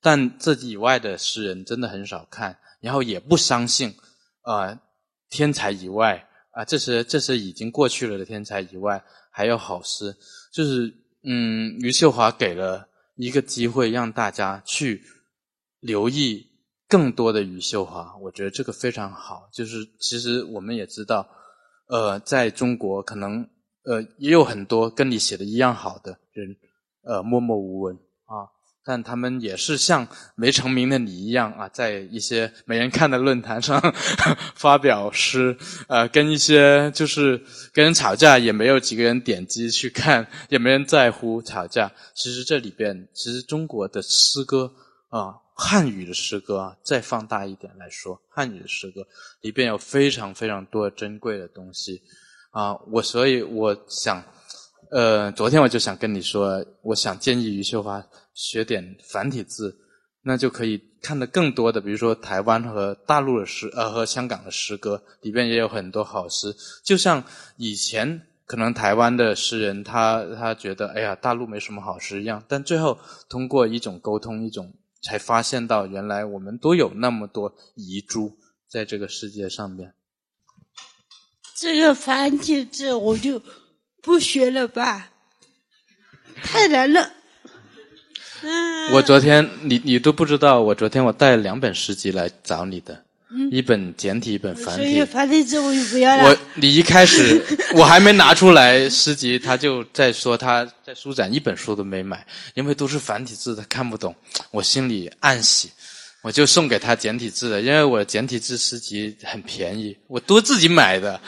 [0.00, 3.94] 但这以外的诗人真的很少看，然后也不相信，
[4.40, 4.80] 啊，
[5.28, 10.16] 天才以外啊，这是这是已经过去了的天才以外，还有好诗，
[10.50, 10.92] 就是
[11.24, 15.04] 嗯，余秀华给了一个机会让大家去
[15.78, 16.48] 留意
[16.92, 19.48] 更多的余秀华，我觉得这个非常好。
[19.50, 21.26] 就是其实我们也知道，
[21.88, 23.48] 呃，在中国可能
[23.84, 26.54] 呃也有很多跟你写的一样好的人，
[27.02, 28.44] 呃，默默无闻啊。
[28.84, 33.80] 但他们也是像没成名的你一样啊，在一些没人看的论坛上
[34.54, 35.56] 发表诗，
[35.88, 41.90] 呃，跟一些就是跟人吵架，也没有几个人点击去看，也没人在乎吵架。
[42.14, 44.70] 其实这里边，其实中国的诗歌
[45.08, 49.06] 啊，汉语的诗歌啊，再放大一点来说，汉语的诗歌
[49.40, 52.02] 里边有非常非常多珍贵的东西
[52.50, 52.76] 啊。
[52.90, 54.22] 我所以我想。
[54.90, 59.74] 呃，昨天我就想跟你说，我想建议余秀华学点繁体字，
[60.20, 66.54] 那就可以看得更多的，比如说台湾和大陆的诗，呃，和香港的诗歌里边也有很多好诗。
[66.84, 67.24] 就像
[67.56, 72.98] 以前可能台湾的诗人，他他觉得，哎呀，大陆没什么好诗一样，但最后
[73.30, 74.70] 通过一种沟通，一种
[75.02, 78.38] 才发现到，原来我们都有那么多遗珠
[78.68, 79.94] 在这个世界上面。
[81.56, 83.42] 这个繁体字我就
[84.02, 85.10] 不学了吧，
[86.42, 87.12] 太难了。
[88.92, 93.04] 我昨天你你都不知道，我昨天我带了两本诗集来找你的，
[93.50, 94.82] 一本简体，一本繁体。
[94.82, 96.24] 所以繁体字我就不要了。
[96.24, 97.42] 我你一开始
[97.74, 102.24] 我还没拿出来诗集，他就在说他在书展一本书都没买，
[102.54, 104.14] 因为都是繁体字，他看不懂。
[104.50, 105.70] 我心里暗喜。
[106.22, 111.20] 我就送给他简体字的，因为我简体字诗集很便宜，我都自己买的，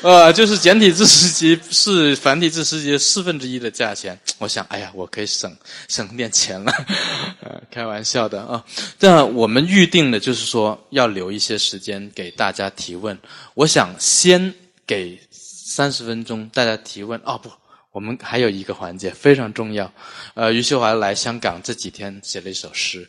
[0.00, 4.18] 呃，就是简体字诗集是繁体字诗集四分之一的价钱。
[4.38, 5.54] 我想，哎呀，我可以省
[5.88, 6.72] 省点钱了，
[7.44, 8.64] 呃，开玩笑的啊。
[8.98, 13.18] 这我们预定的就是说要留一些时间给大家提问。
[13.52, 14.54] 我想先
[14.86, 17.20] 给三十分钟大家提问。
[17.24, 17.50] 哦不，
[17.92, 19.92] 我们还有一个环节非常重要。
[20.32, 23.06] 呃，余秀华来香港这几天写了一首诗。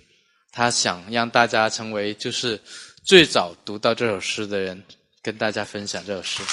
[0.60, 2.60] 他想让大家成为就是
[3.05, 4.84] 最早读到这首诗的人，
[5.24, 6.43] 跟大家分享这首诗。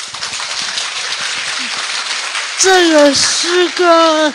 [2.60, 4.32] 这个诗歌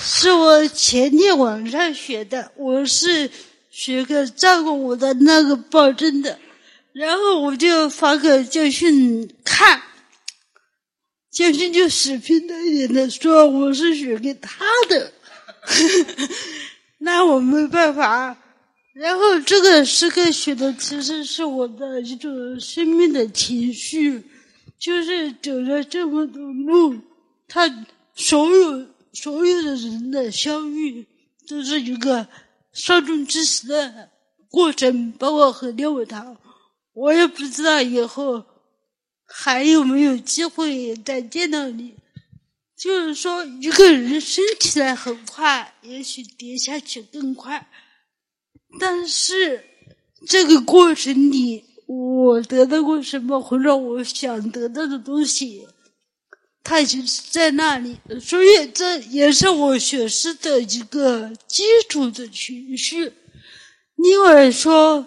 [0.00, 3.28] 是我前天晚上学的，我是
[3.72, 6.38] 学个照顾我的那个保证的，
[6.92, 9.82] 然后我就发给教训看，
[11.32, 15.12] 教训就死皮赖脸的说我是学给他的，
[16.98, 18.36] 那我没办法。
[18.98, 24.20] 然后这个诗歌写的其实是我的一种生命的情绪，
[24.76, 26.98] 就是走了这么多路，
[27.46, 27.86] 他
[28.16, 31.06] 所有所有的人的相遇
[31.46, 32.26] 都是一个
[32.72, 34.10] 稍纵即逝的
[34.50, 36.36] 过程，包括和廖伟棠，
[36.92, 38.44] 我也不知道以后
[39.24, 41.94] 还有没有机会再见到你。
[42.76, 47.70] 就是说，一个人升起来很快，也许跌下去更快。
[48.78, 49.64] 但是
[50.26, 55.66] 这个过程里，我得到过什么，或者我想得到的东西，
[56.62, 57.96] 它已经是在那里。
[58.20, 63.12] 所以这也是我学诗的一个基础的情绪。
[63.96, 65.06] 另外说，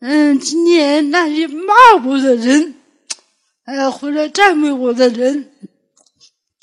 [0.00, 1.72] 嗯，今年那些骂
[2.04, 2.74] 我的人，
[3.64, 5.52] 呃，回来赞美我的人，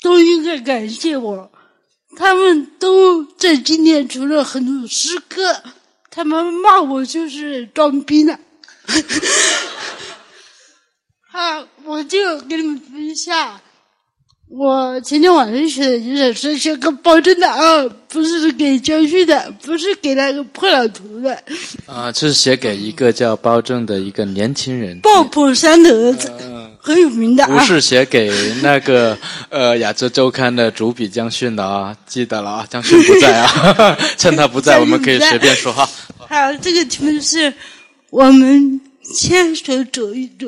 [0.02, 1.50] 都应该感谢我。
[2.16, 5.62] 他们都在今年出了很多诗歌。
[6.14, 8.38] 他们骂我就是装逼呢，
[11.32, 13.60] 啊，我就给你们分享，
[14.48, 21.36] 我前天晚上写的一首诗，写给保证的啊，不是给江旭的，不是给那个破老头的。
[21.86, 25.00] 啊，这是写给一个叫包正的一个年轻人。
[25.00, 26.32] 爆破山的儿子。
[26.84, 27.48] 很有名的啊！
[27.48, 28.30] 不是写给
[28.62, 29.16] 那个
[29.48, 35.86] 呃《亚洲周刊》的主笔江迅的啊，记得了啊，江迅不在啊， 趁他不在，我们可以随便说话。
[36.18, 37.54] 好，这个题目是
[38.10, 38.78] 我们
[39.14, 40.46] 牵手走一走，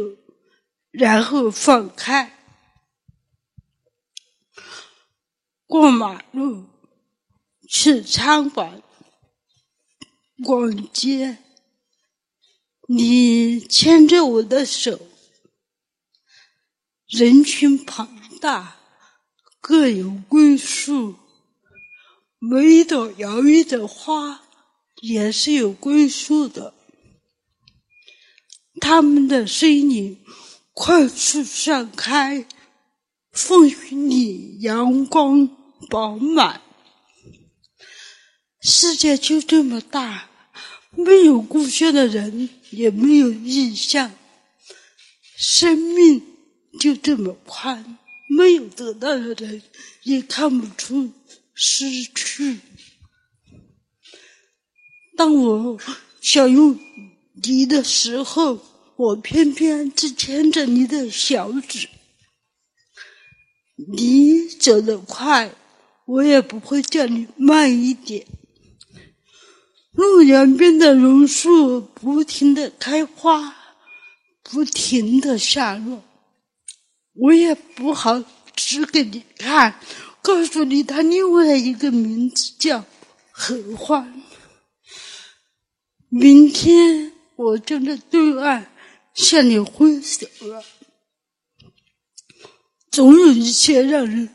[0.91, 2.31] 然后放开，
[5.67, 6.67] 过马路，
[7.71, 8.83] 去餐馆，
[10.45, 11.39] 逛街，
[12.89, 15.01] 你牵着我的手。
[17.09, 18.09] 人群庞
[18.41, 18.79] 大，
[19.61, 21.15] 各有归宿。
[22.41, 24.43] 每一朵摇曳的花
[25.01, 26.75] 也是有归宿的。
[28.81, 30.19] 他们的身影
[30.73, 32.45] 快速散开，
[33.31, 35.49] 风雨里阳光
[35.89, 36.61] 饱满。
[38.61, 40.29] 世界就这么大，
[40.91, 44.13] 没有故乡的人，也没有异乡。
[45.37, 46.36] 生命。
[46.79, 47.99] 就这么宽，
[48.29, 49.63] 没有得到的人
[50.05, 51.13] 也看不出
[51.55, 52.59] 失去。
[55.17, 55.79] 当我
[56.21, 56.79] 想用
[57.43, 58.59] 你的时候，
[58.97, 61.89] 我偏偏只牵着你的小指。
[63.89, 65.55] 你走得快，
[66.07, 68.27] 我也不会叫你慢一点。
[69.93, 73.55] 路两边的榕树不停的开花，
[74.43, 76.03] 不停的下落。
[77.19, 78.23] 我也不好
[78.55, 79.79] 指给你看，
[80.23, 82.85] 告诉你他另外一个名字叫
[83.31, 84.23] 合欢。
[86.09, 88.71] 明天我站在对岸
[89.15, 90.63] 向你挥手了，
[92.91, 94.29] 总有一些让人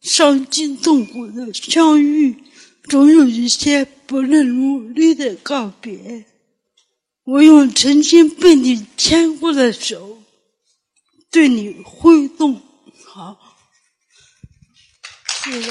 [0.00, 2.36] 伤筋动骨的相遇，
[2.84, 6.24] 总有一些不能如愿的告别。
[7.24, 10.19] 我用曾经被你牵过的手，
[11.30, 12.60] 对你挥动。
[13.06, 13.36] 好，
[15.44, 15.70] 谢谢。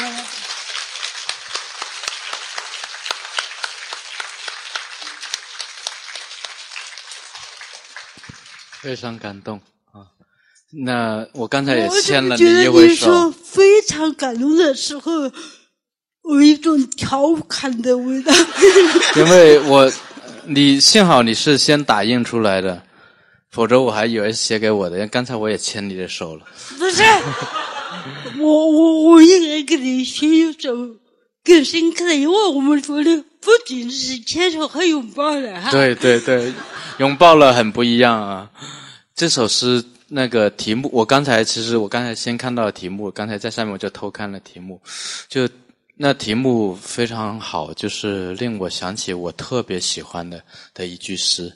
[8.81, 9.59] 非常感动
[9.91, 10.07] 啊！
[10.71, 13.07] 那我刚才也牵了你一回手。
[13.07, 15.11] 说非常感动的时候，
[16.23, 18.31] 有一种调侃的味道。
[19.17, 19.91] 因为我，
[20.45, 22.81] 你幸好你是先打印出来的，
[23.51, 24.97] 否则我还以为是写给我的。
[24.97, 26.45] 因为刚才我也牵你的手了。
[26.77, 27.03] 不是，
[28.39, 30.71] 我我我应该跟你牵一手
[31.43, 35.71] 更深刻的，因为我们昨天不仅是牵手和拥抱了哈。
[35.71, 36.53] 对对对。
[36.99, 38.51] 拥抱了很不一样啊！
[39.15, 44.81] 这首诗那个题目，我刚才其实我刚才先看到了题目，刚才在上面我就偷看了题目，
[45.29, 45.47] 就
[45.95, 50.43] 那题目非常好，就是令我想起我特别喜欢的
[50.73, 51.49] 的一句诗，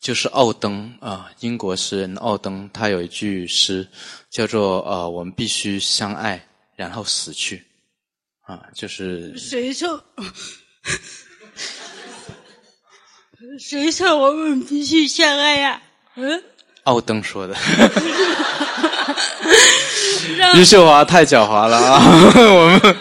[0.00, 3.86] 就是奥登啊，英国诗人奥登，他有一句诗
[4.30, 6.42] 叫做呃，我们必须相爱，
[6.74, 7.62] 然后死去，
[8.46, 10.02] 啊，就是谁说？
[13.58, 15.82] 谁说我们必须相爱呀？
[16.16, 16.42] 嗯，
[16.84, 17.54] 奥登说的。
[20.56, 22.00] 于秀华太狡猾了啊！
[22.36, 22.96] 我们，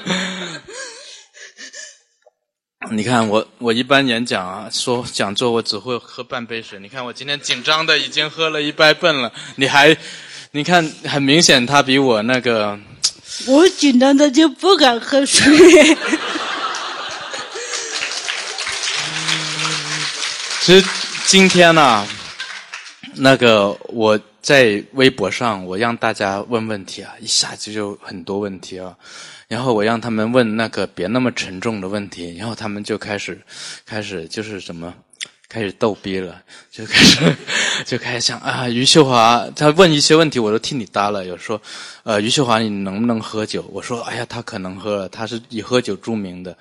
[2.91, 6.79] 你看我，我一般演讲啊，说讲座我只会喝半杯水。
[6.79, 9.95] 你看我今天紧张的已经喝了一杯半了，你还，
[10.51, 12.79] 你看很明显他比我那个，
[13.45, 15.45] 我紧张的就不敢喝水。
[20.61, 20.87] 其实
[21.25, 22.07] 今天呢，
[23.15, 24.19] 那个我
[24.49, 28.97] 在微博上，我让大家问问题啊，一下子就很多问题啊，
[29.47, 33.39] 然后我让他们问那个别那么沉重的问题，然后他们就开始
[33.85, 34.91] 开始就是什么，
[35.47, 37.35] 开始逗逼了，就开始
[37.85, 41.61] 就开始想啊，余秀华，他问一些问题我都替你搭了，有说，
[42.01, 43.63] 呃，余秀华你能不能喝酒？
[43.71, 46.57] 我说，哎呀，他可能喝了，他是以喝酒著名的，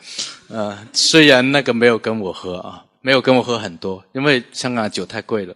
[0.48, 2.84] 呃，虽然那个没有跟我喝啊。
[3.00, 5.54] 没有跟我喝很多，因为香港酒太贵了。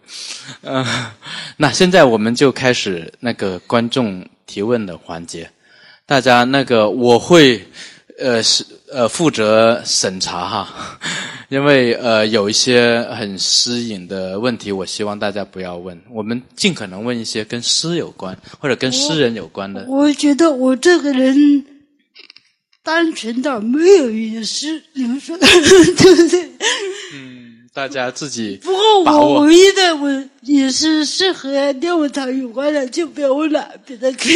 [0.61, 0.85] 嗯
[1.57, 5.49] 那现在我们就开始那个观众提问的环节。
[6.05, 7.65] 大家那个我会
[8.19, 10.99] 呃是呃负责审查哈，
[11.49, 15.99] 因为呃有一些很私隐的问题，我希望大家不要问。
[16.09, 19.85] 我们尽可能问一些跟诗有关或者跟诗人有关的。
[19.87, 21.65] 我觉得我这个人
[22.83, 26.51] 单纯到没有隐私，你们说对不对？
[27.73, 34.35] 大家自己不过我唯一的我也是是和练舞堂有关的，就不要问了，别的可以。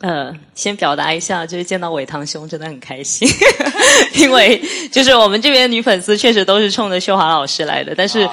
[0.00, 3.28] 呃，先表达一下，就是见到伟堂兄真的很开心，
[4.14, 8.26] 因为就是我们这边女粉丝确实都是冲着秀华老师来的，但是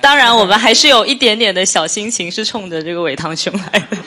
[0.00, 3.98] 当然我们还是有一点点的小心情是冲着这个伟堂兄来的。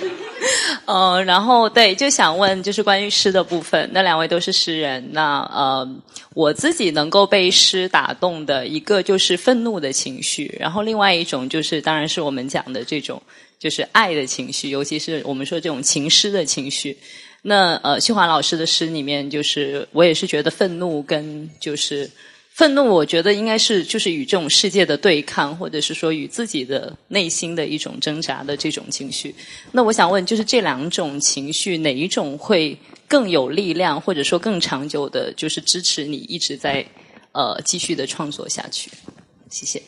[0.85, 3.89] 呃，然后对，就想问，就是关于诗的部分。
[3.93, 5.87] 那两位都是诗人，那呃，
[6.33, 13.21] 我自己能够被诗打动的一个就是愤怒的情绪，然后另外一种就是，当然是我们讲的这种
[13.57, 16.97] 就是爱的情绪，尤其是我们说这种情诗的情绪。
[17.41, 22.09] 那呃，秀华老师的诗里面，就是我也是觉得愤怒跟就是。
[22.53, 29.33] 愤怒，我觉得应该是就是与这种世界的对抗，或者是说与自己的内心的一种挣扎的这种情绪。
[29.71, 32.77] 那我想问，就是这两种情绪，哪一种会
[33.07, 36.85] 更有力量，或者说更长久的，就是支持你一直在
[37.31, 38.91] 呃继续的创作下去？
[39.49, 39.81] 谢谢。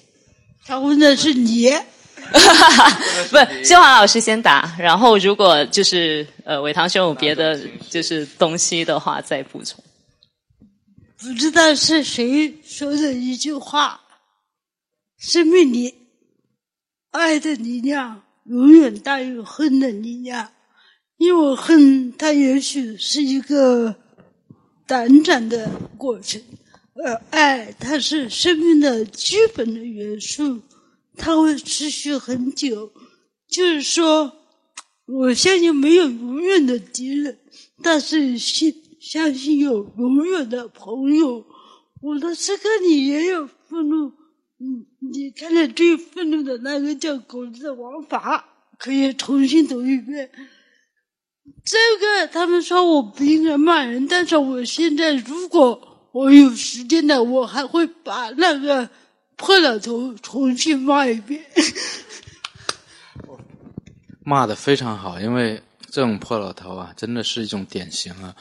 [0.66, 1.70] 他问的是你，
[3.30, 7.60] 不是新华老师先答，然后如果就是呃伟堂兄有别的
[7.92, 9.84] 就是东西的话，再补充。
[11.26, 14.00] 不知道是谁说的一句话
[15.18, 15.96] ：“生命里
[17.10, 20.54] 爱的力量永远大于恨的力量，
[21.18, 23.96] 因为恨它也许是一个
[24.86, 26.40] 短暂的过程，
[27.04, 30.62] 而爱它是生命的基本的元素，
[31.18, 32.94] 它会持续很久。
[33.48, 34.32] 就是说，
[35.08, 37.40] 我相信没有永远的敌人，
[37.82, 41.46] 但是心。”相信有永远的朋友。
[42.02, 44.08] 我的诗歌里也有愤怒。
[44.58, 44.84] 嗯，
[45.14, 48.44] 你看的最愤怒的那个叫狗子的王法，
[48.80, 50.32] 可以重新读一遍。
[51.64, 58.90] 这个他们说我不应该骂人，但是我现在如果我有时间的，我还会把那个
[59.36, 61.46] 破老头重新骂一遍。
[64.26, 65.62] 骂的非常好，因为
[65.96, 68.36] 这种破老头啊，真的是一种典型啊。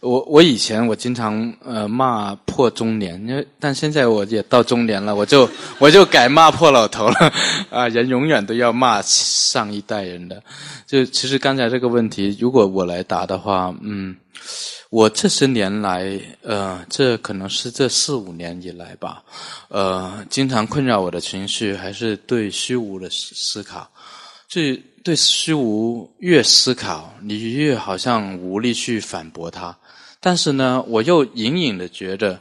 [0.00, 5.46] 我我以前我经常呃骂破中年，因为但现在我也到中年了，我就
[5.78, 7.30] 我就改骂破老头了
[7.68, 7.86] 啊。
[7.88, 10.42] 人永远都要骂上一代人的。
[10.86, 14.16] 就其实刚才这个问题，如果我来答的话，嗯，
[14.88, 19.22] 我这些年来，呃，这可能是这四五年以来吧，
[19.68, 23.86] 呃，经常困扰我的情绪还是对虚无的思思考。
[24.48, 24.62] 就
[25.04, 29.78] 对虚无越思考，你越好像无力去反驳它。
[30.18, 32.40] 但是呢，我又隐隐的觉得，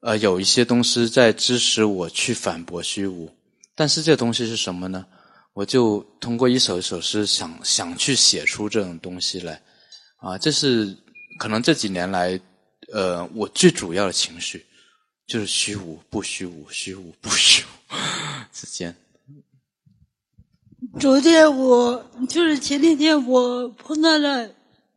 [0.00, 3.34] 呃，有一些东西在支持我去反驳虚无。
[3.74, 5.06] 但是这东西是什么呢？
[5.54, 9.62] 我就通过一首一首诗，想想去写出这种东西来。
[10.18, 10.94] 啊，这是
[11.38, 12.38] 可能这几年来，
[12.92, 14.66] 呃，我最主要的情绪
[15.26, 17.94] 就是虚无不虚无，虚无不虚无
[18.52, 18.94] 之间。
[21.00, 24.48] 昨天我就是前两天我碰到了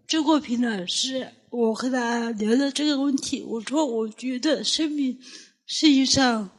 [0.08, 3.42] 周国平老师，我和他聊了这个问题。
[3.42, 5.20] 我说我觉得生命
[5.66, 6.50] 是一场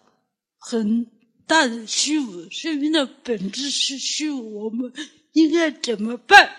[0.58, 1.06] 很
[1.46, 4.92] 大的虚无，生命的本质是虚无，我们
[5.32, 6.50] 应该怎么办？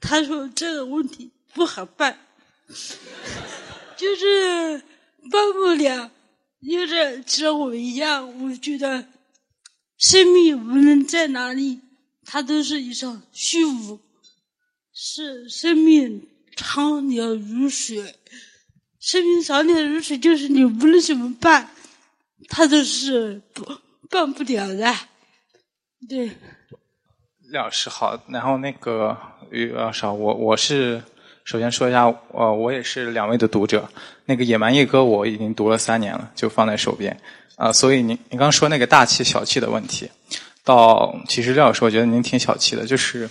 [0.00, 2.18] 他说这个问题不好办，
[3.96, 4.82] 就是
[5.30, 6.10] 办不了。
[6.68, 9.06] 就是像我一样，我觉得
[9.98, 11.80] 生命无论在哪里。
[12.30, 13.98] 它都是一场虚无，
[14.92, 18.14] 是生命长流如水，
[19.00, 21.70] 生命长流如水，就是你无论怎么办，
[22.50, 23.64] 它都是不
[24.10, 24.94] 办不了的。
[26.06, 26.30] 对，
[27.50, 29.16] 老师好，然后那个
[29.50, 31.02] 于老师，我我是
[31.44, 33.88] 首先说一下，呃，我也是两位的读者，
[34.26, 37.18] 那个《野蛮夜歌》我已经读了三年了，就放在手边
[37.56, 40.10] 啊，所以您您刚说那个大气小气的问题。
[40.68, 43.26] 到其实廖老师，我觉得您挺小气的，就是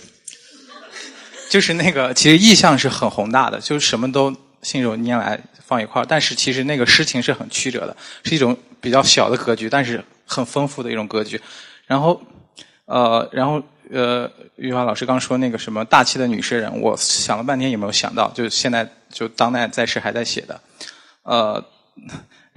[1.48, 11.40] 就是那个，其实意象是很宏大的，就是什么都信手拈来放一块儿，但是其实那个诗情是很曲折的，是一种比较小的格局，但是很丰富的一种格局。
[11.86, 12.20] 然后
[12.86, 13.62] 呃，然后
[13.92, 20.60] 呃，玉华老师刚说那个什么大气的女诗人，我想了半天也没有想到，就是现在就当代在世还在写的，
[21.22, 21.64] 呃。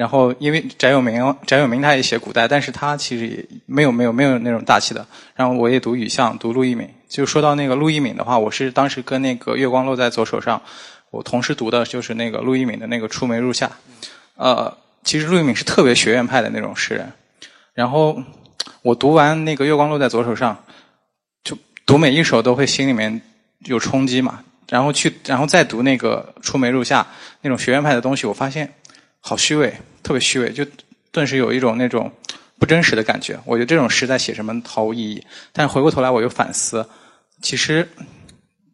[0.02, 1.14] 然后，因为翟永明，
[1.46, 5.06] 翟永明他也写古代，但是他其实也没有没有没有那种大气的。
[5.36, 6.90] 然后我也读雨巷，读陆一敏。
[7.08, 10.60] 就说到那个陆一敏的话，我是当时跟那个月光落在左手上，
[11.12, 13.70] 我同时读的就是那个陆一敏的那个出梅入夏。
[14.38, 17.08] 呃，其实陆一敏是特别学院派的那种诗人。
[17.76, 18.20] 然后
[18.82, 20.58] 我读完那个月光落在左手上，
[21.44, 21.56] 就
[21.86, 23.22] 读每一首都会心里面
[23.66, 24.40] 有冲击嘛。
[24.68, 27.06] 然后去，然后再读那个出梅入夏
[27.42, 28.74] 那种学院派的东西，我发现
[29.22, 29.74] 好虚伪。
[30.04, 30.66] 特别虚伪，就
[31.12, 32.12] 顿时有一种那种
[32.58, 33.40] 不真实的感觉。
[33.46, 35.24] 我觉得这种诗在写什么毫无意义。
[35.54, 36.84] 但回过头来，我又反思，
[37.42, 37.88] 其实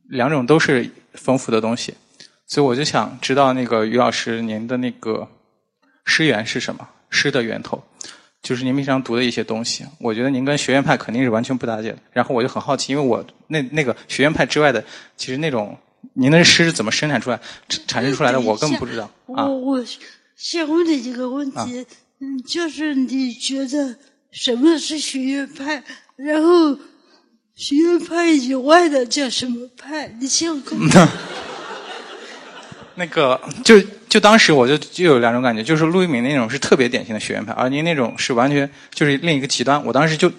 [0.08, 1.94] 两种都是丰富的东西。
[2.48, 5.28] 所以我就想知道，那个于老师，您的那个
[6.06, 6.88] 诗源是什么？
[7.10, 7.84] 诗的源头，
[8.42, 9.86] 就是您平常读的一些东西。
[10.00, 11.98] 我觉得您跟学院派肯定是完全不搭界的。
[12.14, 14.82] 然后我就很好奇，因为我那那个学院派之外的，
[15.18, 15.78] 其实那种
[16.14, 17.38] 您的诗是怎么生产出来、
[17.86, 19.46] 产生出来的，我更不知道啊。
[19.46, 19.84] 我。
[20.38, 21.84] 先问你一个问题，
[22.20, 23.96] 嗯，就是你觉得
[24.30, 25.84] 什么是学院派？
[26.16, 26.78] 然后
[27.56, 30.08] 学院派以外的叫什么派？
[30.20, 31.08] 你先跟我。
[32.94, 39.84] 那个，就就当时我就就有两种感觉，就是陆一鸣那种是特别典型的学院派，而您那种是完全就是另一个极端。
[39.84, 40.32] 我当时就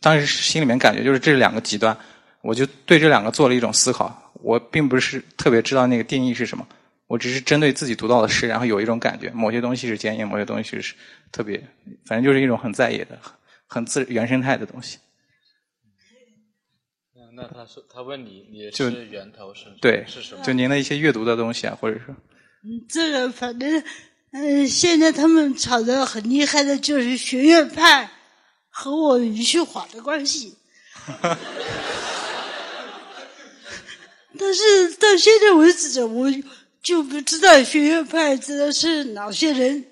[0.00, 1.96] 当时心里面感觉就是这两个极端，
[2.40, 4.32] 我就对这两个做了一种思考。
[4.42, 6.66] 我并不是特别知道那个定义是什么。
[7.06, 10.94] 我只是针对自己读到的诗，然后有一种感觉，某些东西是坚硬，某些东西是
[11.30, 11.58] 特别，
[12.06, 13.18] 反正就是一种很在意的、
[13.66, 14.98] 很自原生态的东西。
[17.36, 19.66] 那他说，他问你，你是源头是？
[19.82, 20.42] 对，是什么？
[20.44, 22.14] 就您的一些阅读的东西啊，或者说，
[22.62, 23.84] 嗯，这个反正，
[24.30, 28.08] 嗯，现在他们吵得很厉害的就是学院派
[28.70, 30.56] 和我余秀华的关系。
[34.38, 36.30] 但是到现在为止，我。
[36.84, 39.86] 就不知道学院派指的是哪些人。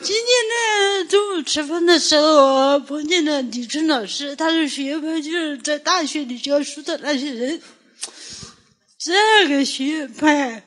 [0.00, 7.60] 今天呢，中午吃饭的时候我碰见了李春老师，他说学院派就是在大学里教书的那些人。
[8.96, 10.62] 这个学院派，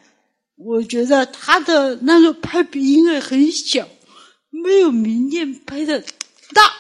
[0.58, 3.88] 我觉得他的那个派比应该很小，
[4.50, 6.04] 没有民间派的
[6.54, 6.74] 大。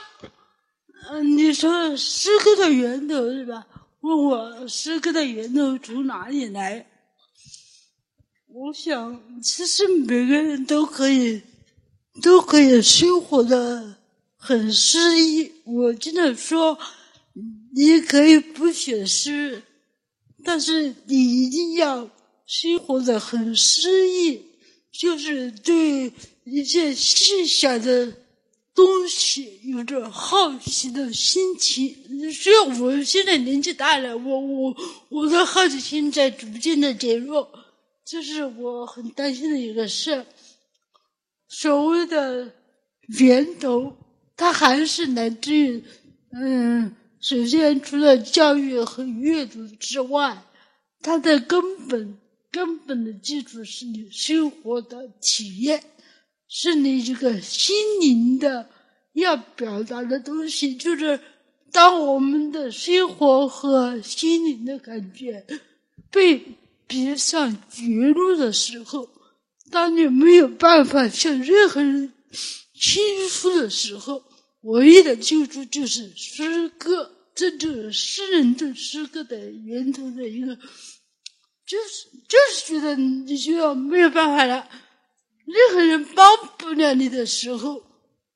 [1.10, 3.66] 嗯，你说诗歌的源头是吧？
[4.02, 6.86] 问我诗歌的源头从哪里来？
[8.60, 11.40] 我想，其实每个人都可以，
[12.24, 13.98] 都可以生活的
[14.36, 15.52] 很诗意。
[15.64, 16.76] 我经常说，
[17.76, 19.62] 你可以不写诗，
[20.44, 22.10] 但是你一定要
[22.48, 24.42] 生活的很诗意，
[24.92, 26.12] 就是对
[26.44, 28.12] 一些细小的
[28.74, 31.96] 东西有着好奇的心情。
[32.34, 34.76] 虽然我现在年纪大了，我我
[35.10, 37.48] 我的好奇心在逐渐的减弱，
[38.10, 40.26] 这是我很担心的一个事。
[41.50, 42.54] 所谓的
[43.20, 43.98] 源头，
[44.38, 45.84] 它还是来自于
[46.32, 46.96] 嗯。
[47.20, 50.42] 首先，除了教育和阅读之外，
[51.02, 52.18] 它的根本、
[52.52, 55.84] 根本的基础是你生活的体验，
[56.48, 58.70] 是你这个心灵的
[59.14, 60.76] 要表达的东西。
[60.78, 61.20] 就是
[61.72, 65.44] 当我们的生活和心灵的感觉
[66.12, 66.40] 被
[66.88, 67.84] 逼上绝
[68.14, 69.08] 路的时候，
[69.70, 72.14] 当你没有办法向任何人
[72.74, 74.24] 倾诉的时候。
[74.62, 80.54] 唯一的救助就是诗歌，这就是诗人的诗歌的源头的一个，
[81.66, 84.68] 就是就是觉得你就要没有办法了，
[85.46, 86.26] 任何人帮
[86.58, 87.82] 不了你的时候，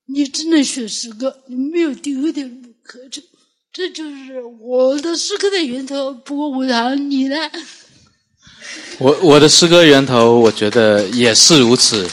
[0.06, 3.22] 你只能选诗歌，你没有第二条路可走，
[3.74, 6.14] 这就是我的诗歌的源头。
[6.14, 7.36] 不过吴唐，你呢？
[9.02, 12.08] 我我的诗歌源头，我觉得也是如此。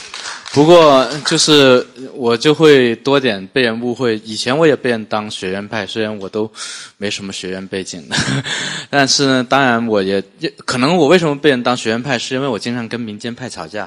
[0.55, 4.19] 不过，就是我就会多点被人误会。
[4.24, 6.51] 以前我也被人当学院派，虽然我都
[6.97, 8.16] 没什么学院背景的，
[8.89, 10.24] 但是呢，当然我也
[10.65, 13.86] 可能我为什么被人当学院派，是因为我经常跟民间派吵架，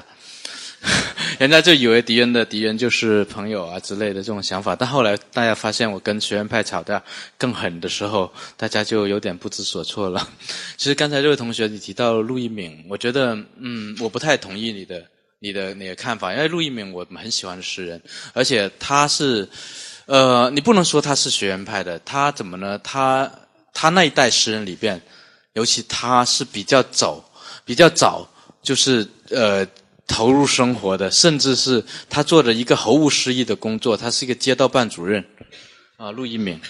[1.38, 4.74] 人家就以为敌人的敌人就是朋友啊之类的这种想法。
[4.76, 7.02] 但后来大家发现我跟学院派吵架
[7.36, 10.28] 更狠的时候，大家就有点不知所措了。
[10.76, 15.04] 其实刚才这位同学你提到陆一鸣，我觉得嗯，我不太同意你的。
[15.44, 18.00] 你的那个看法，因为陆一鸣我很喜欢的诗人，
[18.32, 19.48] 而且他是，
[20.06, 22.78] 呃，你不能说他是学院派的，他怎么呢？
[22.78, 23.28] 他
[23.74, 25.02] 他那一代诗人里边，
[25.54, 27.28] 尤其他是比较早，
[27.64, 28.24] 比较早，
[28.62, 29.66] 就是呃
[30.06, 35.24] 投入生活的，甚至是他做着一个毫无诗意的工作，他是一个街道办主任，
[35.96, 36.60] 啊，陆一鸣，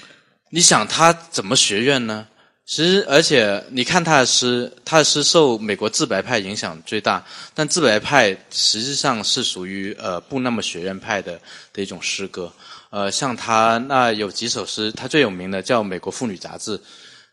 [0.51, 2.27] 你想他怎么学院呢？
[2.65, 7.23] 其实，而且你看他的诗，他的诗受美国自白派影响最大。
[7.55, 11.39] 但自白派实际上是属于呃不那么学院派的
[11.73, 12.51] 的一种诗歌。
[12.91, 16.79] 呃，像他那有几首诗，他最有名的叫《美国妇女杂志》，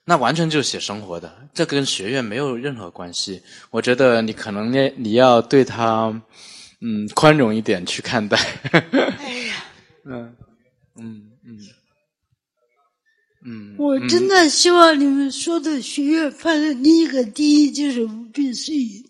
[0.10, 3.40] 那完全就是写生活的，这跟学院没有任何关系。
[3.70, 6.10] 我觉得你可能你，你要对他
[6.82, 8.36] 嗯宽容一点去看待。
[8.72, 9.64] 哎呀，
[10.06, 10.36] 嗯
[10.98, 11.60] 嗯嗯。
[13.46, 19.06] 嗯，我真的希望你们说的学院派的第一个第一就是无病呻吟。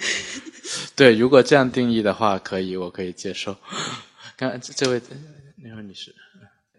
[0.96, 3.54] 对，如果这样定义的话，可以，我可以接受。
[4.38, 5.02] 刚这位
[5.62, 6.14] 那位女士。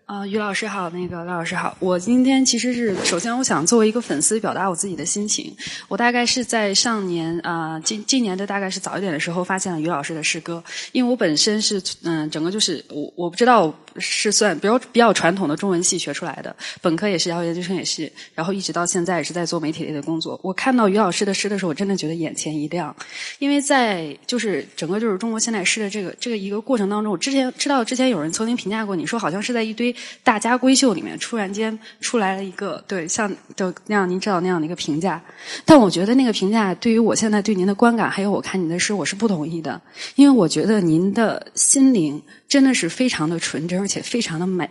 [0.10, 1.78] 啊，于老师好，那个赖老师好。
[1.80, 5.56] 我今天其实是首先，我想作为一个粉丝表达我自己的心情。
[5.88, 10.64] 我大概是在上年啊，今今年的大概是早一点的时候发现了于老师的诗歌，
[10.94, 13.72] 因为我本身是嗯，整个就是我我不知道。
[14.02, 20.40] 是算比较比较传统的中文系学出来的，本科也是，然后研究生也是，然后一直到现在也是在做媒体类的工作。
[20.42, 22.96] 我看到于老师的诗的时候，我真的觉得眼前一亮，
[23.40, 29.94] 因为在就是整个就是中国现代诗的这个这个一个过程当中，我之前知道之前有人曾经评价过你说，好像是在一堆
[30.24, 35.22] 大家闺秀里面突然间出来了一个对像就那样您知道那样的一个评价，
[35.66, 39.82] 但我觉得那个评价对于我现在对您的观感，还有我看您的诗，我是不同意的，
[40.16, 42.22] 因为我觉得您的心灵。
[42.50, 44.68] 真的是非常的纯真，而且非常的美，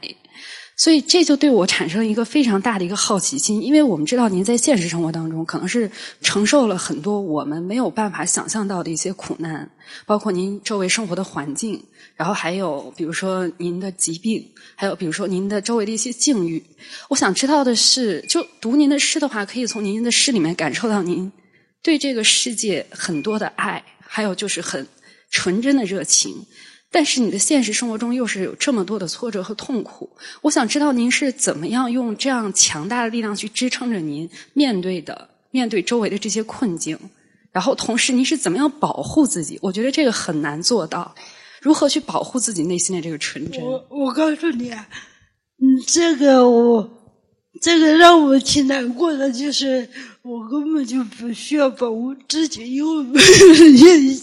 [0.79, 3.61] 所以这就对我产生了一个非常大的一个好奇心。
[3.61, 5.91] 因为我们知道您在现实生活当中可能是
[6.23, 9.69] 承受了很多我们没有办法想象到的一些苦难，
[10.07, 11.83] 包括您周围生活的环境，
[12.15, 16.63] 然后还有比如说您的疾病，还有比如说您的周围的一些境遇。
[17.09, 21.31] 我想知道的是，就读您的诗的话，可以从您的诗里面感受到您
[21.83, 24.87] 对这个世界很多的爱，还有就是很
[25.29, 26.47] 纯真的热情。
[26.91, 30.09] 但是你的现实生活中又是有这么多的挫折和痛苦，
[30.41, 36.99] 我想知道您是怎么样用这样强大的力量去支撑着您面对的、面对周围的这些困境，
[37.53, 39.59] 然后同时您是怎么样保护自己？
[39.61, 41.15] 我觉得这个很难做到，
[41.61, 43.63] 如何去保护自己内心的这个纯真？
[43.63, 44.89] 我我告诉你啊，
[45.61, 46.89] 嗯，这个我
[47.61, 49.87] 这个让我挺难过的，就是
[50.23, 54.15] 我根本就不需要保护自己，因为没有人愿意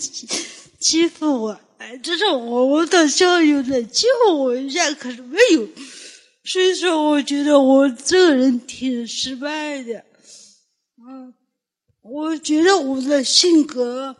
[0.80, 1.60] 欺负我。
[1.86, 5.68] 哎，这是我的校友的欺负我一下，可是没有，
[6.44, 10.04] 所以说我觉得我这个人挺失败的。
[11.08, 11.32] 嗯，
[12.02, 14.16] 我觉得我的性格，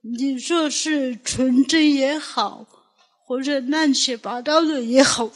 [0.00, 2.66] 你说是纯真也好，
[3.26, 5.30] 或者乱七八糟的也好，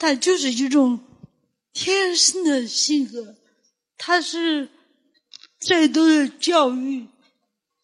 [0.00, 0.98] 它就是一种
[1.72, 3.36] 天生的性格，
[3.96, 4.68] 他是
[5.60, 7.06] 再多的教育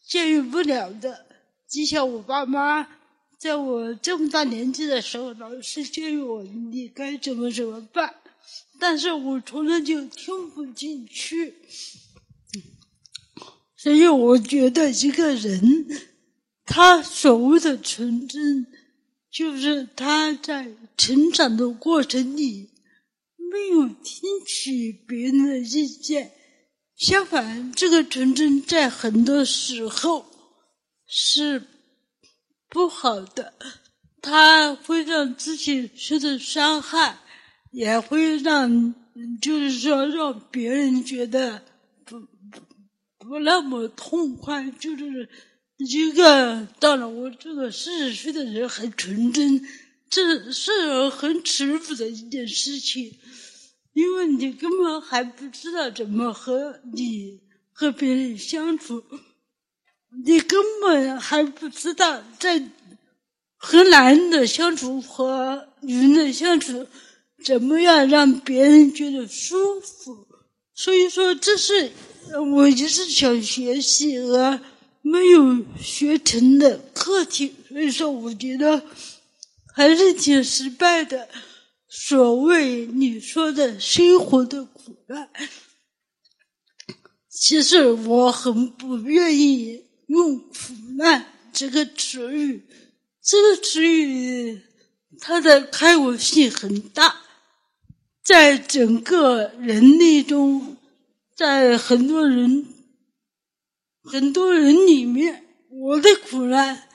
[0.09, 1.25] 驾驭不了的。
[1.71, 2.89] 就像我爸妈，
[3.39, 8.15] 在我这么大年纪的时候，老师教育我你该怎么怎么办，
[8.79, 11.55] 但是我从来就听不进去。
[13.77, 15.87] 所以我觉得一个人，
[16.65, 18.67] 他所谓的纯真，
[19.31, 22.71] 就是他在成长的过程里。
[23.51, 26.33] 没有听取别人的意见，
[26.95, 30.27] 相反，这个纯真在很多时候
[31.07, 31.63] 是
[32.71, 33.55] 不好的，
[34.21, 37.19] 它会让自己受到伤害，
[37.73, 38.95] 也会让，
[39.41, 41.63] 就是说让别人觉得
[42.05, 44.71] 不不不那么痛快。
[44.73, 45.29] 就是
[45.79, 49.65] 一个到了我这个四十岁的人很纯真，
[50.11, 53.17] 这是很耻辱的一件事情。
[53.95, 57.41] 因为你根本还不知道怎么和你
[57.73, 59.03] 和别人相处，
[60.25, 62.63] 你根本还不知道在
[63.57, 66.87] 和男人的相处和女人的相处
[67.45, 70.27] 怎么样让别人觉得舒服。
[70.75, 71.93] 所以说，这是
[72.55, 74.61] 我一直想学习而
[75.03, 77.55] 没有学成的课题。
[77.69, 78.83] 所以说，我觉得
[79.75, 81.29] 还是挺失败的。
[81.89, 85.29] 所谓你说的生活的苦难，
[87.29, 92.67] 其实我很不愿意用“苦难”这个词语。
[93.23, 94.61] 这个词语
[95.21, 97.17] 它的开悟性很大，
[98.23, 100.77] 在整个人类中，
[101.35, 102.67] 在很多人
[104.03, 106.89] 很多人里面，我的苦难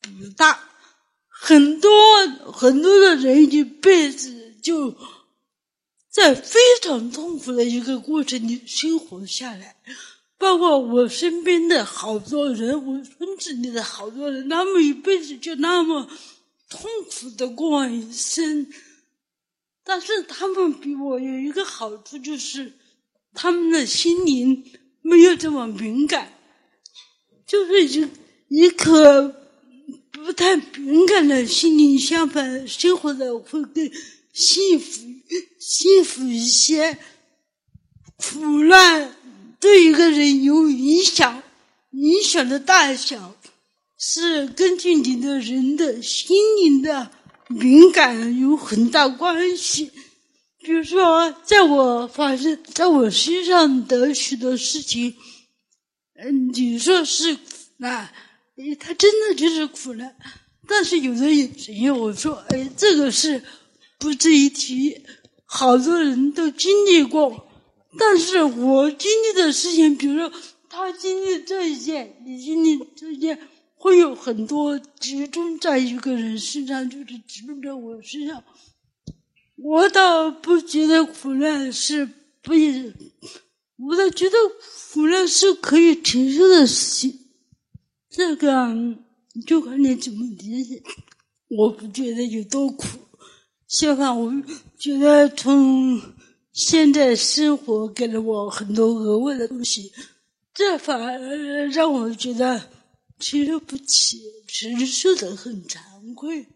[0.00, 0.68] 不大。
[1.42, 1.90] 很多
[2.52, 4.94] 很多的人一辈子就
[6.10, 9.76] 在非常痛苦的一个过程里生活下来，
[10.40, 16.08] 包括我身边的好多人，我村子里的好多人，他们一辈子就那么
[16.70, 18.66] 痛苦的过完一生。
[19.84, 22.72] 但是他们比我有一个好处，就是
[23.34, 24.64] 他们的心灵
[25.02, 26.32] 没有这么敏感，
[27.46, 28.08] 就是一
[28.48, 29.36] 一颗。
[30.12, 33.90] 不太敏感的心灵，相反，生活的会更
[34.32, 35.02] 幸福、
[35.58, 36.98] 幸福一些。
[38.18, 39.16] 苦难
[39.60, 41.42] 对一个人有影响，
[41.90, 43.36] 影响的大小
[43.98, 47.10] 是根据你的人的心灵的
[47.48, 49.90] 敏感有很大关系。
[50.62, 55.14] 比如说，在我发生在我身上的许多事情，
[56.14, 57.40] 嗯，你说是苦
[57.78, 58.10] 难。
[58.78, 60.14] 他真的就是苦难，
[60.68, 63.42] 但是有的人我说，哎，这个是
[63.98, 65.00] 不值一提，
[65.46, 67.49] 好多人都经历过。
[67.98, 70.32] 但是我经历的事情，比如说
[70.68, 73.38] 他经历这一件，你经历这一件，
[73.74, 78.42] 会有很多集中在一个人身上，就是集中在我身上。
[79.56, 82.06] 我倒不觉得苦难是
[82.42, 82.52] 不，
[83.76, 84.36] 我倒觉得
[84.92, 87.18] 苦难是可以承受的事情。
[88.08, 88.74] 这个
[89.46, 90.82] 就看你怎么理解，
[91.48, 92.86] 我不觉得有多苦，
[93.68, 94.32] 相反，我
[94.78, 96.00] 觉得从
[96.52, 99.92] 现在生活给了我很多额外的东西，
[100.52, 102.60] 这反而让我觉得
[103.18, 105.78] 承受不起，承受的很惭
[106.14, 106.46] 愧。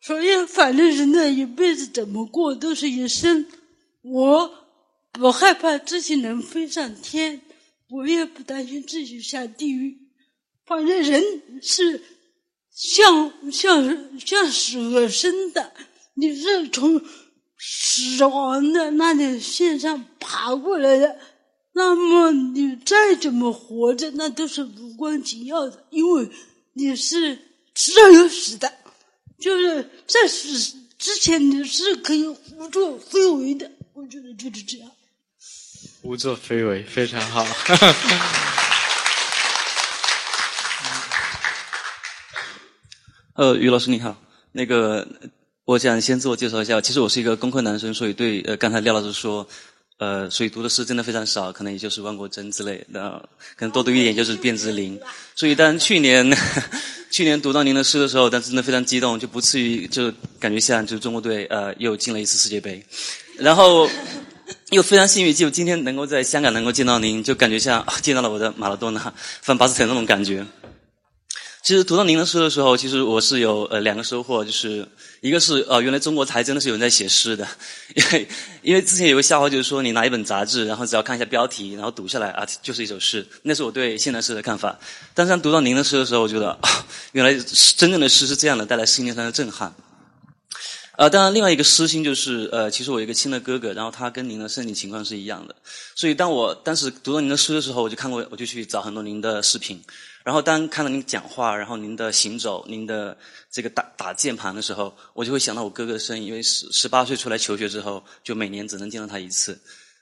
[0.00, 3.46] 所以，反正人的一辈子怎么过都是一生，
[4.00, 4.50] 我
[5.12, 7.42] 不害怕自己能飞上天，
[7.90, 9.98] 我也不担心自己下地狱。
[10.64, 11.22] 反正人
[11.60, 12.02] 是
[12.70, 15.72] 向向向死而生的，
[16.14, 17.02] 你是从
[17.62, 21.18] 死亡的那条线上爬过来的，
[21.74, 26.28] 那么你再怎么活着，那都是无关紧要的，因为
[26.72, 27.38] 你是
[27.74, 28.72] 迟早要死的，
[29.38, 34.90] 就是在死之前你是可以胡作非为的，我觉得就是这样。
[36.02, 37.46] 胡作非为，非常好。
[43.34, 44.16] 呃，于老师你好，
[44.52, 45.06] 那个
[45.70, 49.46] 我想先自我介绍一下，其实我是一个工科男生，所以对呃刚才廖老师说，
[49.98, 53.22] 呃，所以读的诗真的非常少，可能也就是万国真之类的，
[53.54, 54.98] 可能多读一点就是卞之琳。
[55.36, 56.28] 所以当去年
[57.12, 62.84] 去年读到您的诗的时候，但真的非常激动，就不至于就感觉像就是中国队呃又进了一次世界杯，
[63.38, 63.88] 然后
[64.72, 70.44] 又非常幸运，就今天能够在香港能够见到您，就感觉像见到了我的马拉多纳、范巴斯特那种感觉。
[71.62, 74.86] 其实读到您的书的时候，其实我是有呃两个收获，就是
[75.20, 77.46] 一个是呃原来中国才真的是有人在写诗的，
[77.94, 78.28] 因为
[78.62, 84.78] 因为之前有个笑话就是说你拿一本杂志，然后只要看一下标题，然后读下来啊就是一首诗，那是我对现代诗的看法。
[85.12, 87.32] 但是当读到您的诗的时候，我觉得啊原来
[87.76, 89.74] 真正的诗是这样的，带来心灵上的震撼。
[90.96, 95.54] 呃，当然，另外一个私心就是，呃，其实我有一个亲的哥哥，然后他跟您的身体情况是一样的，
[95.94, 99.82] 所以当我当时读到您的书的时候，我就看过，我就去找很多您的视频，
[100.24, 103.16] 然后当看到您讲话，然后您的行走，您的
[103.50, 109.58] 这个打打键盘的时候，我就会想到我哥哥的身影，因为十十八岁出来求学之后，就每年只能见到他一次，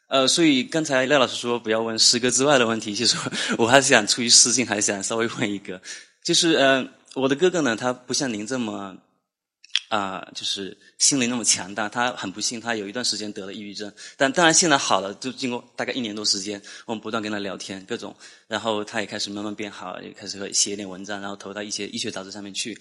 [0.08, 3.16] 呃，所以刚才赖老师说不要问诗歌之外的问题，其实
[3.56, 5.80] 我 还是想出于私心，还是想稍微问一个，
[6.24, 8.96] 就是呃，我的哥哥呢，他不像您这么。
[9.88, 11.88] 啊，就是心灵那么强大。
[11.88, 15.14] 他很不幸，他有一段时间得了抑郁症，但当然现在好了。
[15.14, 18.14] 就经过大概一年多时间，我们不断跟他聊天，各种，
[18.46, 22.78] 然后他也开始慢慢变好，也开始会写一点文章，然后投到一些医学杂志上面去。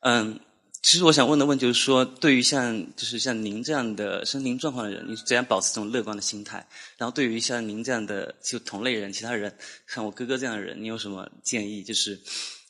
[0.00, 0.38] 嗯，
[0.82, 6.66] 其实我想问的问就是说，对于像就是像您这样的身心状况的人，你怎样保持这种乐观的心态？
[6.96, 9.56] 然后对于像您这样的就同类人，其他人，
[9.86, 11.84] 像我哥哥这样的人，你有什么建议？
[11.84, 12.20] 就是，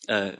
[0.06, 0.34] 呃。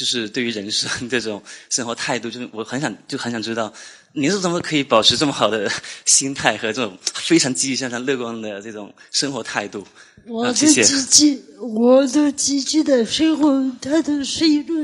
[0.00, 3.70] 就是对于人生 这种生活态度，就是我很想就很想知道，
[4.14, 5.70] 你是怎么可以保持这么好的
[6.06, 9.86] 心态和这种非常积极向上、乐观的这种生活态度？
[10.26, 14.74] 我的积极，我的积极的生活态度是一种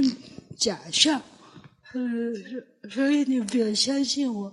[0.58, 1.18] 假象，
[1.94, 4.52] 呃，所以你不要相信我。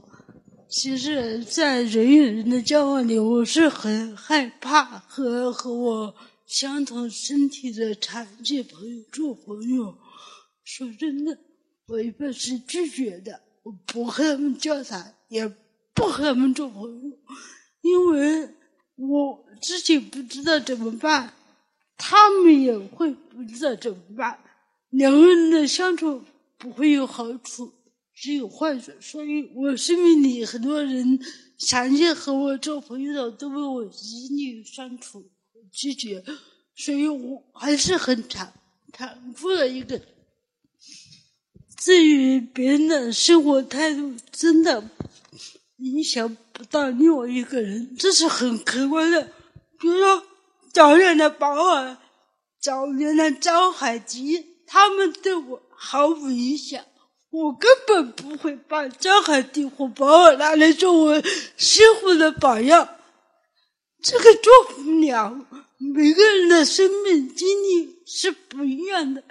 [0.69, 6.15] 其实，在人与人的交往里，我是很害怕和和我
[6.47, 9.93] 相同身体的残疾朋友做朋友。
[10.63, 11.37] 说真的，
[11.87, 15.47] 我一般是拒绝的，我不和他们交谈，也
[15.93, 17.17] 不和他们做朋友，
[17.81, 18.49] 因为
[18.95, 21.33] 我自己不知道怎么办，
[21.97, 24.39] 他们也会不知道怎么办，
[24.91, 26.23] 两个人的相处
[26.57, 27.71] 不会有好处，
[28.15, 28.91] 只有坏处。
[29.01, 31.19] 所以我生命里很多人
[31.57, 35.29] 想去和我做朋友的，都被我一律删除、
[35.71, 36.23] 拒绝，
[36.73, 38.53] 所以我还是很惨，
[38.93, 40.01] 残酷的一个。
[41.83, 44.81] 至于别人的生活态度，真的
[45.79, 49.21] 影响不到另外一个人，这是很客观的。
[49.77, 50.23] 比如说，
[50.71, 51.97] 早年的保尔，
[52.61, 56.81] 早年的张海吉，他们对我毫无影响。
[57.31, 61.21] 我根本不会把张海迪或保尔拿来作为
[61.57, 62.87] 生活的榜样，
[64.01, 65.37] 这个做不了。
[65.79, 69.21] 每个人的生命经历是不一样的。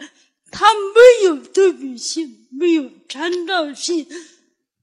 [0.53, 4.07] 它没有对比性，没有参照性，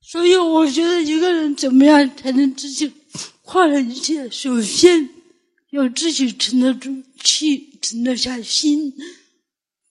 [0.02, 2.92] 所以我觉得一个人怎么样才能自己
[3.44, 4.28] 跨了一切？
[4.30, 5.08] 首先
[5.70, 6.90] 要自己沉得住
[7.24, 8.92] 气，沉得下心。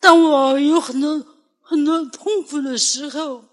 [0.00, 1.24] 当我有很多
[1.60, 3.44] 很多痛苦的时候，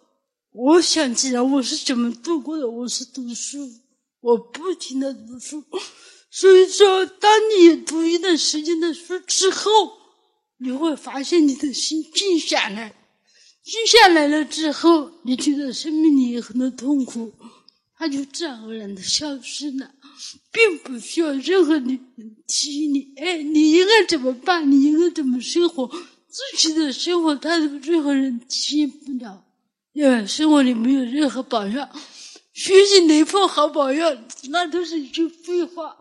[0.51, 2.67] 我想起来我是怎么度过的。
[2.67, 3.69] 我是读书，
[4.21, 5.63] 我不停的读书。
[6.31, 9.69] 所以说，当你读一段时间的书之后，
[10.57, 12.93] 你会发现你的心静下来，
[13.63, 17.33] 静下来了之后，你觉得生命里有很多痛苦，
[17.97, 19.91] 它就自然而然的消失了，
[20.51, 21.99] 并不需要任何人
[22.47, 23.13] 提醒你。
[23.17, 24.71] 哎，你应该怎么办？
[24.71, 25.87] 你应该怎么生活？
[25.87, 29.43] 自己的生活态度，任何人提醒不了。
[29.93, 31.89] 因为生活里没有任何榜样，
[32.53, 35.95] 学习雷锋好榜样，那都是一句废话。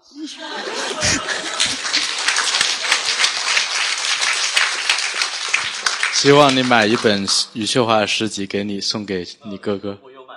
[6.24, 9.98] 希望你买一本余秀华的诗集给你，送给你哥哥。
[10.02, 10.32] 我有买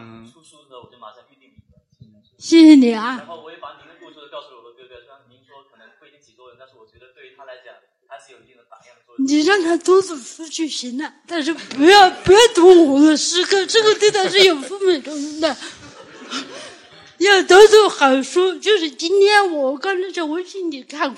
[0.00, 1.78] 嗯，出书的时候我就马上预定一本。
[2.36, 3.18] 谢谢你啊。
[3.18, 7.72] 然后我也把您的故事告诉了我的哥哥，虽然您说可能不一定几多人，但是我觉得对于他来讲
[8.08, 9.24] 还是有一定的榜样作用。
[9.24, 15.56] 你让他多读书就行了，但是不要不要读我的诗歌，这个对他是有负面作用的。
[17.22, 21.14] 要读读好书，就是今天我刚才在微信里看。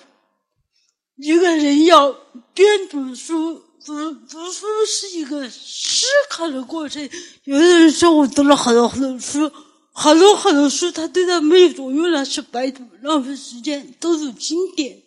[1.17, 2.13] 一个人要
[2.53, 7.07] 边读书，读读书是一个思考的过程。
[7.45, 9.53] 有的人说我读了好多很多书，
[9.93, 13.95] 好多很多书，他对他没有作用，那是白读，浪费时间。
[14.01, 15.03] 都是经典，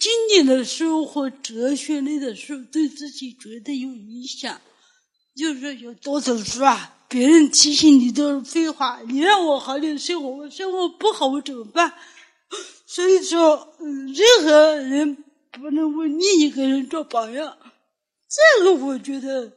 [0.00, 4.58] 经典的书或哲学类的书，对自己绝对有影响。
[5.36, 9.00] 就是有多少书啊，别人提醒你都是废话。
[9.06, 11.92] 你让我好点生活，我生活不好，我怎么办？
[12.86, 15.18] 所以说，任何人。
[15.56, 17.56] 不能为另一个人做榜样，
[18.34, 19.52] 这个我觉得，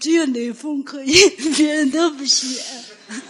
[0.00, 1.12] 只有雷锋可以，
[1.56, 2.58] 别人都不行。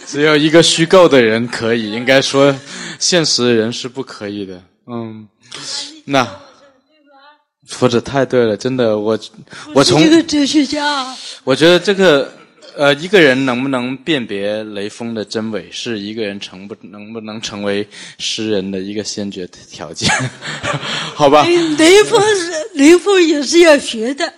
[0.05, 2.55] 只有一个虚构的人可以，应该说，
[2.99, 4.63] 现实的人是不可以的。
[4.87, 5.27] 嗯，
[6.05, 6.25] 那
[7.67, 9.19] 说的太对了，真的，我
[9.73, 12.31] 我从这个哲学家，我觉得这个
[12.75, 17.87] 呃，一个人能不能辨别雷锋的真伪，是一个人成不能不能成为
[18.17, 20.09] 诗人的一个先决条件，
[21.13, 21.45] 好吧？
[21.77, 24.33] 雷锋是雷锋也是要学的，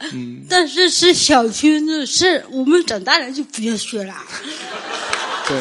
[0.50, 4.14] 但是是小学的事，我们长大了就不要学了。
[5.48, 5.58] 对。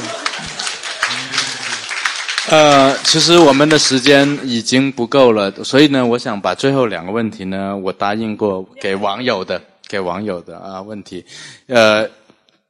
[2.51, 11.25] 呃，其实我们的时间已经不够了，所以呢，我想把最后两个问题呢，我答应过给网友的，给网友的啊问题，
[11.69, 12.07] 呃，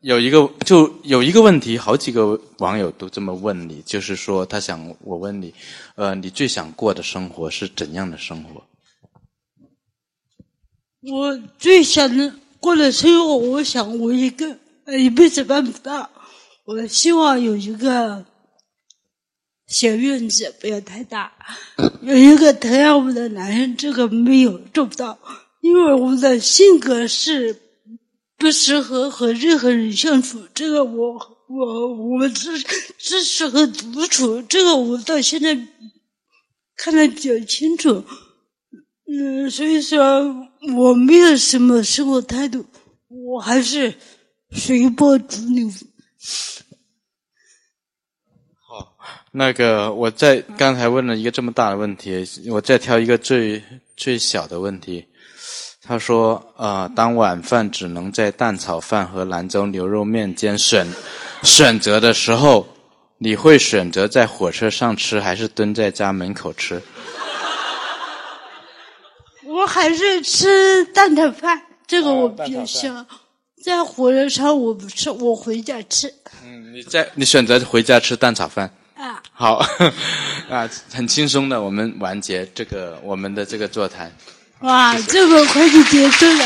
[0.02, 5.54] 有一个就有一个问题，好几个网友都这么问你，就是说他想我问你，
[5.94, 8.62] 呃，你最想过的生活是怎样的生活？
[11.10, 16.10] 我最想的过的生活，我想我一个一辈子办不到，
[16.64, 18.24] 我希望有一个。
[19.68, 21.32] 小院子不要太大，
[22.02, 25.18] 有一个疼爱我的男人，这个没有做不到，
[25.62, 27.58] 因为我的性格是
[28.42, 30.42] 不适合和任何人相处。
[30.52, 31.14] 这个我
[31.46, 32.58] 我我们只
[32.98, 35.56] 只适合独处，这个我到现在
[36.76, 38.04] 看得比较清楚。
[39.06, 42.66] 嗯，所以说我没有什么生活态度，
[43.08, 43.94] 我还是
[44.50, 45.68] 随波逐流。
[48.66, 48.96] 好
[49.30, 53.62] 那个，我在刚才问了一个这么大的问题，我再挑一个最
[53.96, 55.06] 最小的问题。
[55.84, 60.86] 他说：“呃，当晚饭只能在蛋炒饭和兰州牛肉面间选
[61.42, 62.68] 选择的时候，
[63.18, 66.80] 你会选择在火车上吃，还是蹲在家门口吃？”
[69.44, 73.04] 我还是吃蛋炒饭，这个我比较喜欢。
[73.64, 76.12] 在火车上我不吃，我回家吃。
[76.44, 78.72] 嗯，你在你选择回家吃蛋炒饭。
[78.94, 79.56] 啊好，
[80.48, 84.10] 啊，很轻松的，我们完结这个我们的这个座谈。
[84.62, 86.44] 哇，这么快就结束了！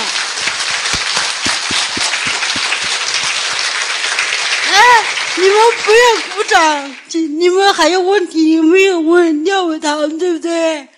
[4.73, 5.05] 哎，
[5.37, 5.99] 你们不要
[6.35, 6.97] 鼓掌，
[7.39, 10.89] 你们还有问题没有问廖伟棠，对不对？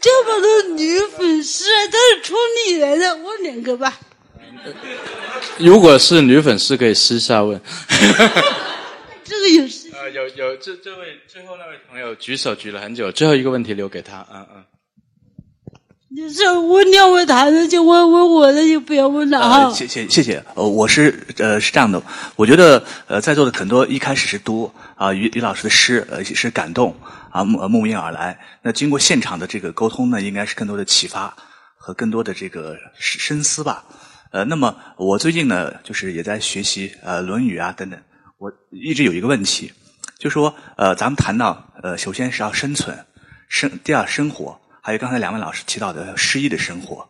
[0.00, 2.36] 这么多女粉丝都是冲
[2.66, 3.98] 你来的，问两个吧。
[5.58, 7.60] 如果是女粉丝，可以私下问。
[9.24, 9.62] 这个有。
[9.92, 14.64] 呃，有有这这位最后那位朋友举手举了很久，最后一个问题留给他，嗯嗯。
[16.14, 19.70] 你是问两位谈的就问问我的就不要问了啊。
[19.72, 22.02] 谢谢谢谢，呃，我是呃是这样的，
[22.36, 26.94] 我觉得呃在座的很多一开始是读啊于于老师的诗，呃是感动
[27.30, 31.34] 啊慕慕名而来，那经过现场的这个沟通呢，应该是更多的启发
[31.76, 33.82] 和更多的这个深思吧。
[34.32, 37.98] 呃，那么我最近呢，就是也在学习呃《论语》啊等等，
[38.36, 39.72] 我一直有一个问题。
[40.18, 42.94] 就说呃，咱们谈到呃，首先是要生存，
[43.48, 47.08] 生第二生活，还有刚才两位老师提到的诗意的生活，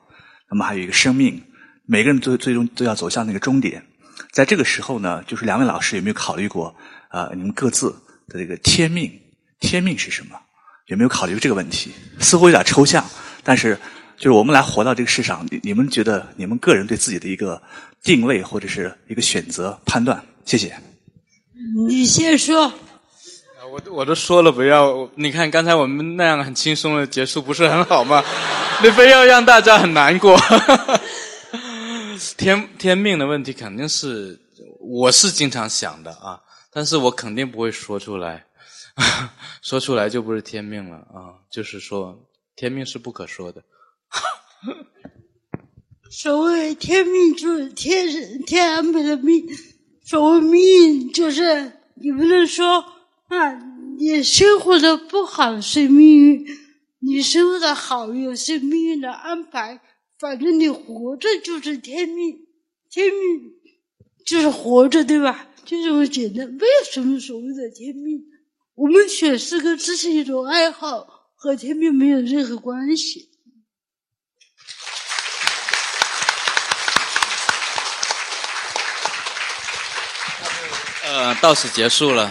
[0.51, 1.43] 那么还有一个生命，
[1.87, 3.83] 每个人最最终都要走向那个终点。
[4.31, 6.75] 在这个时候呢，就是两位老师有没有考虑过
[7.09, 7.31] 啊？
[7.35, 7.91] 你们各自
[8.29, 9.11] 的这个天命，
[9.59, 10.39] 天命是什么？
[10.89, 11.93] 有没有考虑过这个问题？
[12.21, 13.03] 似乎有点抽象，
[13.43, 13.75] 但是
[14.19, 17.63] 就是我们来活到这个世上，你你们觉得你们个人对自己的一个
[18.03, 20.23] 定位或者是一个选择判断？
[20.45, 20.77] 谢谢。
[21.89, 22.71] 你先说。
[23.73, 28.23] 我我都说了不要，你看刚才我们那样很轻松的结束不是很好吗？
[28.85, 30.39] 你非要让大家很难过。
[32.37, 34.39] 天天命的问题肯定是
[34.79, 36.39] 我是经常想的啊，
[36.71, 38.45] 但是我肯定不会说出来，
[39.63, 41.41] 说出来就不是天命了啊。
[41.51, 42.15] 就是说
[42.55, 43.63] 天命是不可说的。
[46.11, 48.07] 所谓天命就是天
[48.45, 49.43] 天安排的命，
[50.05, 52.85] 所谓命就是你不能说。
[53.33, 53.59] 啊，
[53.99, 56.47] 你生活的不好是命运，
[56.99, 59.81] 你生活的好也是命运的安排。
[60.19, 62.41] 反正你活着就是天命，
[62.91, 63.55] 天命
[64.27, 65.49] 就是活着，对吧？
[65.65, 68.23] 就这么简单，没有什么所谓的天命。
[68.75, 73.31] 我们选诗歌只是一种爱好，和天命没有任何关系。
[81.05, 82.31] 呃，到此结束了。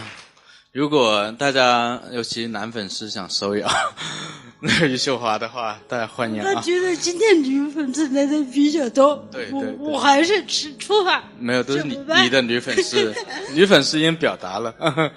[0.72, 3.70] 如果大家尤其男粉丝想收养
[4.62, 6.54] 那个余秀华的话，大家欢迎啊！
[6.56, 11.24] 我觉得今天女粉丝来的比较多，对对，我还是吃醋啊。
[11.38, 13.14] 没有，都是你你的女粉丝，
[13.54, 14.74] 女粉丝已经表达了，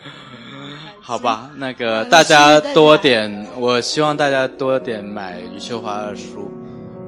[1.01, 1.51] 好吧？
[1.57, 6.51] 那个大家多点，我希望大家多点买余秀华的书，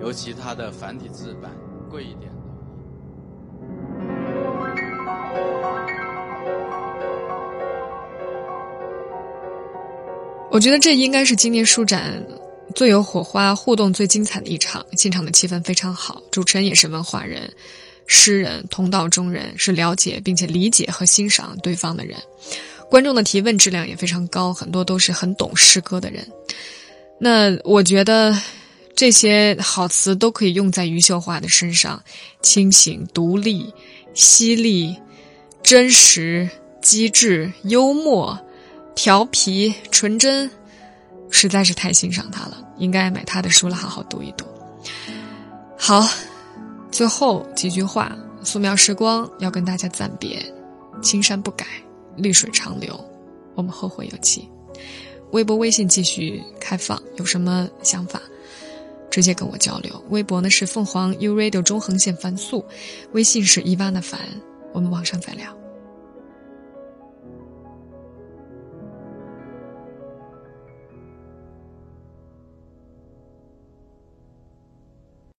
[0.00, 1.50] 尤其他的繁体字版
[1.90, 2.30] 贵一点。
[10.56, 12.18] 我觉得这应该是今年书展
[12.74, 17.52] 最有火花、互动最精彩的一场，现场的气氛非常好，主持人也是文化人、
[18.06, 22.16] 诗人、同道中人，是了解并且理解和欣赏对方的人。
[22.88, 26.26] 观众的提问质量也非常高，很多都是很懂诗歌的人。
[27.20, 28.34] 那我觉得
[28.94, 32.02] 这些好词都可以用在余秀华的身上：
[32.40, 33.70] 清醒、独立、
[34.14, 34.96] 犀利、
[35.62, 36.48] 真实、
[36.80, 38.38] 机智、幽默、
[38.96, 40.50] 调皮、纯真。
[41.28, 44.46] 实在是太欣赏他了，应该买他的书了，好好读一读。
[45.76, 46.08] 好，
[46.90, 50.40] 最后几句话，素描时光要跟大家暂别。
[51.02, 51.66] 青山不改，
[52.16, 52.98] 绿水长流，
[53.54, 54.48] 我们后会有期。
[55.32, 58.22] 微博、微信继续开放，有什么想法，
[59.10, 60.02] 直接跟我交流。
[60.10, 62.64] 微博呢是凤凰 U Radio 中横线凡素，
[63.12, 64.20] 微信是伊娃的凡，
[64.72, 65.55] 我们网上再聊。